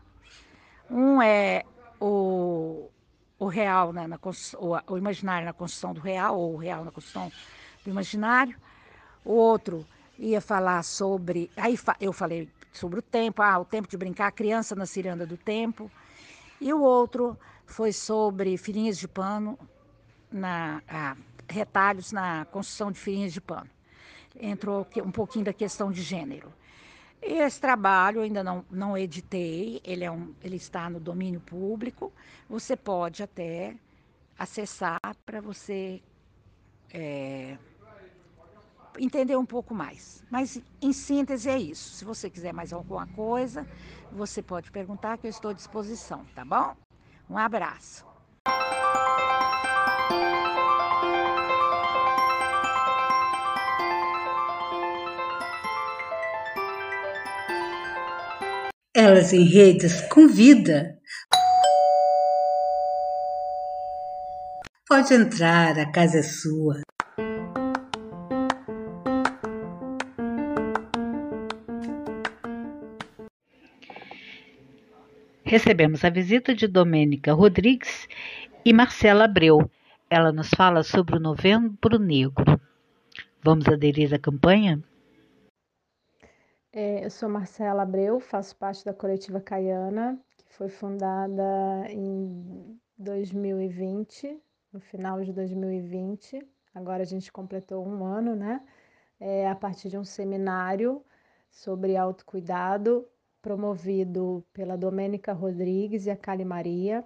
Um 0.90 1.22
é 1.22 1.64
o, 1.98 2.90
o 3.38 3.46
real, 3.46 3.92
né, 3.92 4.06
na, 4.06 4.18
o, 4.58 4.92
o 4.94 4.98
imaginário 4.98 5.46
na 5.46 5.52
construção 5.52 5.92
do 5.92 6.00
real, 6.00 6.38
ou 6.38 6.54
o 6.54 6.56
real 6.56 6.84
na 6.84 6.90
construção 6.90 7.30
do 7.84 7.90
imaginário. 7.90 8.56
O 9.24 9.32
outro 9.32 9.86
ia 10.18 10.40
falar 10.40 10.82
sobre. 10.82 11.50
Aí 11.56 11.78
eu 12.00 12.12
falei 12.12 12.48
sobre 12.72 12.98
o 12.98 13.02
tempo, 13.02 13.42
ah, 13.42 13.58
o 13.58 13.64
tempo 13.64 13.88
de 13.88 13.96
brincar, 13.96 14.28
a 14.28 14.32
criança 14.32 14.74
na 14.74 14.86
ciranda 14.86 15.26
do 15.26 15.36
tempo. 15.36 15.90
E 16.60 16.72
o 16.72 16.80
outro 16.80 17.36
foi 17.66 17.92
sobre 17.92 18.56
filhinhas 18.56 18.96
de 18.98 19.06
pano, 19.06 19.58
na, 20.30 20.80
retalhos 21.48 22.12
na 22.12 22.46
construção 22.46 22.90
de 22.90 22.98
filhinhas 22.98 23.32
de 23.32 23.40
pano. 23.40 23.68
Entrou 24.38 24.86
um 25.04 25.10
pouquinho 25.10 25.44
da 25.44 25.52
questão 25.52 25.90
de 25.90 26.02
gênero. 26.02 26.52
Esse 27.22 27.60
trabalho 27.60 28.20
ainda 28.20 28.44
não, 28.44 28.64
não 28.70 28.96
editei, 28.96 29.80
ele, 29.84 30.04
é 30.04 30.10
um, 30.10 30.34
ele 30.42 30.56
está 30.56 30.88
no 30.88 31.00
domínio 31.00 31.40
público. 31.40 32.12
Você 32.48 32.76
pode 32.76 33.22
até 33.22 33.74
acessar 34.38 35.00
para 35.24 35.40
você 35.40 36.02
é, 36.92 37.56
entender 38.98 39.36
um 39.36 39.46
pouco 39.46 39.74
mais. 39.74 40.24
Mas, 40.30 40.60
em 40.80 40.92
síntese, 40.92 41.48
é 41.48 41.58
isso. 41.58 41.96
Se 41.96 42.04
você 42.04 42.30
quiser 42.30 42.52
mais 42.52 42.72
alguma 42.72 43.06
coisa, 43.08 43.66
você 44.12 44.42
pode 44.42 44.70
perguntar 44.70 45.18
que 45.18 45.26
eu 45.26 45.30
estou 45.30 45.50
à 45.50 45.54
disposição, 45.54 46.24
tá 46.34 46.44
bom? 46.44 46.76
Um 47.28 47.38
abraço. 47.38 48.04
Elas 58.98 59.34
em 59.34 59.44
Redes 59.44 60.00
convida. 60.08 60.96
Pode 64.88 65.12
entrar, 65.12 65.78
a 65.78 65.92
casa 65.92 66.20
é 66.20 66.22
sua. 66.22 66.80
Recebemos 75.44 76.02
a 76.02 76.08
visita 76.08 76.54
de 76.54 76.66
Domênica 76.66 77.34
Rodrigues 77.34 78.08
e 78.64 78.72
Marcela 78.72 79.26
Abreu. 79.26 79.70
Ela 80.08 80.32
nos 80.32 80.48
fala 80.48 80.82
sobre 80.82 81.18
o 81.18 81.20
Novembro 81.20 81.98
Negro. 81.98 82.58
Vamos 83.44 83.68
aderir 83.68 84.14
à 84.14 84.18
campanha? 84.18 84.82
É, 86.78 87.02
eu 87.02 87.10
sou 87.10 87.26
Marcela 87.26 87.84
Abreu, 87.84 88.20
faço 88.20 88.54
parte 88.54 88.84
da 88.84 88.92
coletiva 88.92 89.40
Caiana, 89.40 90.20
que 90.36 90.52
foi 90.52 90.68
fundada 90.68 91.42
em 91.88 92.78
2020, 92.98 94.38
no 94.70 94.78
final 94.78 95.24
de 95.24 95.32
2020. 95.32 96.46
Agora 96.74 97.02
a 97.02 97.06
gente 97.06 97.32
completou 97.32 97.82
um 97.82 98.04
ano, 98.04 98.36
né? 98.36 98.62
É, 99.18 99.48
a 99.48 99.54
partir 99.54 99.88
de 99.88 99.96
um 99.96 100.04
seminário 100.04 101.02
sobre 101.50 101.96
autocuidado 101.96 103.08
promovido 103.40 104.44
pela 104.52 104.76
Domênica 104.76 105.32
Rodrigues 105.32 106.04
e 106.04 106.10
a 106.10 106.16
Cali 106.16 106.44
Maria, 106.44 107.02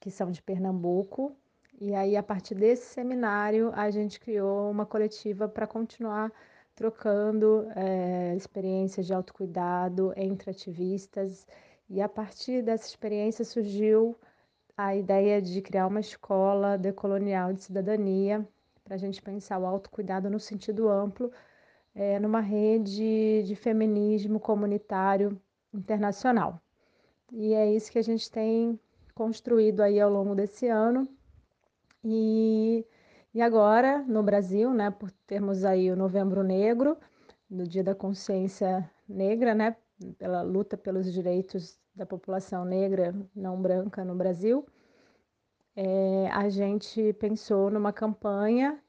que 0.00 0.10
são 0.10 0.30
de 0.30 0.40
Pernambuco. 0.40 1.36
E 1.78 1.94
aí, 1.94 2.16
a 2.16 2.22
partir 2.22 2.54
desse 2.54 2.86
seminário, 2.86 3.72
a 3.74 3.90
gente 3.90 4.18
criou 4.18 4.70
uma 4.70 4.86
coletiva 4.86 5.46
para 5.46 5.66
continuar 5.66 6.32
trocando 6.80 7.66
é, 7.76 8.34
experiências 8.34 9.04
de 9.06 9.12
autocuidado 9.12 10.14
entre 10.16 10.50
ativistas. 10.50 11.46
E 11.90 12.00
a 12.00 12.08
partir 12.08 12.62
dessa 12.62 12.86
experiência 12.86 13.44
surgiu 13.44 14.16
a 14.74 14.96
ideia 14.96 15.42
de 15.42 15.60
criar 15.60 15.86
uma 15.86 16.00
escola 16.00 16.78
decolonial 16.78 17.52
de 17.52 17.64
cidadania 17.64 18.48
para 18.82 18.94
a 18.94 18.98
gente 18.98 19.20
pensar 19.20 19.58
o 19.58 19.66
autocuidado 19.66 20.30
no 20.30 20.40
sentido 20.40 20.88
amplo 20.88 21.30
é, 21.94 22.18
numa 22.18 22.40
rede 22.40 23.42
de 23.42 23.54
feminismo 23.54 24.40
comunitário 24.40 25.38
internacional. 25.74 26.58
E 27.30 27.52
é 27.52 27.70
isso 27.70 27.92
que 27.92 27.98
a 27.98 28.02
gente 28.02 28.30
tem 28.30 28.80
construído 29.14 29.82
aí 29.82 30.00
ao 30.00 30.10
longo 30.10 30.34
desse 30.34 30.66
ano. 30.66 31.06
E, 32.02 32.86
e 33.34 33.40
agora, 33.40 33.98
no 34.02 34.22
Brasil, 34.22 34.72
né, 34.72 34.90
por 34.90 35.10
termos 35.26 35.64
aí 35.64 35.90
o 35.90 35.96
Novembro 35.96 36.42
Negro, 36.42 36.96
no 37.48 37.64
Dia 37.66 37.84
da 37.84 37.94
Consciência 37.94 38.88
Negra, 39.08 39.54
né, 39.54 39.76
pela 40.18 40.42
luta 40.42 40.76
pelos 40.76 41.12
direitos 41.12 41.78
da 41.94 42.06
população 42.06 42.64
negra 42.64 43.14
não 43.34 43.60
branca 43.60 44.04
no 44.04 44.14
Brasil, 44.14 44.66
é, 45.76 46.28
a 46.32 46.48
gente 46.48 47.12
pensou 47.14 47.70
numa 47.70 47.92
campanha 47.92 48.80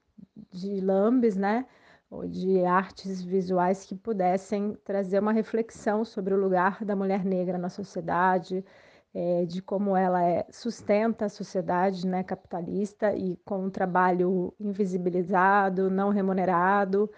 de 0.52 0.80
lambes, 0.82 1.36
né, 1.36 1.66
ou 2.10 2.28
de 2.28 2.64
artes 2.66 3.22
visuais 3.22 3.86
que 3.86 3.96
pudessem 3.96 4.76
trazer 4.84 5.20
uma 5.20 5.32
reflexão 5.32 6.04
sobre 6.04 6.34
o 6.34 6.38
lugar 6.40 6.84
da 6.84 6.96
mulher 6.96 7.24
negra 7.24 7.58
na 7.58 7.70
sociedade, 7.70 8.66
é, 9.14 9.46
de 9.46 9.62
como 9.62 9.96
ela 9.96 10.24
é, 10.24 10.46
sustenta 10.50 11.26
a 11.26 11.30
sociedade 11.30 12.08
né, 12.08 12.24
capitalista 12.24 13.14
e 13.14 13.38
com 13.46 13.66
um 13.66 13.70
trabalho 13.70 14.54
invisibilizado, 14.60 15.90
não 15.90 16.10
remunerado. 16.10 17.12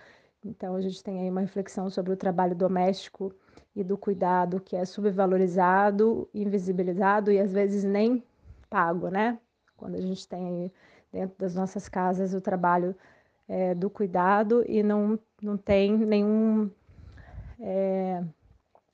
Então, 0.44 0.76
a 0.76 0.82
gente 0.82 1.04
tem 1.04 1.22
aí 1.22 1.30
uma 1.30 1.42
reflexão 1.42 1.90
sobre 1.90 2.12
o 2.12 2.18
trabalho 2.18 2.56
doméstico 2.56 3.34
e 3.76 3.84
do 3.84 3.98
cuidado 3.98 4.60
que 4.60 4.76
é 4.76 4.86
subvalorizado, 4.86 6.28
invisibilizado 6.34 7.32
e 7.32 7.40
às 7.40 7.54
vezes 7.54 7.84
nem 7.84 8.24
pago, 8.70 9.10
né? 9.10 9.40
Quando 9.78 9.96
a 9.96 10.02
gente 10.02 10.28
tem 10.28 10.72
dentro 11.12 11.38
das 11.38 11.56
nossas 11.56 11.88
casas 11.88 12.34
o 12.34 12.42
trabalho 12.42 12.96
é, 13.48 13.76
do 13.76 13.90
cuidado 13.90 14.64
e 14.68 14.82
não, 14.82 15.20
não 15.42 15.58
tem 15.58 15.98
nenhum 15.98 16.70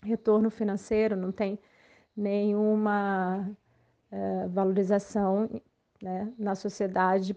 retorno 0.03 0.49
financeiro, 0.49 1.15
não 1.15 1.31
tem 1.31 1.59
nenhuma 2.19 3.49
é, 4.11 4.47
valorização 4.47 5.49
né, 6.01 6.31
na 6.37 6.55
sociedade 6.55 7.35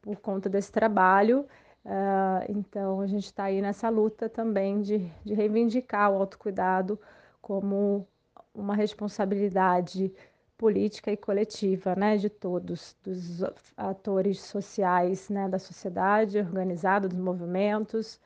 por 0.00 0.16
conta 0.16 0.48
desse 0.48 0.70
trabalho. 0.70 1.46
Uh, 1.84 2.46
então, 2.48 3.00
a 3.00 3.06
gente 3.06 3.24
está 3.24 3.44
aí 3.44 3.60
nessa 3.60 3.88
luta 3.88 4.28
também 4.28 4.80
de, 4.80 4.98
de 5.24 5.34
reivindicar 5.34 6.12
o 6.12 6.16
autocuidado 6.16 6.98
como 7.40 8.06
uma 8.54 8.74
responsabilidade 8.74 10.12
política 10.56 11.10
e 11.10 11.16
coletiva, 11.16 11.96
né, 11.96 12.16
de 12.16 12.30
todos, 12.30 12.96
dos 13.02 13.42
atores 13.76 14.40
sociais, 14.40 15.28
né, 15.28 15.48
da 15.48 15.58
sociedade 15.58 16.38
organizada, 16.38 17.08
dos 17.08 17.18
movimentos, 17.18 18.20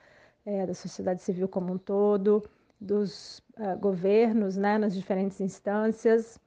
é, 0.44 0.66
da 0.66 0.74
sociedade 0.74 1.22
civil 1.22 1.49
como 1.49 1.72
um 1.72 1.78
todo, 1.78 2.44
dos 2.81 3.43
uh, 3.59 3.79
governos, 3.79 4.57
né, 4.57 4.79
nas 4.79 4.95
diferentes 4.95 5.41
instâncias 5.41 6.39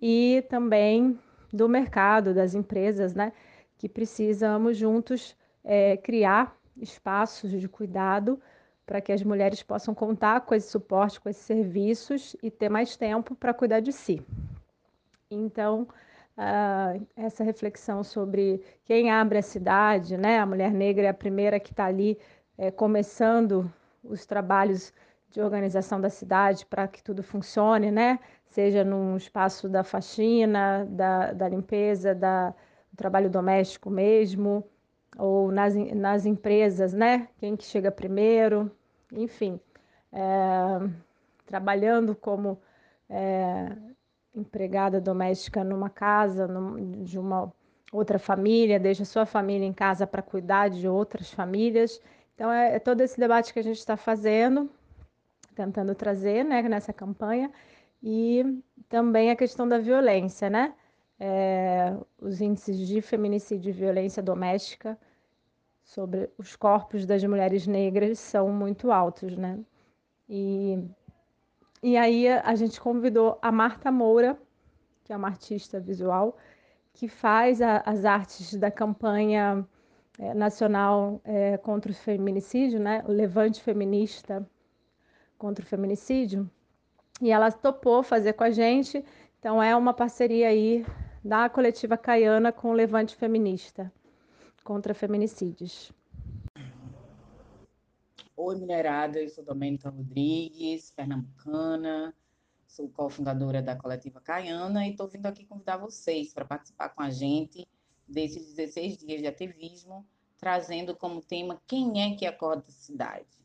e 0.00 0.44
também 0.48 1.18
do 1.52 1.68
mercado, 1.68 2.34
das 2.34 2.54
empresas, 2.54 3.14
né, 3.14 3.32
que 3.78 3.88
precisamos 3.88 4.76
juntos 4.76 5.36
é, 5.62 5.96
criar 5.96 6.56
espaços 6.76 7.50
de 7.50 7.68
cuidado 7.68 8.40
para 8.86 9.00
que 9.00 9.12
as 9.12 9.22
mulheres 9.22 9.62
possam 9.62 9.94
contar 9.94 10.42
com 10.42 10.54
esse 10.54 10.68
suporte, 10.68 11.20
com 11.20 11.28
esses 11.28 11.44
serviços 11.44 12.36
e 12.42 12.50
ter 12.50 12.68
mais 12.68 12.96
tempo 12.96 13.34
para 13.34 13.54
cuidar 13.54 13.80
de 13.80 13.92
si. 13.92 14.22
Então, 15.30 15.88
uh, 16.36 17.06
essa 17.16 17.42
reflexão 17.42 18.04
sobre 18.04 18.62
quem 18.84 19.10
abre 19.10 19.38
a 19.38 19.42
cidade, 19.42 20.16
né? 20.16 20.38
A 20.38 20.46
mulher 20.46 20.72
negra 20.72 21.06
é 21.06 21.08
a 21.08 21.14
primeira 21.14 21.58
que 21.58 21.70
está 21.70 21.86
ali 21.86 22.18
é, 22.58 22.70
começando 22.70 23.72
os 24.02 24.26
trabalhos 24.26 24.92
de 25.34 25.40
organização 25.40 26.00
da 26.00 26.08
cidade 26.08 26.64
para 26.64 26.86
que 26.86 27.02
tudo 27.02 27.20
funcione, 27.20 27.90
né? 27.90 28.20
Seja 28.46 28.84
no 28.84 29.16
espaço 29.16 29.68
da 29.68 29.82
faxina, 29.82 30.86
da, 30.88 31.32
da 31.32 31.48
limpeza, 31.48 32.14
da, 32.14 32.50
do 32.50 32.96
trabalho 32.96 33.28
doméstico 33.28 33.90
mesmo, 33.90 34.64
ou 35.18 35.50
nas, 35.50 35.74
nas 35.74 36.24
empresas, 36.24 36.92
né? 36.92 37.28
Quem 37.38 37.56
que 37.56 37.64
chega 37.64 37.90
primeiro, 37.90 38.70
enfim, 39.12 39.58
é, 40.12 40.88
trabalhando 41.44 42.14
como 42.14 42.62
é, 43.10 43.76
empregada 44.36 45.00
doméstica 45.00 45.64
numa 45.64 45.90
casa, 45.90 46.46
num, 46.46 47.02
de 47.02 47.18
uma 47.18 47.52
outra 47.90 48.20
família, 48.20 48.78
deixa 48.78 49.04
sua 49.04 49.26
família 49.26 49.66
em 49.66 49.72
casa 49.72 50.06
para 50.06 50.22
cuidar 50.22 50.70
de 50.70 50.86
outras 50.86 51.32
famílias. 51.32 52.00
Então, 52.36 52.52
é, 52.52 52.76
é, 52.76 52.78
todo 52.78 53.00
esse 53.00 53.18
debate 53.18 53.52
que 53.52 53.58
a 53.58 53.62
gente 53.64 53.78
está 53.78 53.96
fazendo, 53.96 54.70
tentando 55.54 55.94
trazer 55.94 56.44
né, 56.44 56.62
nessa 56.62 56.92
campanha, 56.92 57.50
e 58.02 58.44
também 58.88 59.30
a 59.30 59.36
questão 59.36 59.66
da 59.68 59.78
violência, 59.78 60.50
né? 60.50 60.74
é, 61.18 61.96
os 62.20 62.40
índices 62.40 62.78
de 62.86 63.00
feminicídio 63.00 63.70
e 63.70 63.72
violência 63.72 64.22
doméstica 64.22 64.98
sobre 65.82 66.30
os 66.38 66.56
corpos 66.56 67.06
das 67.06 67.22
mulheres 67.24 67.66
negras 67.66 68.18
são 68.18 68.48
muito 68.50 68.90
altos, 68.90 69.36
né? 69.36 69.58
E, 70.28 70.78
e 71.82 71.96
aí 71.96 72.28
a 72.28 72.54
gente 72.54 72.80
convidou 72.80 73.38
a 73.42 73.52
Marta 73.52 73.92
Moura, 73.92 74.38
que 75.04 75.12
é 75.12 75.16
uma 75.16 75.28
artista 75.28 75.78
visual, 75.78 76.36
que 76.94 77.08
faz 77.08 77.60
a, 77.60 77.82
as 77.84 78.04
artes 78.04 78.54
da 78.54 78.70
campanha 78.70 79.66
é, 80.18 80.32
nacional 80.34 81.20
é, 81.24 81.58
contra 81.58 81.92
o 81.92 81.94
feminicídio, 81.94 82.80
né? 82.80 83.04
O 83.06 83.12
Levante 83.12 83.62
Feminista 83.62 84.46
contra 85.44 85.62
o 85.62 85.68
Feminicídio. 85.68 86.50
E 87.20 87.30
ela 87.30 87.52
topou 87.52 88.02
fazer 88.02 88.32
com 88.32 88.44
a 88.44 88.50
gente. 88.50 89.04
Então 89.38 89.62
é 89.62 89.76
uma 89.76 89.92
parceria 89.92 90.48
aí 90.48 90.86
da 91.22 91.50
coletiva 91.50 91.98
caiana 91.98 92.50
com 92.50 92.70
o 92.70 92.72
Levante 92.72 93.14
Feminista 93.14 93.92
contra 94.64 94.94
feminicídios. 94.94 95.92
Oi, 98.34 98.56
mulherada, 98.56 99.20
eu 99.20 99.28
sou 99.28 99.44
Domênica 99.44 99.90
Rodrigues, 99.90 100.90
pernambucana, 100.90 102.14
sou 102.66 102.88
cofundadora 102.88 103.60
da 103.60 103.76
coletiva 103.76 104.22
Caiana 104.22 104.86
e 104.86 104.92
estou 104.92 105.06
vindo 105.06 105.26
aqui 105.26 105.44
convidar 105.44 105.76
vocês 105.76 106.32
para 106.32 106.46
participar 106.46 106.88
com 106.88 107.02
a 107.02 107.10
gente 107.10 107.68
desses 108.08 108.54
16 108.54 108.96
dias 108.96 109.20
de 109.20 109.26
ativismo, 109.26 110.06
trazendo 110.38 110.96
como 110.96 111.20
tema 111.20 111.60
quem 111.66 112.02
é 112.02 112.16
que 112.16 112.24
acorda 112.24 112.64
a 112.66 112.72
cidade. 112.72 113.43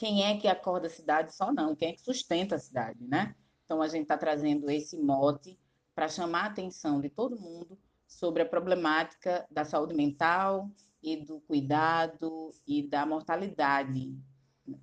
Quem 0.00 0.24
é 0.24 0.34
que 0.34 0.48
acorda 0.48 0.86
a 0.86 0.90
cidade 0.90 1.34
só 1.34 1.52
não, 1.52 1.76
quem 1.76 1.90
é 1.90 1.92
que 1.92 2.00
sustenta 2.00 2.54
a 2.54 2.58
cidade, 2.58 3.06
né? 3.06 3.36
Então 3.66 3.82
a 3.82 3.86
gente 3.86 4.04
está 4.04 4.16
trazendo 4.16 4.70
esse 4.70 4.96
mote 4.96 5.60
para 5.94 6.08
chamar 6.08 6.44
a 6.44 6.46
atenção 6.46 7.02
de 7.02 7.10
todo 7.10 7.38
mundo 7.38 7.78
sobre 8.06 8.42
a 8.42 8.48
problemática 8.48 9.46
da 9.50 9.62
saúde 9.62 9.92
mental 9.92 10.70
e 11.02 11.18
do 11.18 11.38
cuidado 11.40 12.50
e 12.66 12.82
da 12.82 13.04
mortalidade 13.04 14.16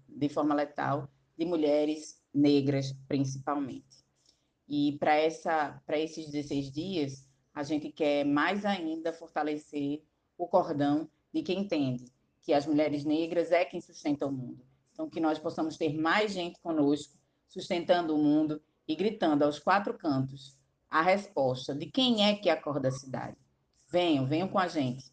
de 0.08 0.30
forma 0.30 0.54
letal 0.54 1.10
de 1.36 1.46
mulheres 1.46 2.22
negras, 2.32 2.94
principalmente. 3.08 4.06
E 4.70 5.00
para 5.00 5.16
essa 5.16 5.82
para 5.84 5.98
esses 5.98 6.30
16 6.30 6.72
dias, 6.72 7.28
a 7.56 7.64
gente 7.64 7.90
quer 7.92 8.24
mais 8.24 8.66
ainda 8.66 9.12
fortalecer 9.12 10.04
o 10.38 10.48
cordão 10.48 11.10
de 11.34 11.42
quem 11.42 11.62
entende 11.62 12.14
que 12.44 12.54
as 12.54 12.68
mulheres 12.68 13.04
negras 13.04 13.52
é 13.52 13.66
quem 13.66 13.82
sustenta 13.82 14.28
o 14.28 14.32
mundo. 14.32 14.67
Então 14.98 15.08
que 15.08 15.20
nós 15.20 15.38
possamos 15.38 15.78
ter 15.78 15.94
mais 15.94 16.34
gente 16.34 16.60
conosco 16.60 17.14
sustentando 17.48 18.16
o 18.16 18.18
mundo 18.18 18.60
e 18.88 18.96
gritando 18.96 19.44
aos 19.44 19.60
quatro 19.60 19.96
cantos 19.96 20.58
a 20.90 21.04
resposta 21.04 21.76
de 21.76 21.86
quem 21.86 22.26
é 22.26 22.34
que 22.34 22.50
acorda 22.50 22.88
a 22.88 22.92
cidade. 22.92 23.38
Venham, 23.92 24.26
venham 24.26 24.48
com 24.48 24.58
a 24.58 24.68
gente. 24.68 25.06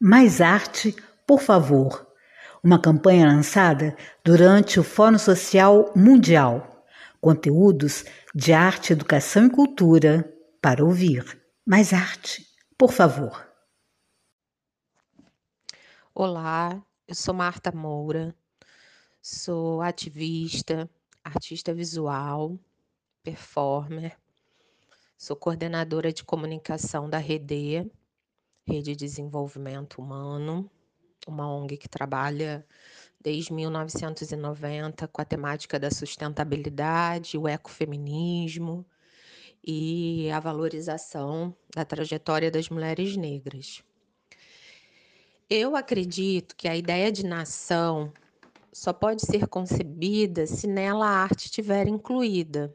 Mais 0.00 0.40
arte, 0.40 0.96
por 1.26 1.40
favor. 1.42 2.07
Uma 2.62 2.80
campanha 2.80 3.26
lançada 3.26 3.96
durante 4.24 4.80
o 4.80 4.84
Fórum 4.84 5.18
Social 5.18 5.92
Mundial. 5.94 6.84
Conteúdos 7.20 8.04
de 8.34 8.52
arte, 8.52 8.92
educação 8.92 9.46
e 9.46 9.50
cultura 9.50 10.28
para 10.60 10.84
ouvir. 10.84 11.40
Mais 11.64 11.92
arte, 11.92 12.44
por 12.76 12.92
favor. 12.92 13.46
Olá, 16.12 16.82
eu 17.06 17.14
sou 17.14 17.32
Marta 17.32 17.70
Moura, 17.70 18.34
sou 19.22 19.80
ativista, 19.80 20.90
artista 21.22 21.72
visual, 21.72 22.58
performer, 23.22 24.16
sou 25.16 25.36
coordenadora 25.36 26.12
de 26.12 26.24
comunicação 26.24 27.08
da 27.08 27.18
REDE, 27.18 27.88
Rede 28.66 28.96
de 28.96 28.96
Desenvolvimento 28.96 30.02
Humano, 30.02 30.68
uma 31.30 31.52
ONG 31.52 31.76
que 31.76 31.88
trabalha 31.88 32.66
desde 33.20 33.52
1990 33.52 35.08
com 35.08 35.20
a 35.20 35.24
temática 35.24 35.78
da 35.78 35.90
sustentabilidade, 35.90 37.36
o 37.36 37.48
ecofeminismo 37.48 38.86
e 39.64 40.30
a 40.30 40.40
valorização 40.40 41.54
da 41.74 41.84
trajetória 41.84 42.50
das 42.50 42.68
mulheres 42.68 43.16
negras. 43.16 43.82
Eu 45.50 45.74
acredito 45.74 46.54
que 46.56 46.68
a 46.68 46.76
ideia 46.76 47.10
de 47.10 47.24
nação 47.24 48.12
só 48.72 48.92
pode 48.92 49.22
ser 49.22 49.46
concebida 49.48 50.46
se 50.46 50.66
nela 50.66 51.06
a 51.06 51.22
arte 51.22 51.46
estiver 51.46 51.88
incluída. 51.88 52.74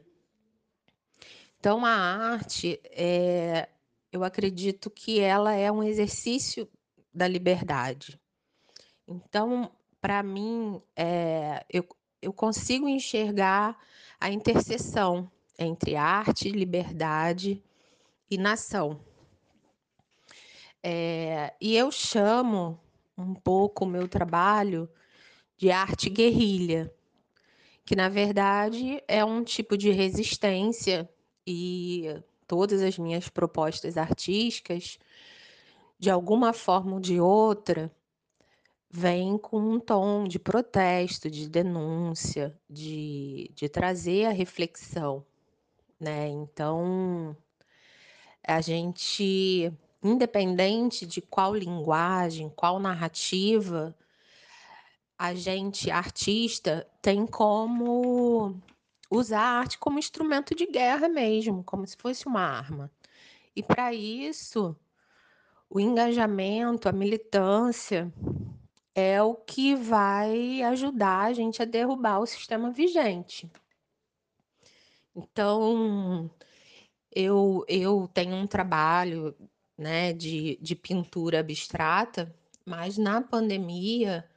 Então, 1.58 1.84
a 1.84 1.90
arte, 1.90 2.78
é, 2.90 3.68
eu 4.12 4.22
acredito 4.22 4.90
que 4.90 5.18
ela 5.18 5.54
é 5.54 5.72
um 5.72 5.82
exercício 5.82 6.68
da 7.12 7.26
liberdade. 7.26 8.20
Então, 9.06 9.70
para 10.00 10.22
mim, 10.22 10.80
é, 10.96 11.64
eu, 11.70 11.86
eu 12.20 12.32
consigo 12.32 12.88
enxergar 12.88 13.78
a 14.20 14.30
interseção 14.30 15.30
entre 15.58 15.96
arte, 15.96 16.50
liberdade 16.50 17.62
e 18.30 18.38
nação. 18.38 19.00
É, 20.82 21.54
e 21.60 21.76
eu 21.76 21.90
chamo 21.90 22.78
um 23.16 23.34
pouco 23.34 23.84
o 23.84 23.88
meu 23.88 24.08
trabalho 24.08 24.88
de 25.56 25.70
arte 25.70 26.10
guerrilha, 26.10 26.92
que 27.84 27.94
na 27.94 28.08
verdade 28.08 29.02
é 29.06 29.24
um 29.24 29.44
tipo 29.44 29.78
de 29.78 29.90
resistência 29.90 31.08
e 31.46 32.22
todas 32.46 32.82
as 32.82 32.98
minhas 32.98 33.28
propostas 33.28 33.96
artísticas, 33.96 34.98
de 35.98 36.10
alguma 36.10 36.52
forma 36.52 36.94
ou 36.94 37.00
de 37.00 37.20
outra, 37.20 37.90
vêm 38.96 39.36
com 39.36 39.58
um 39.58 39.80
tom 39.80 40.24
de 40.24 40.38
protesto, 40.38 41.30
de 41.30 41.48
denúncia, 41.48 42.56
de, 42.70 43.50
de 43.54 43.68
trazer 43.68 44.26
a 44.26 44.30
reflexão 44.30 45.24
né? 46.04 46.28
Então, 46.28 47.36
a 48.46 48.60
gente, 48.60 49.72
independente 50.02 51.06
de 51.06 51.20
qual 51.22 51.54
linguagem, 51.54 52.50
qual 52.50 52.78
narrativa, 52.78 53.96
a 55.18 55.34
gente, 55.34 55.90
artista, 55.90 56.86
tem 57.00 57.26
como 57.26 58.60
usar 59.10 59.40
a 59.40 59.58
arte 59.60 59.78
como 59.78 59.98
instrumento 59.98 60.54
de 60.54 60.66
guerra 60.66 61.08
mesmo, 61.08 61.64
como 61.64 61.86
se 61.86 61.96
fosse 61.96 62.26
uma 62.26 62.42
arma. 62.42 62.90
E 63.56 63.62
para 63.62 63.94
isso, 63.94 64.76
o 65.70 65.80
engajamento, 65.80 66.88
a 66.88 66.92
militância 66.92 68.12
é 68.94 69.22
o 69.22 69.34
que 69.34 69.74
vai 69.74 70.62
ajudar 70.62 71.26
a 71.26 71.32
gente 71.32 71.60
a 71.60 71.64
derrubar 71.64 72.20
o 72.20 72.26
sistema 72.26 72.70
vigente. 72.70 73.50
Então, 75.14 76.30
eu, 77.14 77.64
eu 77.68 78.08
tenho 78.12 78.36
um 78.36 78.46
trabalho 78.46 79.34
né, 79.76 80.12
de, 80.12 80.58
de 80.60 80.74
pintura 80.76 81.40
abstrata, 81.40 82.34
mas 82.64 82.96
na 82.96 83.20
pandemia, 83.20 84.28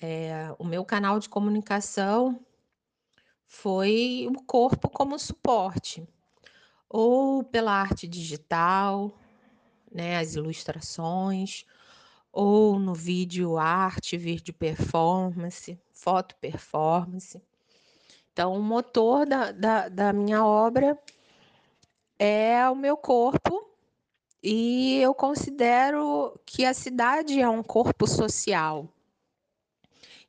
é, 0.00 0.54
o 0.58 0.64
meu 0.64 0.84
canal 0.84 1.18
de 1.18 1.28
comunicação 1.28 2.40
foi 3.46 4.26
o 4.28 4.42
corpo 4.42 4.88
como 4.88 5.18
suporte, 5.18 6.06
ou 6.88 7.44
pela 7.44 7.72
arte 7.72 8.06
digital, 8.06 9.16
né, 9.90 10.18
as 10.18 10.34
ilustrações, 10.34 11.64
ou 12.34 12.80
no 12.80 12.92
vídeo 12.92 13.56
arte, 13.56 14.16
vídeo 14.16 14.52
performance, 14.52 15.78
foto 15.92 16.34
performance. 16.36 17.40
Então, 18.32 18.52
o 18.54 18.60
motor 18.62 19.24
da, 19.24 19.52
da, 19.52 19.88
da 19.88 20.12
minha 20.12 20.44
obra 20.44 20.98
é 22.18 22.68
o 22.68 22.74
meu 22.74 22.96
corpo 22.96 23.70
e 24.42 24.98
eu 25.00 25.14
considero 25.14 26.36
que 26.44 26.64
a 26.64 26.74
cidade 26.74 27.40
é 27.40 27.48
um 27.48 27.62
corpo 27.62 28.04
social. 28.04 28.88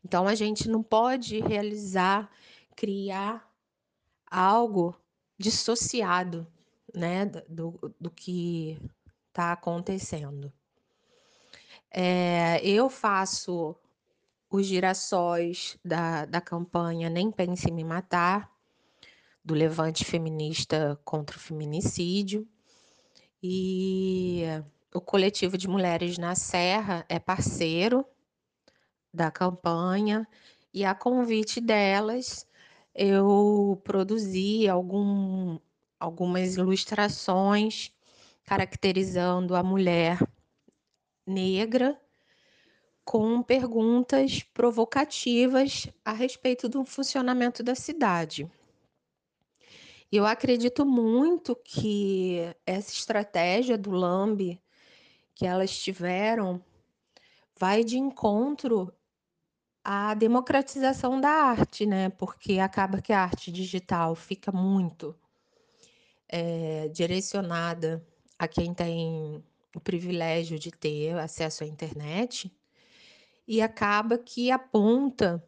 Então, 0.03 0.27
a 0.27 0.35
gente 0.35 0.69
não 0.69 0.83
pode 0.83 1.39
realizar, 1.39 2.29
criar 2.75 3.51
algo 4.29 4.95
dissociado 5.39 6.45
né, 6.93 7.25
do, 7.49 7.95
do 7.99 8.11
que 8.11 8.79
está 9.29 9.53
acontecendo. 9.53 10.53
É, 11.91 12.59
eu 12.63 12.89
faço 12.89 13.75
os 14.49 14.65
girassóis 14.65 15.77
da, 15.83 16.25
da 16.25 16.41
campanha 16.41 17.09
Nem 17.09 17.31
Pense 17.31 17.69
em 17.69 17.73
Me 17.73 17.83
Matar, 17.83 18.51
do 19.43 19.53
Levante 19.53 20.03
Feminista 20.03 20.99
contra 21.03 21.37
o 21.37 21.39
Feminicídio. 21.39 22.47
E 23.41 24.43
o 24.93 24.99
coletivo 24.99 25.57
de 25.57 25.67
mulheres 25.67 26.17
na 26.17 26.35
Serra 26.35 27.05
é 27.07 27.19
parceiro 27.19 28.05
da 29.13 29.31
campanha, 29.31 30.27
e 30.73 30.83
a 30.83 30.93
convite 30.93 31.61
delas, 31.61 32.45
eu 32.93 33.79
produzi 33.83 34.67
algum, 34.67 35.57
algumas 35.99 36.57
ilustrações 36.57 37.93
caracterizando 38.43 39.55
a 39.55 39.63
mulher 39.63 40.19
negra 41.25 41.99
com 43.03 43.41
perguntas 43.43 44.41
provocativas 44.41 45.87
a 46.03 46.11
respeito 46.11 46.67
do 46.67 46.83
funcionamento 46.83 47.61
da 47.61 47.75
cidade. 47.75 48.49
Eu 50.11 50.25
acredito 50.25 50.85
muito 50.85 51.55
que 51.55 52.39
essa 52.65 52.91
estratégia 52.91 53.77
do 53.77 53.91
LAMB 53.91 54.59
que 55.35 55.45
elas 55.45 55.77
tiveram 55.77 56.63
vai 57.57 57.83
de 57.83 57.97
encontro 57.97 58.91
à 59.83 60.13
democratização 60.13 61.19
da 61.19 61.29
arte, 61.29 61.85
né? 61.85 62.09
Porque 62.09 62.59
acaba 62.59 63.01
que 63.01 63.13
a 63.13 63.21
arte 63.21 63.51
digital 63.51 64.15
fica 64.15 64.51
muito 64.51 65.15
é, 66.27 66.87
direcionada 66.87 68.05
a 68.39 68.47
quem 68.47 68.73
tem 68.73 69.43
o 69.75 69.79
privilégio 69.79 70.57
de 70.57 70.71
ter 70.71 71.17
acesso 71.19 71.65
à 71.65 71.67
internet 71.67 72.49
e 73.45 73.61
acaba 73.61 74.17
que 74.17 74.49
aponta 74.49 75.43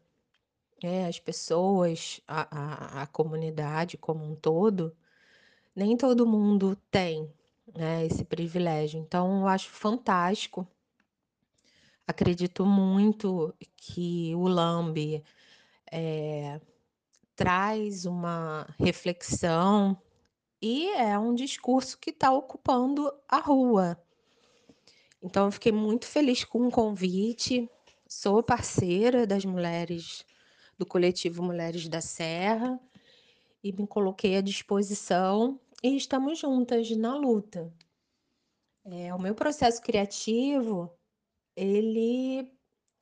é, 0.84 1.08
as 1.08 1.18
pessoas, 1.18 2.22
a, 2.28 3.00
a, 3.00 3.04
a, 3.04 3.08
comunidade 3.08 3.98
como 3.98 4.24
um 4.26 4.36
todo, 4.36 4.96
nem 5.74 5.96
todo 5.96 6.28
mundo 6.28 6.76
tem 6.92 7.34
né, 7.74 8.06
esse 8.06 8.26
privilégio. 8.26 9.00
Então, 9.00 9.42
eu 9.42 9.48
acho 9.48 9.70
fantástico. 9.70 10.68
Acredito 12.06 12.66
muito 12.66 13.56
que 13.78 14.36
o 14.36 14.48
LAMB 14.48 15.24
é, 15.92 16.60
traz 17.36 18.06
uma 18.06 18.68
reflexão 18.78 20.00
e 20.62 20.90
é 20.90 21.18
um 21.18 21.34
discurso 21.34 21.98
que 21.98 22.10
está 22.10 22.32
ocupando 22.32 23.12
a 23.28 23.40
rua. 23.40 23.98
Então, 25.22 25.46
eu 25.46 25.52
fiquei 25.52 25.72
muito 25.72 26.06
feliz 26.06 26.44
com 26.44 26.68
o 26.68 26.72
convite. 26.72 27.70
Sou 28.08 28.42
parceira 28.42 29.26
das 29.26 29.44
mulheres 29.44 30.26
do 30.78 30.86
coletivo 30.86 31.42
Mulheres 31.42 31.88
da 31.88 32.02
Serra 32.02 32.80
e 33.64 33.74
me 33.74 33.88
coloquei 33.88 34.38
à 34.38 34.42
disposição 34.42 35.60
e 35.84 35.96
estamos 35.98 36.40
juntas 36.40 36.90
na 36.92 37.16
luta. 37.16 37.74
É, 38.86 39.14
o 39.14 39.20
meu 39.20 39.36
processo 39.36 39.82
criativo 39.82 40.90
ele 41.56 42.50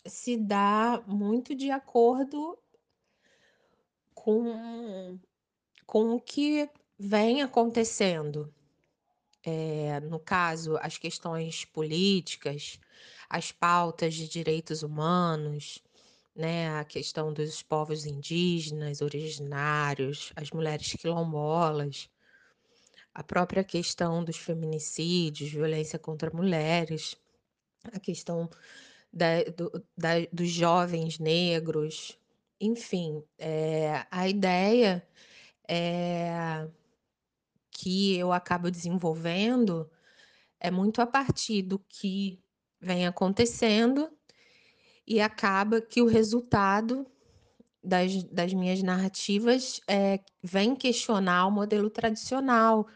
se 0.05 0.37
dá 0.37 1.03
muito 1.05 1.53
de 1.53 1.69
acordo 1.69 2.57
com, 4.13 5.19
com 5.85 6.15
o 6.15 6.21
que 6.21 6.69
vem 6.97 7.41
acontecendo. 7.41 8.54
É, 9.45 9.99
no 10.01 10.19
caso, 10.19 10.77
as 10.81 10.97
questões 10.97 11.65
políticas, 11.65 12.79
as 13.29 13.51
pautas 13.51 14.15
de 14.15 14.27
direitos 14.27 14.81
humanos, 14.81 15.83
né, 16.35 16.69
a 16.79 16.83
questão 16.83 17.31
dos 17.31 17.61
povos 17.61 18.05
indígenas, 18.05 19.01
originários, 19.01 20.33
as 20.35 20.51
mulheres 20.51 20.93
quilombolas, 20.93 22.09
a 23.13 23.23
própria 23.23 23.63
questão 23.63 24.23
dos 24.23 24.37
feminicídios, 24.37 25.51
violência 25.51 25.97
contra 25.97 26.29
mulheres, 26.35 27.15
a 27.93 27.99
questão 27.99 28.49
da, 29.13 29.43
do, 29.43 29.85
da, 29.97 30.13
dos 30.33 30.49
jovens 30.49 31.19
negros, 31.19 32.19
enfim, 32.59 33.23
é, 33.37 34.05
a 34.11 34.27
ideia 34.27 35.07
é, 35.67 36.67
que 37.77 38.15
eu 38.17 38.31
acabo 38.31 38.71
desenvolvendo 38.71 39.89
é 40.59 40.71
muito 40.71 41.01
a 41.01 41.05
partir 41.05 41.61
do 41.61 41.77
que 41.77 42.41
vem 42.79 43.05
acontecendo 43.05 44.09
e 45.05 45.19
acaba 45.19 45.81
que 45.81 46.01
o 46.01 46.07
resultado 46.07 47.05
das, 47.83 48.23
das 48.23 48.53
minhas 48.53 48.81
narrativas 48.81 49.81
é, 49.87 50.19
vem 50.41 50.75
questionar 50.75 51.47
o 51.47 51.51
modelo 51.51 51.89
tradicional, 51.89 52.87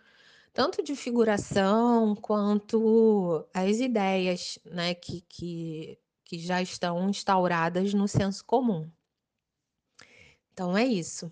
tanto 0.54 0.82
de 0.82 0.96
figuração 0.96 2.16
quanto 2.16 3.46
as 3.54 3.78
ideias 3.80 4.58
né, 4.66 4.94
que, 4.96 5.22
que, 5.28 6.00
que 6.24 6.40
já 6.40 6.62
estão 6.62 7.10
instauradas 7.10 7.94
no 7.94 8.08
senso 8.08 8.44
comum. 8.46 8.90
Então 10.54 10.76
é 10.76 10.86
isso. 10.86 11.32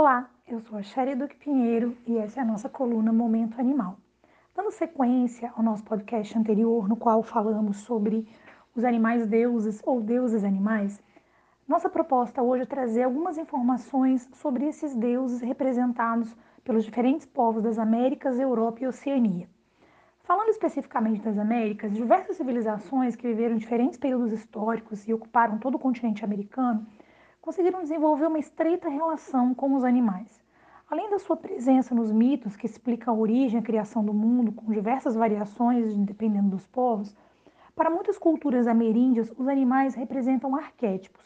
Olá, 0.00 0.30
eu 0.46 0.60
sou 0.60 0.78
a 0.78 0.82
Sherry 0.84 1.16
Duque 1.16 1.34
Pinheiro 1.34 1.98
e 2.06 2.18
essa 2.18 2.38
é 2.38 2.42
a 2.44 2.46
nossa 2.46 2.68
coluna 2.68 3.12
Momento 3.12 3.60
Animal. 3.60 3.96
Dando 4.54 4.70
sequência 4.70 5.52
ao 5.56 5.60
nosso 5.60 5.82
podcast 5.82 6.38
anterior, 6.38 6.88
no 6.88 6.94
qual 6.94 7.20
falamos 7.20 7.78
sobre 7.78 8.24
os 8.76 8.84
animais 8.84 9.26
deuses 9.26 9.82
ou 9.84 10.00
deuses 10.00 10.44
animais, 10.44 11.02
nossa 11.66 11.90
proposta 11.90 12.40
hoje 12.40 12.62
é 12.62 12.66
trazer 12.66 13.02
algumas 13.02 13.38
informações 13.38 14.30
sobre 14.34 14.68
esses 14.68 14.94
deuses 14.94 15.40
representados 15.40 16.32
pelos 16.62 16.84
diferentes 16.84 17.26
povos 17.26 17.64
das 17.64 17.76
Américas, 17.76 18.38
Europa 18.38 18.84
e 18.84 18.86
Oceania. 18.86 19.48
Falando 20.22 20.50
especificamente 20.50 21.22
das 21.22 21.36
Américas, 21.36 21.92
diversas 21.92 22.36
civilizações 22.36 23.16
que 23.16 23.26
viveram 23.26 23.56
diferentes 23.56 23.98
períodos 23.98 24.30
históricos 24.30 25.08
e 25.08 25.12
ocuparam 25.12 25.58
todo 25.58 25.74
o 25.74 25.80
continente 25.80 26.24
americano 26.24 26.86
conseguiram 27.48 27.80
desenvolver 27.80 28.26
uma 28.26 28.38
estreita 28.38 28.90
relação 28.90 29.54
com 29.54 29.74
os 29.74 29.82
animais. 29.82 30.44
Além 30.86 31.08
da 31.08 31.18
sua 31.18 31.34
presença 31.34 31.94
nos 31.94 32.12
mitos 32.12 32.54
que 32.54 32.66
explicam 32.66 33.14
a 33.14 33.16
origem 33.16 33.58
e 33.58 33.62
a 33.62 33.64
criação 33.64 34.04
do 34.04 34.12
mundo, 34.12 34.52
com 34.52 34.70
diversas 34.70 35.14
variações 35.14 35.96
dependendo 35.96 36.50
dos 36.50 36.66
povos, 36.66 37.16
para 37.74 37.88
muitas 37.88 38.18
culturas 38.18 38.66
ameríndias, 38.66 39.32
os 39.34 39.48
animais 39.48 39.94
representam 39.94 40.54
arquétipos. 40.54 41.24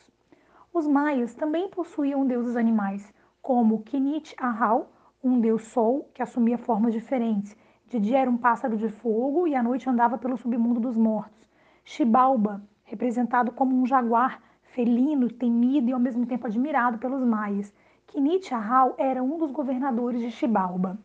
Os 0.73 0.87
maias 0.87 1.35
também 1.35 1.69
possuíam 1.69 2.25
deuses 2.25 2.55
animais, 2.55 3.13
como 3.43 3.83
Kinit 3.83 4.37
Ahau, 4.39 4.93
um 5.25 5.41
deus 5.41 5.65
sol 5.73 6.09
que 6.15 6.23
assumia 6.23 6.57
formas 6.57 6.93
diferentes. 6.95 7.57
De 7.89 7.99
dia 7.99 8.21
era 8.21 8.31
um 8.31 8.39
pássaro 8.39 8.77
de 8.77 8.89
fogo 8.89 9.49
e 9.49 9.57
à 9.57 9.63
noite 9.63 9.91
andava 9.91 10.17
pelo 10.17 10.37
submundo 10.37 10.79
dos 10.79 10.97
mortos. 10.97 11.49
Xibalba, 11.85 12.63
representado 12.85 13.51
como 13.51 13.75
um 13.75 13.85
jaguar 13.85 14.41
felino, 14.73 15.31
temido 15.31 15.91
e 15.91 15.93
ao 15.93 16.01
mesmo 16.01 16.27
tempo 16.27 16.47
admirado 16.47 16.99
pelos 16.99 17.23
maias. 17.23 17.73
Kinit 18.07 18.53
Ahau 18.53 18.95
era 18.99 19.23
um 19.23 19.39
dos 19.39 19.51
governadores 19.51 20.21
de 20.21 20.31
Xibalba. 20.31 20.99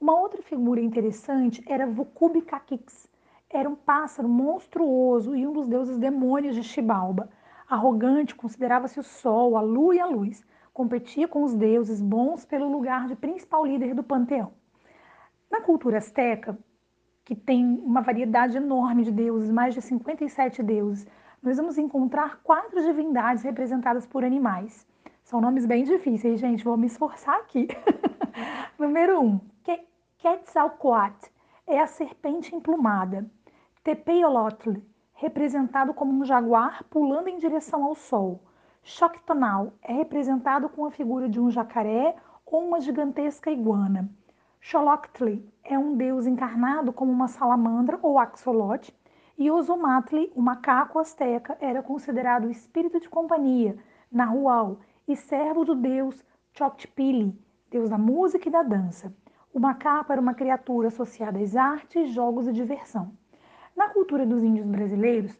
Uma 0.00 0.18
outra 0.18 0.40
figura 0.42 0.80
interessante 0.80 1.62
era 1.66 1.86
Vukubi 1.86 2.42
Kakix. 2.42 3.08
Era 3.50 3.68
um 3.68 3.74
pássaro 3.74 4.28
monstruoso 4.28 5.34
e 5.34 5.46
um 5.46 5.52
dos 5.52 5.66
deuses 5.66 5.98
demônios 5.98 6.54
de 6.54 6.62
Xibalba. 6.62 7.30
Arrogante, 7.68 8.34
considerava-se 8.34 9.00
o 9.00 9.02
sol, 9.02 9.56
a 9.56 9.60
lua 9.60 9.96
e 9.96 10.00
a 10.00 10.06
luz. 10.06 10.46
Competia 10.72 11.26
com 11.26 11.42
os 11.42 11.54
deuses 11.54 12.00
bons 12.00 12.44
pelo 12.44 12.70
lugar 12.70 13.08
de 13.08 13.16
principal 13.16 13.64
líder 13.66 13.94
do 13.94 14.02
panteão. 14.02 14.52
Na 15.50 15.62
cultura 15.62 15.98
asteca, 15.98 16.58
que 17.24 17.34
tem 17.34 17.64
uma 17.64 18.00
variedade 18.00 18.56
enorme 18.56 19.02
de 19.02 19.10
deuses, 19.10 19.50
mais 19.50 19.74
de 19.74 19.82
57 19.82 20.62
deuses, 20.62 21.06
nós 21.42 21.56
vamos 21.56 21.78
encontrar 21.78 22.40
quatro 22.42 22.82
divindades 22.82 23.42
representadas 23.42 24.06
por 24.06 24.24
animais. 24.24 24.86
São 25.22 25.40
nomes 25.40 25.66
bem 25.66 25.84
difíceis, 25.84 26.40
gente, 26.40 26.64
vou 26.64 26.76
me 26.76 26.86
esforçar 26.86 27.36
aqui. 27.36 27.68
Número 28.78 29.20
um, 29.20 29.40
Quetzalcoatl 30.18 31.28
é 31.64 31.80
a 31.80 31.86
serpente 31.86 32.52
emplumada. 32.52 33.30
Tepeolotl, 33.84 34.72
representado 35.14 35.94
como 35.94 36.12
um 36.12 36.24
jaguar 36.24 36.82
pulando 36.90 37.28
em 37.28 37.38
direção 37.38 37.84
ao 37.84 37.94
sol. 37.94 38.42
Choctonal 38.82 39.72
é 39.80 39.92
representado 39.92 40.68
com 40.68 40.84
a 40.84 40.90
figura 40.90 41.28
de 41.28 41.38
um 41.38 41.48
jacaré 41.50 42.16
ou 42.44 42.66
uma 42.66 42.80
gigantesca 42.80 43.48
iguana. 43.48 44.10
Xoloctli 44.60 45.48
é 45.62 45.78
um 45.78 45.96
deus 45.96 46.26
encarnado 46.26 46.92
como 46.92 47.12
uma 47.12 47.28
salamandra 47.28 47.96
ou 48.02 48.18
axolote. 48.18 48.92
E 49.38 49.52
Ozomatli, 49.52 50.32
o 50.34 50.42
macaco 50.42 50.98
asteca, 50.98 51.56
era 51.60 51.80
considerado 51.80 52.46
o 52.46 52.50
espírito 52.50 52.98
de 52.98 53.08
companhia, 53.08 53.78
Nahual, 54.10 54.80
e 55.06 55.14
servo 55.14 55.64
do 55.64 55.76
deus 55.76 56.24
Choctpili, 56.50 57.40
deus 57.70 57.88
da 57.88 57.96
música 57.96 58.48
e 58.48 58.50
da 58.50 58.64
dança. 58.64 59.14
O 59.54 59.60
macaco 59.60 60.10
era 60.10 60.20
uma 60.20 60.34
criatura 60.34 60.88
associada 60.88 61.38
às 61.38 61.54
artes, 61.54 62.10
jogos 62.10 62.48
e 62.48 62.52
diversão. 62.52 63.12
Na 63.76 63.88
cultura 63.90 64.26
dos 64.26 64.42
índios 64.42 64.66
brasileiros, 64.66 65.38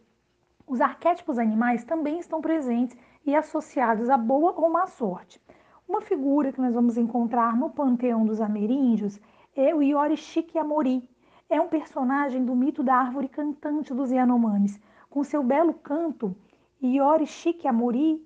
os 0.65 0.81
arquétipos 0.81 1.37
animais 1.37 1.83
também 1.83 2.21
estão 2.21 2.41
presentes 2.41 2.97
e 3.27 3.35
associados 3.35 4.09
à 4.09 4.17
boa 4.17 4.53
ou 4.57 4.71
má 4.71 4.87
sorte. 4.87 5.43
Uma 5.89 6.03
figura 6.03 6.53
que 6.53 6.61
nós 6.61 6.73
vamos 6.73 6.97
encontrar 6.97 7.57
no 7.57 7.71
panteão 7.71 8.25
dos 8.25 8.41
ameríndios 8.41 9.21
é 9.57 9.75
o 9.75 9.83
Yorishiki 9.83 10.57
Amori. 10.57 11.03
É 11.51 11.61
um 11.61 11.69
personagem 11.69 12.45
do 12.45 12.55
mito 12.55 12.83
da 12.83 12.95
árvore 12.95 13.27
cantante 13.27 13.95
dos 13.95 14.11
Yanomamis. 14.11 14.79
Com 15.09 15.25
seu 15.25 15.43
belo 15.43 15.73
canto, 15.73 16.37
Yorishiki 16.83 17.67
Amori 17.67 18.23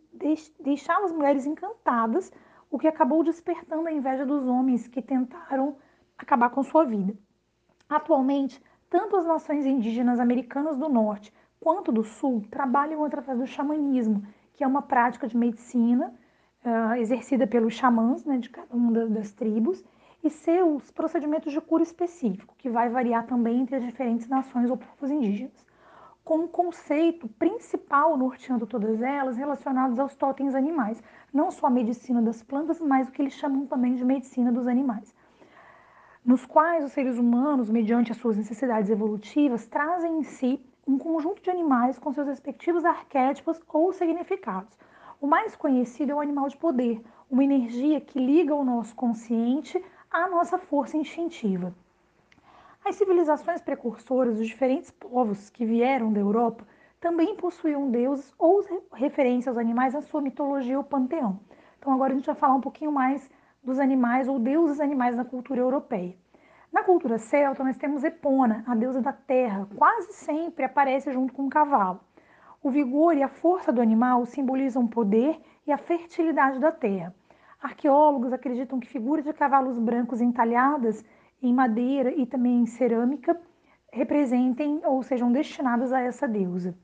deixava 0.59 1.05
as 1.05 1.13
mulheres 1.13 1.47
encantadas 1.47 2.33
o 2.69 2.79
que 2.79 2.89
acabou 2.89 3.23
despertando 3.23 3.87
a 3.87 3.93
inveja 3.93 4.27
dos 4.27 4.47
homens 4.47 4.89
que 4.89 5.01
tentaram 5.01 5.77
acabar 6.19 6.51
com 6.51 6.63
sua 6.63 6.85
vida. 6.85 7.15
Atualmente, 7.89 8.61
tanto 8.91 9.17
as 9.17 9.27
nações 9.27 9.67
indígenas 9.67 10.19
americanas 10.19 10.77
do 10.77 10.89
norte 10.89 11.33
quanto 11.61 11.93
do 11.93 12.03
sul 12.03 12.43
trabalham 12.51 13.05
através 13.05 13.39
do 13.39 13.47
xamanismo, 13.47 14.27
que 14.55 14.65
é 14.65 14.67
uma 14.67 14.83
prática 14.83 15.29
de 15.29 15.37
medicina 15.37 16.13
uh, 16.65 16.95
exercida 16.95 17.47
pelos 17.47 17.75
xamãs 17.75 18.25
né, 18.25 18.39
de 18.39 18.51
cada 18.51 18.75
uma 18.75 19.07
das 19.07 19.31
tribos, 19.31 19.85
e 20.23 20.31
seus 20.31 20.91
procedimentos 20.91 21.53
de 21.53 21.61
cura 21.61 21.83
específico, 21.83 22.55
que 22.57 22.71
vai 22.71 22.89
variar 22.89 23.27
também 23.27 23.61
entre 23.61 23.77
as 23.77 23.85
diferentes 23.85 24.29
nações 24.29 24.71
ou 24.71 24.77
povos 24.77 25.11
indígenas, 25.11 25.67
com 26.25 26.39
um 26.39 26.49
conceito 26.49 27.29
principal 27.29 28.17
norteando 28.17 28.67
todas 28.67 29.03
elas 29.03 29.37
relacionados 29.37 29.99
aos 29.99 30.15
totens 30.15 30.55
animais, 30.55 31.03
não 31.33 31.51
só 31.51 31.67
a 31.67 31.71
medicina 31.71 32.23
das 32.23 32.43
plantas, 32.43 32.81
mas 32.81 33.09
o 33.09 33.13
que 33.13 33.21
eles 33.21 33.33
chamam 33.33 33.67
também 33.67 33.95
de 33.95 34.05
medicina 34.05 34.53
dos 34.53 34.69
animais, 34.69 35.13
nos 36.25 36.47
quais 36.47 36.85
os 36.85 36.93
seres 36.93 37.19
humanos, 37.19 37.69
mediante 37.69 38.13
as 38.13 38.19
suas 38.19 38.37
necessidades 38.37 38.91
evolutivas, 38.91 39.67
trazem 39.67 40.19
em 40.19 40.23
si 40.23 40.65
um 40.87 40.97
conjunto 40.97 41.43
de 41.43 41.51
animais 41.51 41.99
com 41.99 42.13
seus 42.13 42.29
respectivos 42.29 42.85
arquétipos 42.85 43.61
ou 43.69 43.93
significados. 43.93 44.79
O 45.21 45.27
mais 45.27 45.55
conhecido 45.57 46.13
é 46.13 46.15
o 46.15 46.21
animal 46.21 46.49
de 46.49 46.57
poder, 46.57 47.03
uma 47.31 47.45
energia 47.45 48.01
que 48.01 48.19
liga 48.19 48.55
o 48.55 48.65
nosso 48.65 48.95
consciente 48.95 49.83
à 50.13 50.29
nossa 50.29 50.59
força 50.59 50.97
instintiva. 50.97 51.75
As 52.85 52.97
civilizações 52.97 53.63
precursoras 53.63 54.37
dos 54.37 54.47
diferentes 54.47 54.91
povos 54.91 55.49
que 55.49 55.65
vieram 55.65 56.13
da 56.13 56.21
Europa 56.21 56.67
também 57.01 57.35
possuíam 57.35 57.91
deuses 57.91 58.35
ou 58.39 58.63
referência 58.93 59.49
aos 59.49 59.57
animais 59.57 59.95
na 59.95 60.03
sua 60.03 60.21
mitologia 60.21 60.77
ou 60.77 60.85
panteão. 60.85 61.41
Então 61.79 61.93
agora 61.93 62.13
a 62.13 62.17
gente 62.17 62.27
vai 62.27 62.35
falar 62.35 62.55
um 62.55 62.61
pouquinho 62.61 62.93
mais 62.93 63.31
dos 63.65 63.79
animais 63.79 64.29
ou 64.29 64.39
deuses 64.39 64.81
animais 64.81 65.17
na 65.17 65.25
cultura 65.25 65.61
europeia. 65.61 66.15
Na 66.71 66.83
cultura 66.83 67.19
celta, 67.19 67.65
nós 67.65 67.77
temos 67.79 68.05
Epona, 68.05 68.65
a 68.67 68.75
deusa 68.75 69.01
da 69.01 69.13
terra, 69.13 69.67
quase 69.77 70.13
sempre 70.13 70.65
aparece 70.65 71.11
junto 71.11 71.33
com 71.33 71.45
um 71.45 71.49
cavalo. 71.49 72.01
O 72.63 72.71
vigor 72.71 73.17
e 73.17 73.23
a 73.23 73.29
força 73.29 73.73
do 73.73 73.81
animal 73.81 74.27
simbolizam 74.27 74.85
o 74.85 74.89
poder 74.89 75.41
e 75.67 75.73
a 75.73 75.79
fertilidade 75.79 76.59
da 76.59 76.71
terra. 76.71 77.15
Arqueólogos 77.63 78.33
acreditam 78.33 78.81
que 78.81 78.89
figuras 78.89 79.25
de 79.25 79.33
cavalos 79.33 79.79
brancos 79.79 80.21
entalhadas 80.21 81.05
em 81.41 81.55
madeira 81.55 82.11
e 82.11 82.27
também 82.27 82.61
em 82.61 82.67
cerâmica 82.67 83.41
representem 83.93 84.81
ou 84.85 85.01
sejam 85.01 85.31
destinadas 85.31 85.93
a 85.93 86.01
essa 86.01 86.27
deusa. 86.27 86.75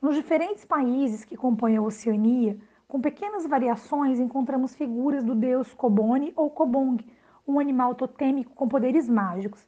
Nos 0.00 0.14
diferentes 0.14 0.64
países 0.64 1.22
que 1.22 1.36
compõem 1.36 1.76
a 1.76 1.82
Oceania, 1.82 2.58
com 2.88 2.98
pequenas 2.98 3.46
variações, 3.46 4.18
encontramos 4.18 4.74
figuras 4.74 5.22
do 5.22 5.34
deus 5.34 5.74
Kobone 5.74 6.32
ou 6.34 6.48
Kobong, 6.48 7.04
um 7.46 7.60
animal 7.60 7.94
totêmico 7.94 8.54
com 8.54 8.66
poderes 8.66 9.06
mágicos. 9.06 9.66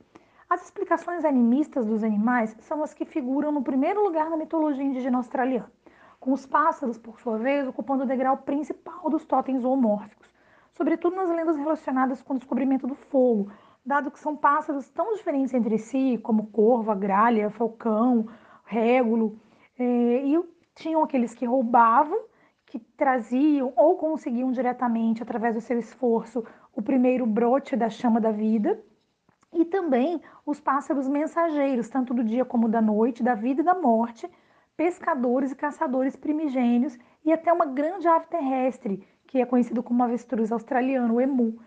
As 0.49 0.65
explicações 0.65 1.27
animistas 1.27 1.85
dos 1.85 2.03
animais 2.03 2.57
são 2.61 2.83
as 2.83 2.95
que 2.95 3.05
figuram 3.05 3.53
no 3.53 3.63
primeiro 3.63 4.03
lugar 4.03 4.31
na 4.31 4.37
mitologia 4.39 4.85
indígena 4.85 5.19
australiana, 5.19 5.71
com 6.27 6.33
os 6.33 6.45
pássaros, 6.45 6.99
por 6.99 7.21
sua 7.21 7.39
vez, 7.39 7.69
ocupando 7.69 8.03
o 8.03 8.07
degrau 8.07 8.39
principal 8.39 9.09
dos 9.09 9.25
totens 9.25 9.63
zoomórficos, 9.63 10.29
sobretudo 10.73 11.15
nas 11.15 11.31
lendas 11.31 11.57
relacionadas 11.57 12.21
com 12.21 12.35
o 12.35 12.37
descobrimento 12.37 12.85
do 12.85 12.97
fogo, 12.97 13.53
dado 13.85 14.11
que 14.11 14.19
são 14.19 14.37
pássaros 14.37 14.91
tão 14.91 15.15
diferentes 15.15 15.55
entre 15.55 15.79
si, 15.79 16.19
como 16.21 16.49
corva, 16.49 16.97
gralha, 16.97 17.49
falcão, 17.49 18.27
régulo, 18.65 19.39
é, 19.79 19.85
e 19.85 20.45
tinham 20.75 21.05
aqueles 21.05 21.33
que 21.33 21.47
roubavam, 21.47 22.19
que 22.67 22.81
traziam 22.81 23.73
ou 23.77 23.97
conseguiam 23.97 24.51
diretamente, 24.51 25.23
através 25.23 25.55
do 25.55 25.61
seu 25.61 25.79
esforço, 25.79 26.45
o 26.75 26.83
primeiro 26.83 27.25
brote 27.25 27.77
da 27.77 27.89
chama 27.89 28.21
da 28.21 28.33
vida, 28.33 28.83
e 29.53 29.65
também 29.65 30.21
os 30.45 30.59
pássaros 30.59 31.07
mensageiros, 31.07 31.89
tanto 31.89 32.13
do 32.13 32.25
dia 32.25 32.45
como 32.45 32.69
da 32.69 32.83
noite, 32.83 33.23
da 33.23 33.37
vida 33.37 33.61
e 33.61 33.65
da 33.65 33.77
morte, 33.77 34.29
pescadores 34.77 35.53
e 35.53 35.57
caçadores 35.57 36.15
primigênios, 36.15 36.99
e 37.25 37.33
até 37.33 37.53
uma 37.53 37.67
grande 37.67 38.07
ave 38.07 38.27
terrestre, 38.27 39.07
que 39.27 39.41
é 39.41 39.47
conhecido 39.47 39.83
como 39.83 40.03
avestruz 40.03 40.53
australiano, 40.53 41.15
o 41.15 41.21
emu. 41.21 41.59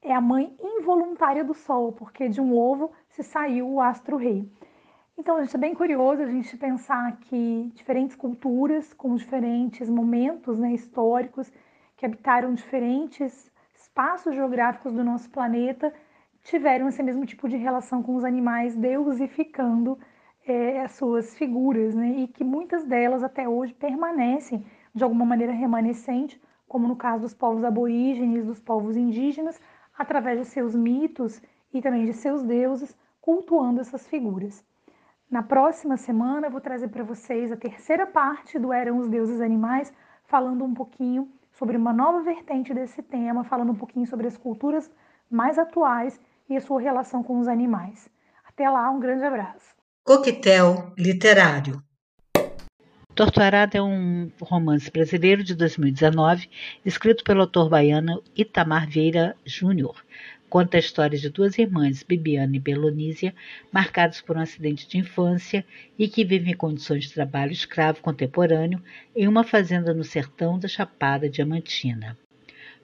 É 0.00 0.14
a 0.14 0.20
mãe 0.20 0.54
involuntária 0.60 1.42
do 1.42 1.54
Sol, 1.54 1.92
porque 1.92 2.28
de 2.28 2.40
um 2.40 2.56
ovo 2.56 2.92
se 3.08 3.22
saiu 3.22 3.68
o 3.68 3.80
astro-rei. 3.80 4.48
Então, 5.16 5.40
gente, 5.42 5.56
é 5.56 5.58
bem 5.58 5.74
curioso 5.74 6.22
a 6.22 6.26
gente 6.26 6.56
pensar 6.56 7.16
que 7.22 7.72
diferentes 7.74 8.14
culturas, 8.14 8.92
com 8.92 9.16
diferentes 9.16 9.88
momentos 9.88 10.56
né, 10.58 10.72
históricos, 10.72 11.52
que 11.96 12.06
habitaram 12.06 12.54
diferentes 12.54 13.50
espaços 13.74 14.36
geográficos 14.36 14.92
do 14.92 15.02
nosso 15.02 15.28
planeta, 15.30 15.92
tiveram 16.44 16.88
esse 16.88 17.02
mesmo 17.02 17.26
tipo 17.26 17.48
de 17.48 17.56
relação 17.56 18.00
com 18.00 18.14
os 18.14 18.24
animais, 18.24 18.76
deusificando 18.76 19.98
é, 20.50 20.82
as 20.82 20.92
suas 20.92 21.36
figuras, 21.36 21.94
né? 21.94 22.10
e 22.18 22.28
que 22.28 22.42
muitas 22.42 22.84
delas 22.84 23.22
até 23.22 23.48
hoje 23.48 23.74
permanecem 23.74 24.64
de 24.94 25.04
alguma 25.04 25.24
maneira 25.24 25.52
remanescente, 25.52 26.40
como 26.66 26.88
no 26.88 26.96
caso 26.96 27.22
dos 27.22 27.34
povos 27.34 27.64
aborígenes, 27.64 28.46
dos 28.46 28.58
povos 28.58 28.96
indígenas, 28.96 29.60
através 29.96 30.40
de 30.40 30.46
seus 30.46 30.74
mitos 30.74 31.42
e 31.72 31.82
também 31.82 32.04
de 32.04 32.12
seus 32.12 32.42
deuses, 32.42 32.96
cultuando 33.20 33.80
essas 33.80 34.06
figuras. 34.06 34.64
Na 35.30 35.42
próxima 35.42 35.96
semana 35.96 36.46
eu 36.46 36.50
vou 36.50 36.60
trazer 36.60 36.88
para 36.88 37.04
vocês 37.04 37.52
a 37.52 37.56
terceira 37.56 38.06
parte 38.06 38.58
do 38.58 38.72
Eram 38.72 38.98
os 38.98 39.08
Deuses 39.08 39.40
Animais, 39.40 39.92
falando 40.24 40.64
um 40.64 40.72
pouquinho 40.72 41.30
sobre 41.52 41.76
uma 41.76 41.92
nova 41.92 42.22
vertente 42.22 42.72
desse 42.72 43.02
tema, 43.02 43.44
falando 43.44 43.72
um 43.72 43.76
pouquinho 43.76 44.06
sobre 44.06 44.26
as 44.26 44.36
culturas 44.38 44.90
mais 45.30 45.58
atuais 45.58 46.18
e 46.48 46.56
a 46.56 46.60
sua 46.60 46.80
relação 46.80 47.22
com 47.22 47.38
os 47.38 47.48
animais. 47.48 48.08
Até 48.46 48.68
lá, 48.70 48.90
um 48.90 48.98
grande 48.98 49.24
abraço. 49.24 49.77
Coquetel 50.08 50.94
Literário 50.96 51.82
Torturado 53.14 53.76
é 53.76 53.82
um 53.82 54.32
romance 54.40 54.90
brasileiro 54.90 55.44
de 55.44 55.54
2019, 55.54 56.48
escrito 56.82 57.22
pelo 57.22 57.42
autor 57.42 57.68
baiano 57.68 58.22
Itamar 58.34 58.88
Vieira 58.88 59.36
Júnior. 59.44 60.02
Conta 60.48 60.78
a 60.78 60.80
história 60.80 61.18
de 61.18 61.28
duas 61.28 61.58
irmãs, 61.58 62.02
Bibiana 62.02 62.56
e 62.56 62.58
Belonísia, 62.58 63.34
marcadas 63.70 64.22
por 64.22 64.38
um 64.38 64.40
acidente 64.40 64.88
de 64.88 64.96
infância 64.96 65.62
e 65.98 66.08
que 66.08 66.24
vivem 66.24 66.54
em 66.54 66.56
condições 66.56 67.04
de 67.04 67.12
trabalho 67.12 67.52
escravo 67.52 68.00
contemporâneo 68.00 68.82
em 69.14 69.28
uma 69.28 69.44
fazenda 69.44 69.92
no 69.92 70.04
sertão 70.04 70.58
da 70.58 70.68
Chapada 70.68 71.28
Diamantina. 71.28 72.16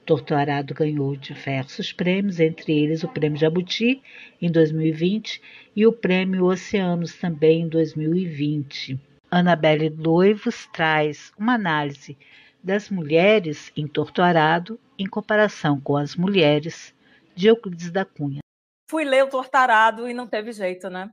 Torturado 0.04 0.74
ganhou 0.74 1.16
diversos 1.16 1.92
prêmios, 1.92 2.38
entre 2.38 2.72
eles 2.72 3.02
o 3.02 3.08
Prêmio 3.08 3.38
Jabuti 3.38 4.02
em 4.40 4.50
2020 4.50 5.40
e 5.74 5.86
o 5.86 5.92
Prêmio 5.92 6.44
Oceanos 6.44 7.14
também 7.14 7.62
em 7.62 7.68
2020. 7.68 9.00
Anabelle 9.30 9.88
Loivos 9.88 10.66
traz 10.72 11.32
uma 11.38 11.54
análise 11.54 12.16
das 12.62 12.90
mulheres 12.90 13.72
em 13.76 13.86
Torturado 13.86 14.78
em 14.98 15.06
comparação 15.06 15.80
com 15.80 15.96
as 15.96 16.14
mulheres 16.14 16.94
de 17.34 17.48
Euclides 17.48 17.90
da 17.90 18.04
Cunha. 18.04 18.40
Fui 18.88 19.04
ler 19.04 19.24
o 19.24 19.28
Torturado 19.28 20.08
e 20.08 20.14
não 20.14 20.26
teve 20.26 20.52
jeito, 20.52 20.88
né? 20.88 21.10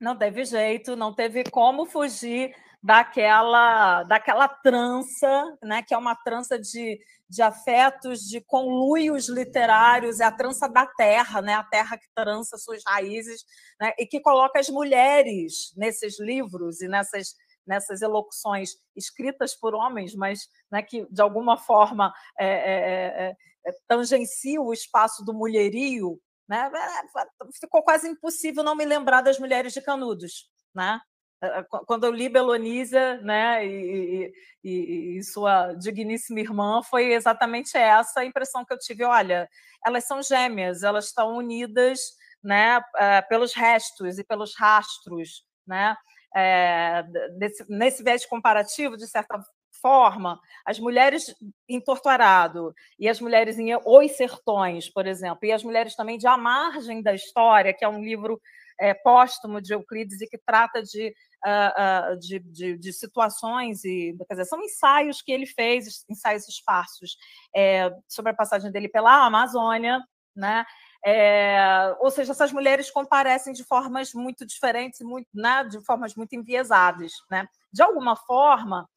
Não 0.00 0.16
teve 0.16 0.44
jeito, 0.44 0.94
não 0.94 1.12
teve 1.12 1.44
como 1.50 1.86
fugir 1.86 2.54
daquela 2.86 4.04
daquela 4.04 4.46
trança, 4.46 5.58
né, 5.60 5.82
que 5.82 5.92
é 5.92 5.98
uma 5.98 6.14
trança 6.14 6.56
de, 6.56 7.00
de 7.28 7.42
afetos, 7.42 8.20
de 8.20 8.40
conluios 8.40 9.28
literários, 9.28 10.20
é 10.20 10.24
a 10.24 10.30
trança 10.30 10.68
da 10.68 10.86
terra, 10.86 11.42
né, 11.42 11.54
a 11.54 11.64
terra 11.64 11.98
que 11.98 12.06
trança 12.14 12.56
suas 12.56 12.84
raízes, 12.86 13.44
né, 13.80 13.92
e 13.98 14.06
que 14.06 14.20
coloca 14.20 14.60
as 14.60 14.68
mulheres 14.68 15.72
nesses 15.76 16.20
livros 16.20 16.80
e 16.80 16.86
nessas 16.86 17.34
nessas 17.66 18.00
elocuções 18.00 18.76
escritas 18.94 19.52
por 19.52 19.74
homens, 19.74 20.14
mas 20.14 20.48
né, 20.70 20.80
que 20.80 21.04
de 21.10 21.20
alguma 21.20 21.56
forma 21.56 22.14
é, 22.38 22.46
é, 22.46 23.36
é, 23.66 23.72
tangenciam 23.88 24.64
o 24.64 24.72
espaço 24.72 25.24
do 25.24 25.34
mulherio, 25.34 26.20
né? 26.48 26.70
ficou 27.60 27.82
quase 27.82 28.08
impossível 28.08 28.62
não 28.62 28.76
me 28.76 28.84
lembrar 28.84 29.22
das 29.22 29.40
mulheres 29.40 29.72
de 29.72 29.82
Canudos, 29.82 30.48
né? 30.72 31.00
Quando 31.86 32.04
eu 32.04 32.12
li 32.12 32.28
Belonísia, 32.28 33.20
né, 33.22 33.66
e, 33.66 34.32
e, 34.64 35.18
e, 35.18 35.22
sua 35.22 35.74
digníssima 35.74 36.40
irmã, 36.40 36.82
foi 36.82 37.12
exatamente 37.12 37.76
essa 37.76 38.20
a 38.20 38.24
impressão 38.24 38.64
que 38.64 38.72
eu 38.72 38.78
tive. 38.78 39.04
Olha, 39.04 39.48
elas 39.84 40.06
são 40.06 40.22
gêmeas, 40.22 40.82
elas 40.82 41.06
estão 41.06 41.36
unidas, 41.36 42.00
né, 42.42 42.80
pelos 43.28 43.54
restos 43.54 44.18
e 44.18 44.24
pelos 44.24 44.54
rastros, 44.56 45.44
né? 45.66 45.96
é, 46.36 47.02
desse, 47.38 47.64
nesse 47.66 48.02
viés 48.02 48.26
comparativo, 48.26 48.96
de 48.96 49.08
certa 49.08 49.40
forma, 49.80 50.38
as 50.66 50.78
mulheres 50.78 51.34
em 51.66 51.80
Torturado 51.80 52.74
e 52.98 53.08
as 53.08 53.20
mulheres 53.20 53.58
em 53.58 53.74
Os 53.74 54.12
Sertões, 54.12 54.90
por 54.90 55.06
exemplo, 55.06 55.40
e 55.44 55.52
as 55.52 55.64
mulheres 55.64 55.96
também 55.96 56.18
de 56.18 56.26
A 56.26 56.36
Margem 56.36 57.02
da 57.02 57.14
História, 57.14 57.72
que 57.72 57.84
é 57.84 57.88
um 57.88 58.04
livro 58.04 58.38
é, 58.78 58.92
póstumo 58.92 59.62
de 59.62 59.72
Euclides 59.72 60.20
e 60.20 60.26
que 60.26 60.38
trata 60.38 60.82
de, 60.82 61.14
uh, 61.44 62.18
de, 62.18 62.38
de, 62.38 62.78
de, 62.78 62.92
situações 62.92 63.84
e 63.84 64.16
quer 64.26 64.34
dizer, 64.34 64.44
são 64.46 64.62
ensaios 64.62 65.22
que 65.22 65.32
ele 65.32 65.46
fez, 65.46 66.04
ensaios 66.08 66.48
esparsos 66.48 67.16
é, 67.54 67.90
sobre 68.08 68.32
a 68.32 68.34
passagem 68.34 68.70
dele 68.70 68.88
pela 68.88 69.26
Amazônia, 69.26 70.00
né? 70.34 70.64
É, 71.04 71.94
ou 72.00 72.10
seja, 72.10 72.32
essas 72.32 72.52
mulheres 72.52 72.90
comparecem 72.90 73.52
de 73.52 73.62
formas 73.62 74.12
muito 74.12 74.44
diferentes, 74.44 75.00
muito, 75.02 75.28
né, 75.32 75.62
de 75.62 75.80
formas 75.84 76.16
muito 76.16 76.34
enviesadas. 76.34 77.12
Né? 77.30 77.46
De 77.72 77.80
alguma 77.80 78.16
forma, 78.16 78.88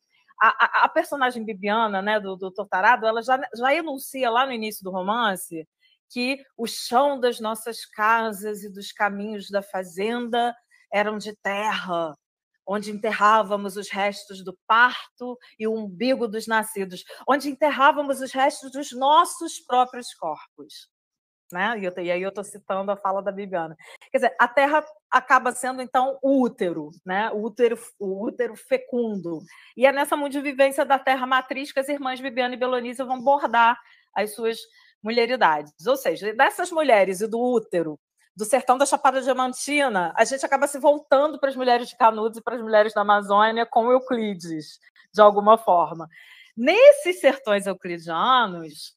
a, 0.42 0.86
a, 0.86 0.90
personagem 0.90 1.46
Bibiana, 1.46 2.02
né, 2.02 2.20
do, 2.20 2.36
do 2.36 2.50
Tortarado, 2.50 3.06
ela 3.06 3.22
já, 3.22 3.40
já 3.56 3.76
enuncia 3.76 4.30
lá 4.30 4.46
no 4.46 4.54
início 4.54 4.84
do 4.84 4.90
romance 4.90 5.68
que 6.10 6.44
o 6.58 6.66
chão 6.66 7.20
das 7.20 7.40
nossas 7.40 7.86
casas 7.86 8.64
e 8.64 8.74
dos 8.74 8.92
caminhos 8.92 9.50
da 9.50 9.62
fazenda 9.62 10.56
eram 10.92 11.18
de 11.18 11.36
terra, 11.36 12.16
onde 12.70 12.92
enterrávamos 12.92 13.76
os 13.76 13.90
restos 13.90 14.44
do 14.44 14.56
parto 14.68 15.38
e 15.58 15.68
o 15.68 15.74
umbigo 15.74 16.28
dos 16.28 16.46
nascidos, 16.46 17.04
onde 17.28 17.50
enterrávamos 17.50 18.22
os 18.22 18.32
restos 18.32 18.72
dos 18.72 18.92
nossos 18.92 19.60
próprios 19.60 20.14
corpos 20.14 20.90
né? 21.52 21.80
E, 21.80 21.86
eu, 21.86 21.94
e 21.98 22.12
aí 22.12 22.22
eu 22.22 22.30
estou 22.30 22.44
citando 22.44 22.92
a 22.92 22.98
fala 22.98 23.22
da 23.22 23.32
Bibiana. 23.32 23.76
Quer 24.12 24.18
dizer, 24.18 24.36
a 24.40 24.48
Terra 24.48 24.86
acaba 25.10 25.52
sendo 25.52 25.82
então 25.82 26.18
o 26.22 26.42
útero, 26.42 26.92
né? 27.06 27.30
O 27.32 27.44
útero, 27.44 27.78
o 28.00 28.24
útero 28.26 28.56
fecundo. 28.56 29.40
E 29.76 29.86
é 29.86 29.92
nessa 29.92 30.16
mundivivência 30.16 30.86
da 30.86 31.00
Terra 31.00 31.26
matriz 31.26 31.72
que 31.72 31.80
as 31.80 31.90
irmãs 31.90 32.22
Bibiana 32.22 32.54
e 32.54 32.58
Belonísia 32.58 33.06
vão 33.06 33.22
bordar 33.22 33.78
as 34.16 34.34
suas 34.34 34.60
mulheridades. 35.02 35.74
Ou 35.88 35.98
seja, 35.98 36.34
dessas 36.34 36.72
mulheres 36.72 37.22
e 37.22 37.28
do 37.28 37.40
útero, 37.40 37.98
do 38.40 38.46
sertão 38.46 38.78
da 38.78 38.86
Chapada 38.86 39.22
Diamantina, 39.22 40.14
a 40.16 40.24
gente 40.24 40.46
acaba 40.46 40.66
se 40.66 40.80
voltando 40.80 41.38
para 41.38 41.50
as 41.50 41.58
mulheres 41.58 41.90
de 41.90 41.98
Canudos 41.98 42.38
e 42.38 42.42
para 42.42 42.56
as 42.56 42.62
mulheres 42.62 42.94
da 42.94 43.02
Amazônia 43.02 43.66
com 43.66 43.92
Euclides, 43.92 44.80
de 45.14 45.22
alguma 45.22 45.58
forma. 45.58 46.08
Nesses 46.56 47.20
sertões 47.20 47.68
euclidianos, 47.68 48.96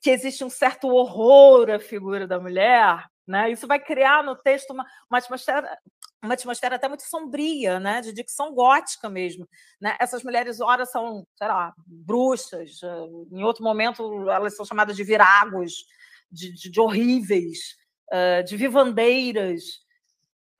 que 0.00 0.10
existe 0.10 0.44
um 0.44 0.48
certo 0.48 0.86
horror 0.90 1.68
à 1.70 1.80
figura 1.80 2.24
da 2.24 2.38
mulher, 2.38 3.04
né? 3.26 3.50
Isso 3.50 3.66
vai 3.66 3.80
criar 3.80 4.22
no 4.22 4.36
texto 4.36 4.70
uma, 4.70 4.86
uma 5.10 5.18
atmosfera 5.18 5.76
uma 6.22 6.34
atmosfera 6.34 6.76
até 6.76 6.88
muito 6.88 7.02
sombria, 7.02 7.78
né, 7.78 8.00
de 8.00 8.10
dicção 8.10 8.54
gótica 8.54 9.10
mesmo, 9.10 9.46
né? 9.80 9.96
Essas 10.00 10.22
mulheres 10.22 10.60
ora 10.60 10.86
são, 10.86 11.26
sei 11.36 11.48
lá, 11.48 11.74
bruxas, 11.84 12.80
eh, 12.82 13.06
em 13.32 13.42
outro 13.42 13.62
momento 13.62 14.30
elas 14.30 14.56
são 14.56 14.64
chamadas 14.64 14.96
de 14.96 15.04
viragos, 15.04 15.84
de, 16.30 16.50
de, 16.52 16.70
de 16.70 16.80
horríveis, 16.80 17.76
uh, 18.12 18.44
de 18.44 18.56
vivandeiras, 18.56 19.62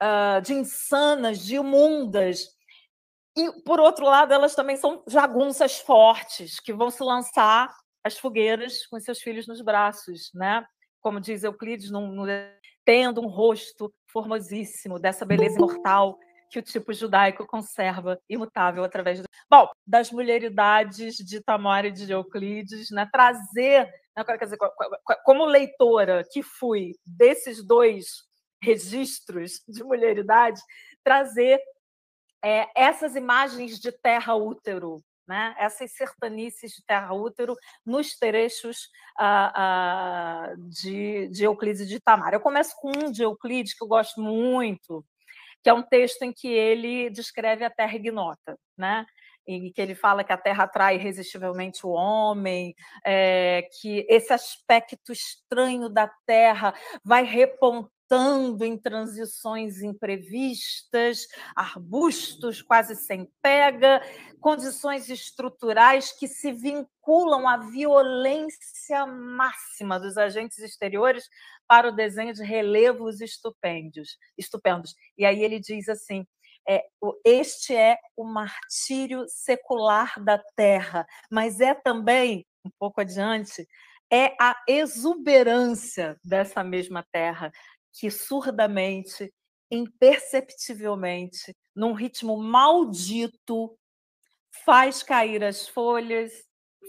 uh, 0.01 0.41
de 0.41 0.53
insanas, 0.53 1.39
de 1.39 1.55
imundas. 1.55 2.55
E 3.37 3.51
por 3.63 3.79
outro 3.79 4.05
lado, 4.05 4.33
elas 4.33 4.55
também 4.55 4.77
são 4.77 5.03
jagunças 5.07 5.79
fortes 5.79 6.59
que 6.59 6.73
vão 6.73 6.89
se 6.89 7.03
lançar 7.03 7.75
as 8.03 8.17
fogueiras 8.17 8.85
com 8.87 8.99
seus 8.99 9.19
filhos 9.19 9.47
nos 9.47 9.61
braços, 9.61 10.31
né? 10.33 10.65
Como 11.01 11.19
diz 11.19 11.43
Euclides, 11.43 11.91
num, 11.91 12.07
num, 12.07 12.25
tendo 12.85 13.21
um 13.21 13.27
rosto 13.27 13.93
formosíssimo 14.07 14.99
dessa 14.99 15.25
beleza 15.25 15.57
imortal 15.57 16.17
que 16.49 16.59
o 16.59 16.61
tipo 16.61 16.93
judaico 16.93 17.45
conserva 17.45 18.19
imutável 18.29 18.83
através 18.83 19.19
do... 19.19 19.25
Bom, 19.49 19.67
das 19.85 20.11
mulheridades 20.11 21.15
de 21.17 21.41
Tamara 21.41 21.87
e 21.87 21.91
de 21.91 22.11
Euclides, 22.11 22.91
né? 22.91 23.09
trazer? 23.11 23.91
Quer 24.23 24.37
dizer, 24.37 24.57
como 25.23 25.45
leitora 25.45 26.23
que 26.31 26.41
fui 26.41 26.95
desses 27.05 27.61
dois 27.61 28.23
registros 28.61 29.61
de 29.67 29.83
mulheridade, 29.83 30.61
trazer 31.03 31.59
é, 32.43 32.67
essas 32.75 33.15
imagens 33.15 33.79
de 33.79 33.91
terra 33.91 34.35
útero, 34.35 35.03
né? 35.27 35.55
essas 35.57 35.91
sertanices 35.91 36.71
de 36.71 36.83
terra-útero 36.85 37.55
nos 37.85 38.15
trechos 38.17 38.89
ah, 39.17 39.51
ah, 39.55 40.53
de, 40.57 41.27
de 41.29 41.43
Euclides 41.43 41.87
de 41.87 41.95
Itamar. 41.95 42.33
Eu 42.33 42.39
começo 42.39 42.75
com 42.79 42.91
um 42.91 43.11
de 43.11 43.23
Euclides 43.23 43.73
que 43.73 43.83
eu 43.83 43.87
gosto 43.87 44.21
muito, 44.21 45.03
que 45.63 45.69
é 45.69 45.73
um 45.73 45.81
texto 45.81 46.21
em 46.21 46.31
que 46.31 46.47
ele 46.47 47.09
descreve 47.09 47.65
a 47.65 47.69
terra 47.69 47.95
ignota, 47.95 48.57
né? 48.77 49.05
Em 49.47 49.71
que 49.71 49.81
ele 49.81 49.95
fala 49.95 50.23
que 50.23 50.33
a 50.33 50.37
Terra 50.37 50.63
atrai 50.63 50.95
irresistivelmente 50.95 51.85
o 51.85 51.89
homem, 51.89 52.75
é, 53.05 53.67
que 53.79 54.05
esse 54.09 54.33
aspecto 54.33 55.11
estranho 55.11 55.89
da 55.89 56.07
Terra 56.25 56.73
vai 57.03 57.23
repontando 57.23 57.95
em 58.63 58.77
transições 58.77 59.81
imprevistas, 59.81 61.27
arbustos 61.55 62.61
quase 62.61 62.95
sem 62.95 63.27
pega, 63.41 64.01
condições 64.39 65.09
estruturais 65.09 66.11
que 66.11 66.27
se 66.27 66.51
vinculam 66.51 67.47
à 67.47 67.57
violência 67.57 69.07
máxima 69.07 69.99
dos 69.99 70.17
agentes 70.17 70.59
exteriores 70.59 71.27
para 71.67 71.89
o 71.89 71.95
desenho 71.95 72.33
de 72.33 72.43
relevos 72.43 73.21
estupendos. 73.21 74.17
estupendos. 74.37 74.95
E 75.17 75.25
aí 75.25 75.43
ele 75.43 75.59
diz 75.59 75.89
assim: 75.89 76.27
é, 76.67 76.85
este 77.23 77.75
é 77.75 77.97
o 78.15 78.23
martírio 78.23 79.25
secular 79.27 80.13
da 80.23 80.37
terra, 80.55 81.05
mas 81.29 81.59
é 81.59 81.73
também, 81.73 82.45
um 82.65 82.69
pouco 82.79 83.01
adiante, 83.01 83.67
é 84.11 84.35
a 84.39 84.55
exuberância 84.67 86.17
dessa 86.23 86.63
mesma 86.63 87.05
terra, 87.11 87.51
que 87.93 88.09
surdamente, 88.11 89.31
imperceptivelmente, 89.71 91.55
num 91.75 91.93
ritmo 91.93 92.37
maldito, 92.37 93.77
faz 94.63 95.03
cair 95.03 95.43
as 95.43 95.67
folhas, 95.67 96.31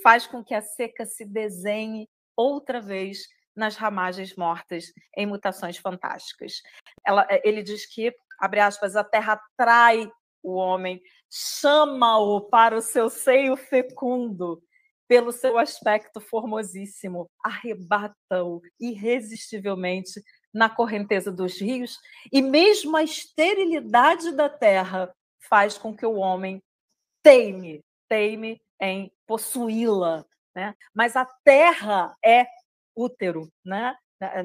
faz 0.02 0.26
com 0.26 0.44
que 0.44 0.54
a 0.54 0.60
seca 0.60 1.04
se 1.04 1.24
desenhe 1.24 2.08
outra 2.36 2.80
vez 2.80 3.26
nas 3.56 3.76
ramagens 3.76 4.36
mortas 4.36 4.92
em 5.16 5.26
mutações 5.26 5.78
fantásticas. 5.78 6.60
Ela, 7.04 7.26
eh, 7.30 7.40
ele 7.44 7.62
diz 7.62 7.86
que, 7.86 8.14
abre 8.38 8.60
aspas, 8.60 8.96
a 8.96 9.04
terra 9.04 9.34
atrai 9.34 10.10
o 10.42 10.54
homem 10.54 11.00
chama-o 11.30 12.40
para 12.40 12.76
o 12.76 12.80
seu 12.80 13.10
seio 13.10 13.56
fecundo, 13.56 14.62
pelo 15.08 15.32
seu 15.32 15.58
aspecto 15.58 16.20
formosíssimo, 16.20 17.28
arrebata-o 17.42 18.60
irresistivelmente 18.80 20.20
na 20.52 20.70
correnteza 20.70 21.30
dos 21.30 21.60
rios, 21.60 21.98
e 22.32 22.40
mesmo 22.40 22.96
a 22.96 23.02
esterilidade 23.02 24.32
da 24.32 24.48
terra 24.48 25.12
faz 25.48 25.76
com 25.76 25.94
que 25.94 26.06
o 26.06 26.14
homem 26.14 26.62
teime, 27.22 27.80
teime 28.08 28.60
em 28.80 29.12
possuí-la, 29.26 30.24
né? 30.54 30.74
Mas 30.94 31.14
a 31.14 31.24
terra 31.44 32.16
é 32.24 32.46
útero, 32.96 33.48
né? 33.64 33.94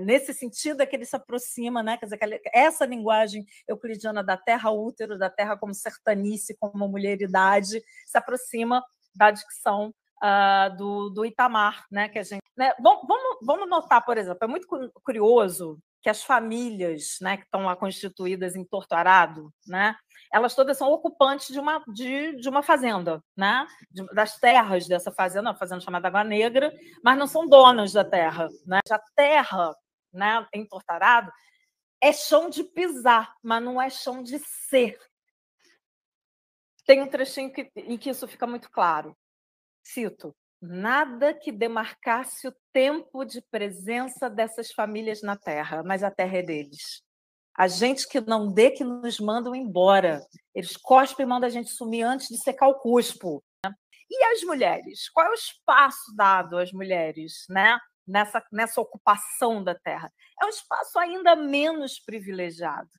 Nesse 0.01 0.33
sentido 0.33 0.81
é 0.81 0.85
que 0.85 0.95
ele 0.95 1.05
se 1.05 1.15
aproxima, 1.15 1.81
né? 1.81 1.97
Quer 1.97 2.05
dizer, 2.05 2.41
essa 2.53 2.85
linguagem 2.85 3.45
euclidiana 3.67 4.23
da 4.23 4.35
terra 4.35 4.69
útero, 4.69 5.17
da 5.17 5.29
terra 5.29 5.57
como 5.57 5.73
sertanice, 5.73 6.57
como 6.59 6.87
mulheridade, 6.89 7.81
se 8.05 8.17
aproxima 8.17 8.83
da 9.15 9.31
dicção 9.31 9.93
uh, 10.23 10.75
do, 10.75 11.09
do 11.09 11.25
Itamar, 11.25 11.85
né? 11.91 12.09
Que 12.09 12.19
a 12.19 12.23
gente, 12.23 12.43
né? 12.57 12.73
Vamos, 12.79 13.07
vamos 13.41 13.69
notar, 13.69 14.03
por 14.05 14.17
exemplo, 14.17 14.39
é 14.41 14.47
muito 14.47 14.67
curioso 15.03 15.79
que 16.01 16.09
as 16.09 16.23
famílias, 16.23 17.17
né, 17.21 17.37
que 17.37 17.43
estão 17.43 17.65
lá 17.65 17.75
constituídas 17.75 18.55
em 18.55 18.65
Torturado, 18.65 19.53
né? 19.67 19.95
elas 20.31 20.55
todas 20.55 20.77
são 20.77 20.89
ocupantes 20.91 21.49
de 21.49 21.59
uma, 21.59 21.83
de, 21.87 22.37
de 22.37 22.47
uma 22.47 22.63
fazenda, 22.63 23.21
né? 23.35 23.67
De, 23.91 24.05
das 24.13 24.39
terras 24.39 24.87
dessa 24.87 25.11
fazenda, 25.11 25.49
uma 25.49 25.55
fazenda 25.55 25.81
chamada 25.81 26.07
Água 26.07 26.23
Negra, 26.23 26.73
mas 27.03 27.17
não 27.17 27.27
são 27.27 27.47
donas 27.47 27.91
da 27.91 28.05
terra. 28.05 28.47
Né? 28.65 28.79
A 28.89 28.99
terra 29.13 29.75
né, 30.13 30.47
em 30.53 30.65
Tortarado 30.65 31.31
é 31.99 32.13
chão 32.13 32.49
de 32.49 32.63
pisar, 32.63 33.35
mas 33.43 33.61
não 33.61 33.81
é 33.81 33.89
chão 33.89 34.23
de 34.23 34.39
ser. 34.39 34.97
Tem 36.85 37.01
um 37.01 37.07
trechinho 37.07 37.51
que, 37.51 37.69
em 37.75 37.97
que 37.97 38.09
isso 38.09 38.27
fica 38.27 38.47
muito 38.47 38.71
claro. 38.71 39.15
Cito: 39.83 40.35
nada 40.61 41.33
que 41.33 41.51
demarcasse 41.51 42.47
o 42.47 42.55
tempo 42.71 43.25
de 43.25 43.41
presença 43.41 44.29
dessas 44.29 44.71
famílias 44.71 45.21
na 45.21 45.35
terra, 45.35 45.83
mas 45.83 46.03
a 46.03 46.11
terra 46.11 46.37
é 46.37 46.43
deles. 46.43 47.03
A 47.57 47.67
gente 47.67 48.07
que 48.07 48.21
não 48.21 48.51
dê, 48.51 48.71
que 48.71 48.83
nos 48.83 49.19
mandam 49.19 49.53
embora. 49.55 50.25
Eles 50.55 50.77
cospem 50.77 51.25
e 51.25 51.29
mandam 51.29 51.47
a 51.47 51.51
gente 51.51 51.69
sumir 51.69 52.03
antes 52.03 52.27
de 52.27 52.37
secar 52.37 52.67
o 52.67 52.79
cuspo. 52.79 53.43
Né? 53.65 53.73
E 54.09 54.23
as 54.25 54.41
mulheres? 54.43 55.09
Qual 55.09 55.25
é 55.25 55.29
o 55.29 55.33
espaço 55.33 56.15
dado 56.15 56.57
às 56.57 56.71
mulheres 56.71 57.45
né? 57.49 57.77
nessa, 58.07 58.43
nessa 58.51 58.79
ocupação 58.79 59.63
da 59.63 59.75
terra? 59.75 60.11
É 60.41 60.45
um 60.45 60.49
espaço 60.49 60.97
ainda 60.97 61.35
menos 61.35 61.99
privilegiado. 61.99 62.89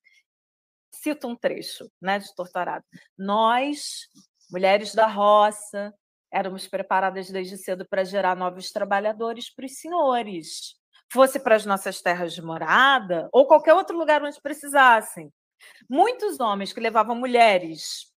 Cito 0.94 1.26
um 1.26 1.34
trecho 1.34 1.90
né, 2.00 2.18
de 2.18 2.34
Torturado. 2.34 2.84
Nós, 3.16 4.06
mulheres 4.50 4.94
da 4.94 5.06
roça, 5.06 5.92
éramos 6.32 6.66
preparadas 6.66 7.30
desde 7.30 7.56
cedo 7.56 7.86
para 7.86 8.04
gerar 8.04 8.36
novos 8.36 8.70
trabalhadores 8.70 9.52
para 9.54 9.66
os 9.66 9.78
senhores 9.78 10.80
fosse 11.12 11.38
para 11.38 11.54
as 11.54 11.66
nossas 11.66 12.00
terras 12.00 12.32
de 12.32 12.40
morada 12.40 13.28
ou 13.32 13.46
qualquer 13.46 13.74
outro 13.74 13.96
lugar 13.98 14.22
onde 14.22 14.40
precisassem. 14.40 15.30
Muitos 15.88 16.40
homens 16.40 16.72
que 16.72 16.80
levavam 16.80 17.14
mulheres 17.14 18.10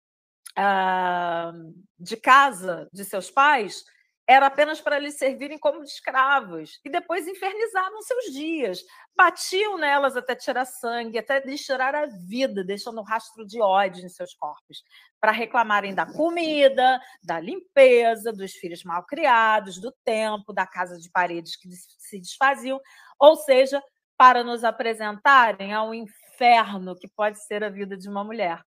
ah, 0.55 1.51
de 1.99 2.15
casa 2.15 2.87
de 2.93 3.03
seus 3.03 3.31
pais 3.31 3.83
era 4.27 4.47
apenas 4.47 4.79
para 4.79 4.99
lhes 4.99 5.17
servirem 5.17 5.57
como 5.57 5.83
escravos 5.83 6.79
e 6.85 6.89
depois 6.89 7.27
infernizavam 7.27 8.01
seus 8.01 8.25
dias, 8.33 8.79
batiam 9.15 9.77
nelas 9.77 10.15
até 10.15 10.33
tirar 10.35 10.65
sangue, 10.65 11.17
até 11.17 11.39
lhes 11.41 11.61
tirar 11.61 11.93
a 11.93 12.05
vida, 12.05 12.63
deixando 12.63 13.01
um 13.01 13.03
rastro 13.03 13.45
de 13.45 13.61
ódio 13.61 14.05
em 14.05 14.09
seus 14.09 14.33
corpos, 14.33 14.83
para 15.19 15.31
reclamarem 15.31 15.93
da 15.93 16.05
comida, 16.05 16.99
da 17.21 17.39
limpeza, 17.39 18.31
dos 18.31 18.53
filhos 18.53 18.83
mal 18.83 19.05
criados, 19.05 19.79
do 19.79 19.91
tempo, 20.05 20.53
da 20.53 20.65
casa 20.65 20.97
de 20.97 21.09
paredes 21.09 21.57
que 21.57 21.67
se 21.69 22.19
desfaziam, 22.19 22.79
ou 23.19 23.35
seja, 23.35 23.83
para 24.17 24.43
nos 24.43 24.63
apresentarem 24.63 25.73
ao 25.73 25.93
inferno 25.93 26.95
que 26.95 27.09
pode 27.09 27.43
ser 27.45 27.63
a 27.63 27.69
vida 27.69 27.97
de 27.97 28.07
uma 28.07 28.23
mulher 28.23 28.63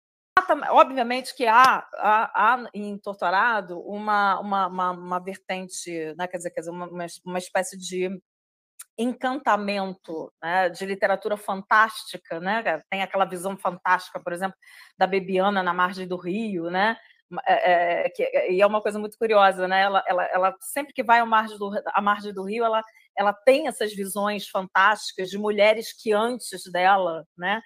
obviamente 0.71 1.35
que 1.35 1.45
há, 1.45 1.85
há, 1.95 2.53
há 2.53 2.69
em 2.73 2.97
Torturado 2.97 3.79
uma, 3.81 4.39
uma, 4.39 4.67
uma, 4.67 4.91
uma 4.91 5.19
vertente, 5.19 6.13
né? 6.17 6.27
quer 6.27 6.37
dizer, 6.37 6.51
quer 6.51 6.61
dizer 6.61 6.71
uma, 6.71 6.89
uma 7.25 7.37
espécie 7.37 7.77
de 7.77 8.09
encantamento 8.97 10.31
né, 10.41 10.69
de 10.69 10.85
literatura 10.85 11.35
fantástica, 11.35 12.39
né? 12.39 12.81
Tem 12.89 13.01
aquela 13.01 13.25
visão 13.25 13.57
fantástica, 13.57 14.19
por 14.19 14.31
exemplo, 14.33 14.57
da 14.97 15.07
Bebiana 15.07 15.63
na 15.63 15.73
margem 15.73 16.07
do 16.07 16.17
rio, 16.17 16.69
né? 16.69 16.95
É, 17.47 18.03
é, 18.05 18.09
que, 18.09 18.23
e 18.51 18.61
é 18.61 18.67
uma 18.67 18.81
coisa 18.81 18.99
muito 18.99 19.17
curiosa, 19.17 19.67
né? 19.67 19.81
Ela, 19.81 20.03
ela, 20.07 20.25
ela 20.25 20.55
sempre 20.59 20.93
que 20.93 21.03
vai 21.03 21.19
à 21.19 21.25
margem 21.25 21.57
do, 21.57 21.71
à 21.87 22.01
margem 22.01 22.31
do 22.31 22.43
rio, 22.43 22.63
ela, 22.63 22.83
ela 23.17 23.33
tem 23.33 23.67
essas 23.67 23.93
visões 23.93 24.47
fantásticas 24.47 25.29
de 25.29 25.37
mulheres 25.37 25.91
que 25.91 26.11
antes 26.13 26.71
dela, 26.71 27.25
né? 27.35 27.61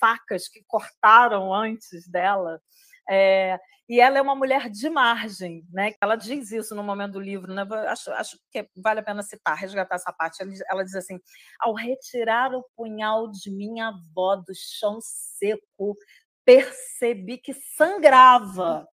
Facas 0.00 0.48
que 0.48 0.64
cortaram 0.66 1.54
antes 1.54 2.08
dela. 2.08 2.60
É, 3.08 3.58
e 3.88 4.00
ela 4.00 4.18
é 4.18 4.22
uma 4.22 4.36
mulher 4.36 4.70
de 4.70 4.88
margem, 4.88 5.66
né? 5.72 5.92
Ela 6.00 6.14
diz 6.14 6.52
isso 6.52 6.76
no 6.76 6.82
momento 6.82 7.14
do 7.14 7.20
livro, 7.20 7.52
né? 7.52 7.66
Acho, 7.88 8.12
acho 8.12 8.38
que 8.52 8.68
vale 8.76 9.00
a 9.00 9.02
pena 9.02 9.20
citar, 9.20 9.56
resgatar 9.56 9.96
essa 9.96 10.12
parte. 10.12 10.40
Ela, 10.40 10.52
ela 10.70 10.84
diz 10.84 10.94
assim: 10.94 11.18
ao 11.58 11.74
retirar 11.74 12.54
o 12.54 12.64
punhal 12.76 13.28
de 13.28 13.50
minha 13.50 13.88
avó 13.88 14.36
do 14.36 14.54
chão 14.54 14.98
seco, 15.00 15.96
percebi 16.44 17.38
que 17.38 17.52
sangrava 17.52 18.86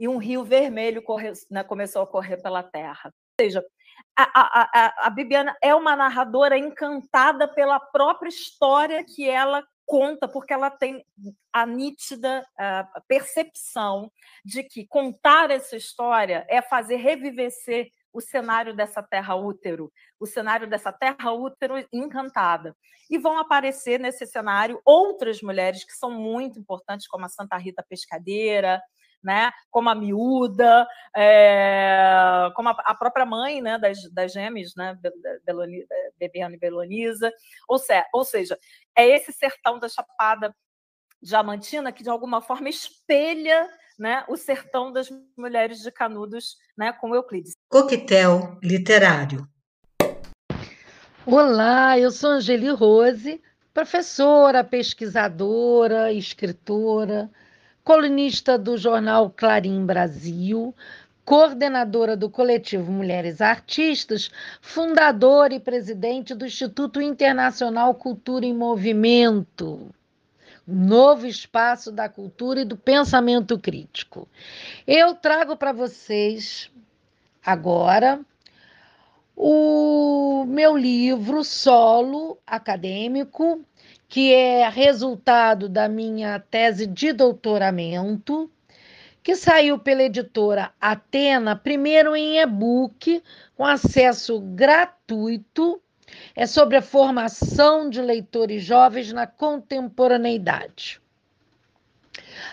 e 0.00 0.08
um 0.08 0.16
rio 0.16 0.44
vermelho 0.44 1.02
né, 1.50 1.62
começou 1.62 2.00
a 2.00 2.06
correr 2.06 2.38
pela 2.38 2.62
terra. 2.62 3.12
Ou 3.38 3.44
seja, 3.44 3.62
a, 4.16 4.22
a, 4.22 4.70
a, 4.74 5.06
a 5.06 5.10
Bibiana 5.10 5.56
é 5.62 5.74
uma 5.74 5.94
narradora 5.94 6.56
encantada 6.56 7.46
pela 7.48 7.78
própria 7.78 8.28
história 8.28 9.04
que 9.04 9.28
ela 9.28 9.62
conta, 9.88 10.28
porque 10.28 10.52
ela 10.52 10.70
tem 10.70 11.02
a 11.50 11.64
nítida 11.64 12.46
uh, 12.60 13.02
percepção 13.08 14.12
de 14.44 14.62
que 14.62 14.86
contar 14.86 15.50
essa 15.50 15.76
história 15.76 16.44
é 16.46 16.60
fazer 16.60 16.96
revivecer 16.96 17.90
o 18.12 18.20
cenário 18.20 18.76
dessa 18.76 19.02
terra 19.02 19.34
útero, 19.34 19.90
o 20.20 20.26
cenário 20.26 20.68
dessa 20.68 20.92
terra 20.92 21.32
útero 21.32 21.74
encantada. 21.90 22.76
E 23.10 23.16
vão 23.16 23.38
aparecer 23.38 23.98
nesse 23.98 24.26
cenário 24.26 24.78
outras 24.84 25.40
mulheres 25.40 25.84
que 25.84 25.92
são 25.92 26.10
muito 26.10 26.58
importantes, 26.58 27.08
como 27.08 27.24
a 27.24 27.28
Santa 27.28 27.56
Rita 27.56 27.82
Pescadeira, 27.88 28.82
né? 29.22 29.50
como 29.70 29.88
a 29.88 29.94
miúda, 29.94 30.86
é, 31.16 32.50
como 32.54 32.68
a, 32.68 32.72
a, 32.72 32.94
própria 32.94 33.26
mãe 33.26 33.60
né? 33.60 33.78
das, 33.78 33.98
das 34.12 34.32
gêmeas, 34.32 34.74
né? 34.76 34.98
Beloni, 35.44 35.86
Bebiana 36.18 36.54
e 36.54 36.58
Belonisa. 36.58 37.32
Ou, 37.68 37.78
se, 37.78 37.92
ou 38.12 38.24
seja, 38.24 38.58
é 38.96 39.06
esse 39.06 39.32
sertão 39.32 39.78
da 39.78 39.88
Chapada 39.88 40.54
Diamantina 41.20 41.92
que, 41.92 42.02
de 42.02 42.10
alguma 42.10 42.40
forma, 42.40 42.68
espelha 42.68 43.68
né, 43.98 44.24
o 44.28 44.36
sertão 44.36 44.92
das 44.92 45.08
mulheres 45.36 45.80
de 45.80 45.90
Canudos 45.90 46.56
né, 46.76 46.92
com 46.92 47.14
Euclides. 47.14 47.54
Coquetel 47.68 48.56
literário. 48.62 49.48
Olá, 51.26 51.98
eu 51.98 52.10
sou 52.10 52.30
Angeli 52.30 52.70
Rose, 52.70 53.42
professora, 53.74 54.64
pesquisadora, 54.64 56.12
escritora, 56.12 57.30
colunista 57.88 58.58
do 58.58 58.76
jornal 58.76 59.32
Clarim 59.34 59.86
Brasil, 59.86 60.74
coordenadora 61.24 62.14
do 62.18 62.28
coletivo 62.28 62.92
Mulheres 62.92 63.40
Artistas, 63.40 64.30
fundadora 64.60 65.54
e 65.54 65.58
presidente 65.58 66.34
do 66.34 66.44
Instituto 66.44 67.00
Internacional 67.00 67.94
Cultura 67.94 68.44
em 68.44 68.52
Movimento, 68.52 69.88
novo 70.66 71.26
espaço 71.26 71.90
da 71.90 72.10
cultura 72.10 72.60
e 72.60 72.66
do 72.66 72.76
pensamento 72.76 73.58
crítico. 73.58 74.28
Eu 74.86 75.14
trago 75.14 75.56
para 75.56 75.72
vocês 75.72 76.70
agora 77.42 78.20
o 79.34 80.44
meu 80.46 80.76
livro 80.76 81.42
solo 81.42 82.36
acadêmico 82.46 83.64
que 84.08 84.32
é 84.32 84.66
resultado 84.68 85.68
da 85.68 85.86
minha 85.86 86.40
tese 86.40 86.86
de 86.86 87.12
doutoramento, 87.12 88.50
que 89.22 89.36
saiu 89.36 89.78
pela 89.78 90.02
editora 90.02 90.72
Atena, 90.80 91.54
primeiro 91.54 92.16
em 92.16 92.40
e-book, 92.40 93.22
com 93.54 93.66
acesso 93.66 94.40
gratuito. 94.40 95.80
É 96.34 96.46
sobre 96.46 96.78
a 96.78 96.82
formação 96.82 97.90
de 97.90 98.00
leitores 98.00 98.64
jovens 98.64 99.12
na 99.12 99.26
contemporaneidade. 99.26 101.02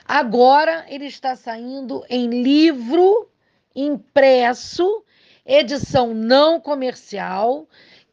Agora 0.04 0.86
ele 0.90 1.06
está 1.06 1.38
saindo 1.38 2.04
em 2.10 2.44
livro 2.44 3.30
impresso, 3.74 5.06
edição 5.46 6.14
não 6.14 6.60
comercial, 6.60 7.66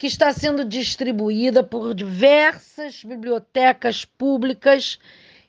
que 0.02 0.08
está 0.08 0.32
sendo 0.32 0.64
distribuída 0.64 1.62
por 1.62 1.94
diversas 1.94 3.04
bibliotecas 3.04 4.04
públicas 4.04 4.98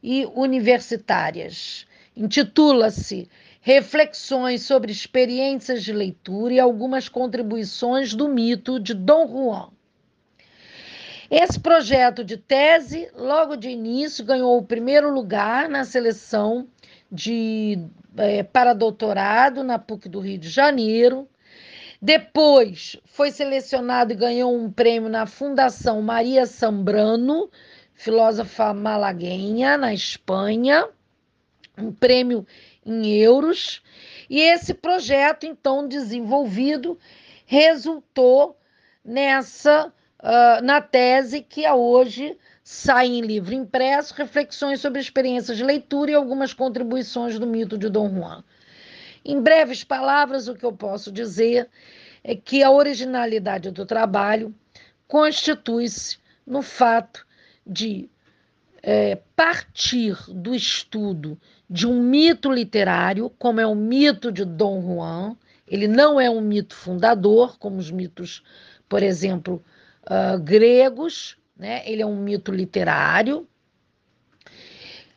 e 0.04 0.28
universitárias. 0.28 1.88
Intitula-se 2.16 3.28
Reflexões 3.62 4.62
sobre 4.62 4.92
experiências 4.92 5.84
de 5.84 5.92
leitura 5.92 6.54
e 6.54 6.60
algumas 6.60 7.10
contribuições 7.10 8.14
do 8.14 8.30
mito 8.30 8.80
de 8.80 8.94
Dom 8.94 9.28
Juan. 9.28 9.70
Esse 11.32 11.60
projeto 11.60 12.24
de 12.24 12.38
tese, 12.38 13.10
logo 13.16 13.56
de 13.56 13.70
início, 13.70 14.24
ganhou 14.24 14.56
o 14.56 14.64
primeiro 14.64 15.12
lugar 15.12 15.68
na 15.68 15.84
seleção 15.84 16.68
de 17.12 17.80
é, 18.16 18.44
para 18.44 18.76
doutorado 18.76 19.64
na 19.64 19.80
PUC 19.80 20.08
do 20.08 20.20
Rio 20.20 20.38
de 20.38 20.50
Janeiro. 20.50 21.28
Depois 22.04 22.98
foi 23.06 23.32
selecionado 23.32 24.12
e 24.12 24.18
ganhou 24.18 24.54
um 24.54 24.70
prêmio 24.70 25.08
na 25.08 25.26
Fundação 25.26 26.02
Maria 26.02 26.46
Sambrano, 26.46 27.50
filósofa 27.94 28.74
malaguenha, 28.74 29.78
na 29.78 29.94
Espanha, 29.94 30.86
um 31.78 31.94
prêmio 31.94 32.46
em 32.86 33.08
euros. 33.16 33.82
E 34.30 34.42
esse 34.42 34.74
projeto, 34.74 35.46
então, 35.46 35.88
desenvolvido, 35.88 37.00
resultou 37.46 38.58
nessa, 39.02 39.88
uh, 39.88 40.62
na 40.62 40.82
tese 40.82 41.40
que 41.40 41.66
a 41.66 41.74
hoje 41.74 42.38
sai 42.62 43.08
em 43.08 43.22
livro 43.22 43.54
impresso, 43.54 44.14
reflexões 44.14 44.82
sobre 44.82 45.00
experiências 45.00 45.56
de 45.56 45.64
leitura 45.64 46.12
e 46.12 46.16
algumas 46.16 46.54
contribuições 46.54 47.40
do 47.40 47.48
mito 47.48 47.78
de 47.78 47.88
Dom 47.88 48.14
Juan. 48.14 48.44
Em 49.26 49.42
breves 49.42 49.84
palavras, 49.84 50.48
o 50.48 50.56
que 50.56 50.66
eu 50.66 50.74
posso 50.74 51.12
dizer 51.12 51.70
é 52.24 52.36
que 52.36 52.64
a 52.64 52.72
originalidade 52.72 53.72
do 53.72 53.86
trabalho 53.86 54.54
constitui-se 55.08 56.18
no 56.46 56.62
fato 56.62 57.26
de 57.66 58.10
é, 58.82 59.18
partir 59.36 60.18
do 60.28 60.54
estudo 60.54 61.40
de 61.70 61.88
um 61.88 62.02
mito 62.02 62.52
literário, 62.52 63.30
como 63.40 63.60
é 63.60 63.66
o 63.66 63.74
mito 63.74 64.32
de 64.32 64.44
Dom 64.44 64.82
Juan. 64.82 65.38
Ele 65.66 65.88
não 65.88 66.20
é 66.20 66.30
um 66.30 66.42
mito 66.42 66.76
fundador, 66.76 67.58
como 67.58 67.78
os 67.78 67.90
mitos, 67.90 68.44
por 68.90 69.02
exemplo, 69.02 69.64
uh, 70.04 70.38
gregos, 70.40 71.38
né? 71.58 71.82
ele 71.90 72.02
é 72.02 72.06
um 72.06 72.18
mito 72.18 72.52
literário. 72.52 73.48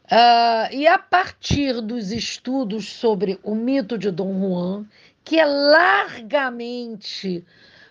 Uh, 0.07 0.73
e 0.73 0.87
a 0.87 0.99
partir 0.99 1.81
dos 1.81 2.13
estudos 2.13 2.93
sobre 2.93 3.41
o 3.43 3.57
mito 3.57 3.99
de 3.99 4.13
Dom 4.13 4.39
Juan, 4.39 4.87
que 5.25 5.41
é 5.41 5.45
largamente 5.45 7.45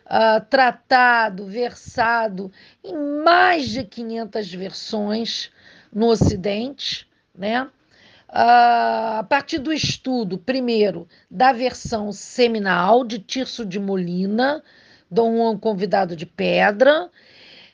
uh, 0.05 0.39
tratado, 0.49 1.45
versado 1.45 2.49
em 2.81 2.95
mais 3.21 3.67
de 3.67 3.83
500 3.83 4.53
versões 4.53 5.51
no 5.91 6.07
Ocidente, 6.07 7.05
né? 7.37 7.63
Uh, 8.29 9.19
a 9.19 9.25
partir 9.27 9.59
do 9.59 9.73
estudo, 9.73 10.37
primeiro, 10.37 11.09
da 11.29 11.51
versão 11.51 12.13
seminal 12.13 13.03
de 13.03 13.19
Tirso 13.19 13.65
de 13.65 13.77
Molina, 13.77 14.63
Dom 15.11 15.35
Juan 15.35 15.57
Convidado 15.57 16.15
de 16.15 16.25
Pedra, 16.25 17.09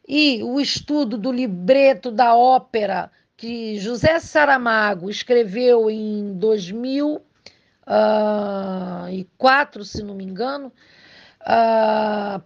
e 0.08 0.42
o 0.44 0.60
estudo 0.60 1.16
do 1.16 1.32
libreto 1.32 2.10
da 2.10 2.36
ópera 2.36 3.12
que 3.42 3.80
José 3.80 4.20
Saramago 4.20 5.10
escreveu 5.10 5.90
em 5.90 6.38
2000 6.38 7.16
uh, 7.16 9.10
e 9.10 9.28
quatro, 9.36 9.84
se 9.84 10.04
não 10.04 10.14
me 10.14 10.24
engano, 10.24 10.72
uh, 11.42 12.40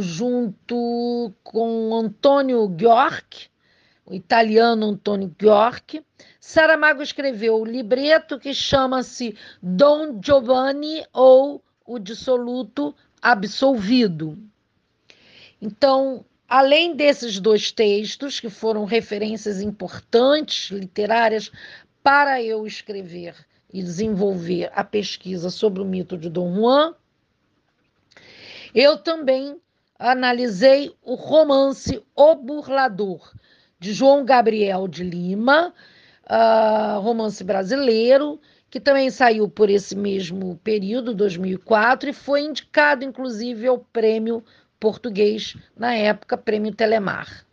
junto 0.00 1.34
com 1.42 1.92
Antônio 1.96 2.68
Ghiorch, 2.68 3.50
o 4.06 4.14
italiano 4.14 4.86
Antônio 4.86 5.34
Ghiorch. 5.36 6.00
Saramago 6.38 7.02
escreveu 7.02 7.60
o 7.60 7.64
libreto 7.64 8.38
que 8.38 8.54
chama-se 8.54 9.36
Dom 9.60 10.20
Giovanni 10.22 11.04
ou 11.12 11.60
O 11.84 11.98
Dissoluto 11.98 12.94
Absolvido. 13.20 14.38
Então, 15.60 16.24
além 16.48 16.94
desses 16.94 17.38
dois 17.40 17.72
textos, 17.72 18.40
que 18.40 18.48
foram 18.48 18.84
referências 18.84 19.60
importantes 19.60 20.70
literárias 20.70 21.50
para 22.02 22.42
eu 22.42 22.66
escrever 22.66 23.34
e 23.72 23.82
desenvolver 23.82 24.70
a 24.74 24.84
pesquisa 24.84 25.50
sobre 25.50 25.82
o 25.82 25.84
mito 25.84 26.16
de 26.16 26.30
Dom 26.30 26.54
Juan, 26.54 26.94
eu 28.74 28.96
também 28.98 29.60
analisei 29.98 30.94
o 31.02 31.14
romance 31.14 32.02
O 32.14 32.34
Burlador, 32.34 33.32
de 33.78 33.92
João 33.92 34.24
Gabriel 34.24 34.86
de 34.86 35.02
Lima, 35.02 35.72
uh, 36.30 37.00
romance 37.00 37.42
brasileiro, 37.42 38.40
que 38.68 38.80
também 38.80 39.10
saiu 39.10 39.48
por 39.48 39.70
esse 39.70 39.96
mesmo 39.96 40.56
período, 40.62 41.14
2004, 41.14 42.10
e 42.10 42.12
foi 42.12 42.42
indicado, 42.42 43.04
inclusive, 43.04 43.66
ao 43.66 43.78
prêmio 43.78 44.44
português, 44.78 45.56
na 45.76 45.94
época, 45.94 46.36
Prêmio 46.36 46.74
Telemar. 46.74 47.46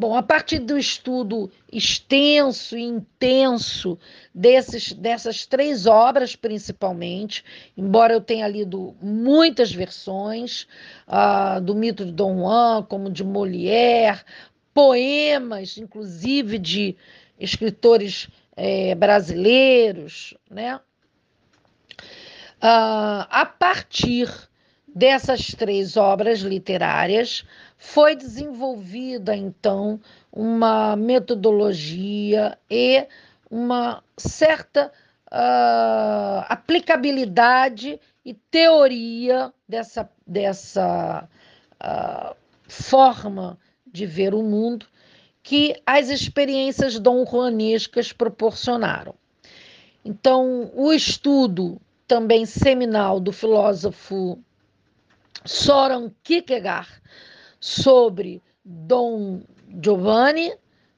Bom, 0.00 0.16
a 0.16 0.22
partir 0.22 0.60
do 0.60 0.78
estudo 0.78 1.50
extenso 1.70 2.74
e 2.74 2.80
intenso 2.80 3.98
desses, 4.34 4.94
dessas 4.94 5.44
três 5.44 5.84
obras, 5.84 6.34
principalmente, 6.34 7.44
embora 7.76 8.14
eu 8.14 8.20
tenha 8.22 8.48
lido 8.48 8.96
muitas 9.02 9.70
versões 9.70 10.66
uh, 11.06 11.60
do 11.60 11.74
mito 11.74 12.06
de 12.06 12.12
Dom 12.12 12.38
Juan, 12.38 12.82
como 12.84 13.10
de 13.10 13.22
Molière, 13.22 14.24
poemas, 14.72 15.76
inclusive 15.76 16.58
de 16.58 16.96
escritores 17.38 18.28
eh, 18.56 18.94
brasileiros, 18.94 20.34
né? 20.50 20.76
Uh, 22.62 23.24
a 23.28 23.46
partir 23.46 24.28
dessas 24.94 25.54
três 25.54 25.96
obras 25.96 26.40
literárias, 26.40 27.44
foi 27.76 28.14
desenvolvida 28.16 29.34
então 29.34 30.00
uma 30.32 30.96
metodologia 30.96 32.58
e 32.68 33.06
uma 33.50 34.02
certa 34.16 34.92
uh, 35.32 36.44
aplicabilidade 36.48 38.00
e 38.24 38.34
teoria 38.34 39.52
dessa, 39.68 40.08
dessa 40.26 41.28
uh, 41.82 42.36
forma 42.68 43.58
de 43.86 44.06
ver 44.06 44.34
o 44.34 44.42
mundo 44.42 44.86
que 45.42 45.74
as 45.86 46.10
experiências 46.10 46.98
dom 46.98 47.24
juanescas 47.24 48.12
proporcionaram. 48.12 49.14
Então, 50.04 50.70
o 50.74 50.92
estudo 50.92 51.80
também 52.06 52.44
seminal 52.44 53.18
do 53.20 53.32
filósofo 53.32 54.38
Soren 55.44 56.14
Kierkegaard 56.22 56.90
sobre 57.58 58.42
Dom 58.64 59.40
Giovanni, 59.82 60.52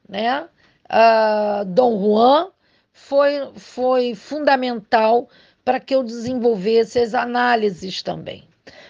né? 0.08 0.48
Uh, 0.90 1.64
Dom 1.66 1.98
Juan, 1.98 2.48
foi, 2.92 3.50
foi 3.56 4.14
fundamental 4.14 5.28
para 5.64 5.80
que 5.80 5.94
eu 5.94 6.02
desenvolvesse 6.02 6.98
as 6.98 7.14
análises 7.14 8.02
também. 8.02 8.44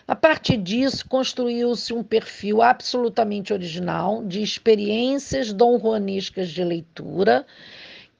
A 0.07 0.17
partir 0.17 0.57
disso, 0.57 1.09
construiu-se 1.09 1.93
um 1.93 2.03
perfil 2.03 2.61
absolutamente 2.61 3.53
original 3.53 4.25
de 4.25 4.43
experiências 4.43 5.53
dom 5.53 5.79
juanescas 5.79 6.51
de 6.51 6.65
leitura 6.65 7.47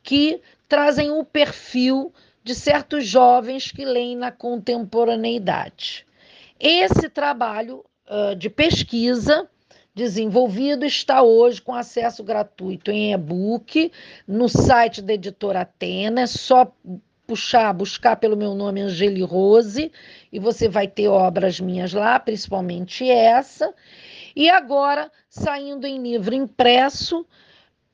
que 0.03 0.41
trazem 0.69 1.11
o 1.11 1.25
perfil 1.25 2.13
de 2.45 2.55
certos 2.55 3.07
jovens 3.07 3.71
que 3.71 3.85
leem 3.85 4.17
na 4.17 4.31
contemporaneidade. 4.31 6.07
Esse 6.65 7.09
trabalho 7.09 7.85
uh, 8.09 8.37
de 8.37 8.49
pesquisa 8.49 9.51
desenvolvido 9.93 10.85
está 10.85 11.21
hoje 11.21 11.61
com 11.61 11.75
acesso 11.75 12.23
gratuito 12.23 12.93
em 12.93 13.13
e-book 13.13 13.91
no 14.29 14.49
site 14.49 15.03
da 15.03 15.13
editora 15.13 15.63
Atena. 15.63 16.21
É 16.21 16.27
só 16.29 16.73
puxar, 17.27 17.73
buscar 17.73 18.15
pelo 18.15 18.37
meu 18.37 18.55
nome 18.55 18.81
Angeli 18.81 19.23
Rose 19.25 19.91
e 20.31 20.39
você 20.39 20.69
vai 20.69 20.87
ter 20.87 21.09
obras 21.09 21.59
minhas 21.59 21.93
lá, 21.93 22.21
principalmente 22.21 23.11
essa. 23.11 23.75
E 24.37 24.49
agora 24.49 25.11
saindo 25.29 25.85
em 25.85 26.01
livro 26.01 26.33
impresso 26.33 27.27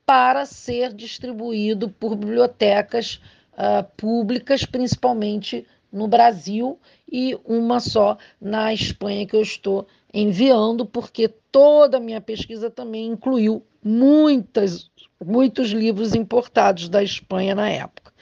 para 0.05 0.45
ser 0.45 0.93
distribuído 0.93 1.89
por 1.89 2.15
bibliotecas 2.15 3.19
uh, 3.53 3.83
públicas, 3.97 4.63
principalmente 4.63 5.65
no 5.91 6.07
Brasil 6.07 6.79
e 7.11 7.37
uma 7.45 7.79
só 7.79 8.17
na 8.39 8.73
Espanha 8.73 9.25
que 9.25 9.35
eu 9.35 9.41
estou 9.41 9.87
enviando, 10.13 10.85
porque 10.85 11.27
toda 11.51 11.97
a 11.97 12.01
minha 12.01 12.21
pesquisa 12.21 12.69
também 12.69 13.07
incluiu 13.07 13.63
muitas, 13.83 14.89
muitos 15.23 15.69
livros 15.69 16.15
importados 16.15 16.89
da 16.89 17.03
Espanha 17.03 17.55
na 17.55 17.69
época. 17.69 18.13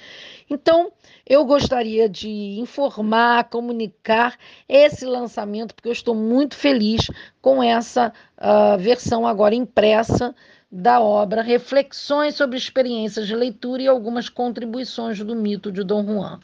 Então, 0.50 0.92
eu 1.26 1.44
gostaria 1.44 2.08
de 2.08 2.30
informar, 2.60 3.50
comunicar 3.50 4.38
esse 4.68 5.06
lançamento, 5.06 5.76
porque 5.76 5.90
eu 5.90 5.94
estou 5.94 6.16
muito 6.16 6.56
feliz 6.56 7.10
com 7.42 7.62
essa 7.62 8.14
uh, 8.38 8.78
versão 8.78 9.28
agora 9.28 9.54
impressa 9.54 10.34
da 10.72 11.02
obra 11.02 11.42
Reflexões 11.42 12.36
sobre 12.36 12.58
experiências 12.58 13.28
de 13.28 13.36
leitura 13.36 13.82
e 13.82 13.88
algumas 13.88 14.30
contribuições 14.30 15.20
do 15.20 15.36
mito 15.36 15.72
de 15.72 15.84
Dom 15.84 16.06
Juan, 16.06 16.40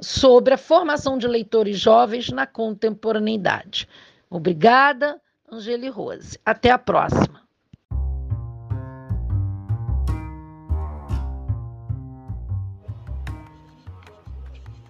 sobre 0.00 0.54
a 0.54 0.58
formação 0.58 1.18
de 1.18 1.26
leitores 1.26 1.78
jovens 1.78 2.30
na 2.30 2.46
contemporaneidade. 2.46 3.88
Obrigada, 4.30 5.20
Angeli 5.50 5.88
Rose. 5.88 6.38
Até 6.44 6.70
a 6.70 6.78
próxima. 6.78 7.46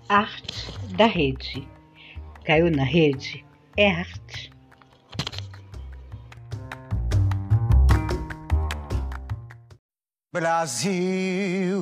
Arte 0.09 0.73
da 0.97 1.07
rede. 1.07 1.69
Caiu 2.45 2.71
na 2.71 2.85
rede 2.85 3.45
é 3.77 3.91
arte. 3.91 4.51
Brasil, 10.33 11.77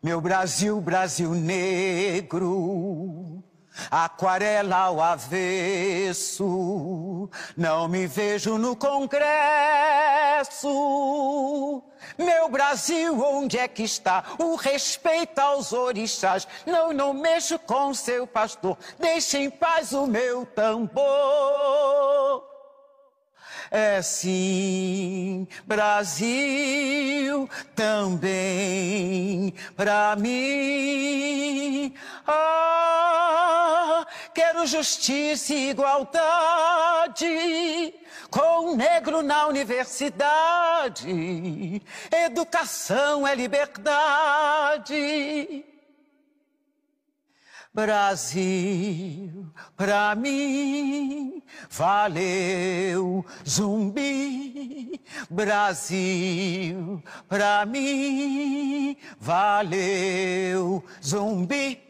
meu 0.00 0.20
Brasil, 0.20 0.80
Brasil 0.80 1.30
negro, 1.30 3.42
aquarela 3.90 4.76
ao 4.76 5.00
avesso, 5.00 6.48
não 7.56 7.88
me 7.88 8.06
vejo 8.06 8.58
no 8.58 8.76
Congresso. 8.76 9.28
Meu 12.16 12.48
Brasil, 12.48 13.20
onde 13.20 13.58
é 13.58 13.66
que 13.66 13.82
está 13.82 14.22
o 14.38 14.54
respeito 14.54 15.40
aos 15.40 15.72
orixás? 15.72 16.46
Não, 16.64 16.92
não 16.92 17.12
mexo 17.12 17.58
com 17.58 17.92
seu 17.92 18.24
pastor, 18.24 18.78
deixe 19.00 19.38
em 19.38 19.50
paz 19.50 19.92
o 19.92 20.06
meu 20.06 20.46
tambor. 20.46 20.98
É 23.70 24.00
sim, 24.00 25.46
Brasil 25.66 27.48
também 27.74 29.52
para 29.76 30.16
mim. 30.16 31.94
Ah, 32.26 34.06
quero 34.34 34.66
justiça 34.66 35.52
e 35.52 35.70
igualdade 35.70 37.26
com 38.30 38.72
o 38.72 38.76
negro 38.76 39.22
na 39.22 39.46
universidade. 39.46 41.06
Educação 42.10 43.26
é 43.26 43.34
liberdade. 43.34 44.94
Brasil, 47.78 49.46
pra 49.76 50.12
mim, 50.16 51.40
valeu 51.70 53.24
zumbi. 53.48 55.00
Brasil, 55.30 57.00
pra 57.28 57.64
mim, 57.64 58.96
valeu 59.20 60.82
zumbi. 61.00 61.87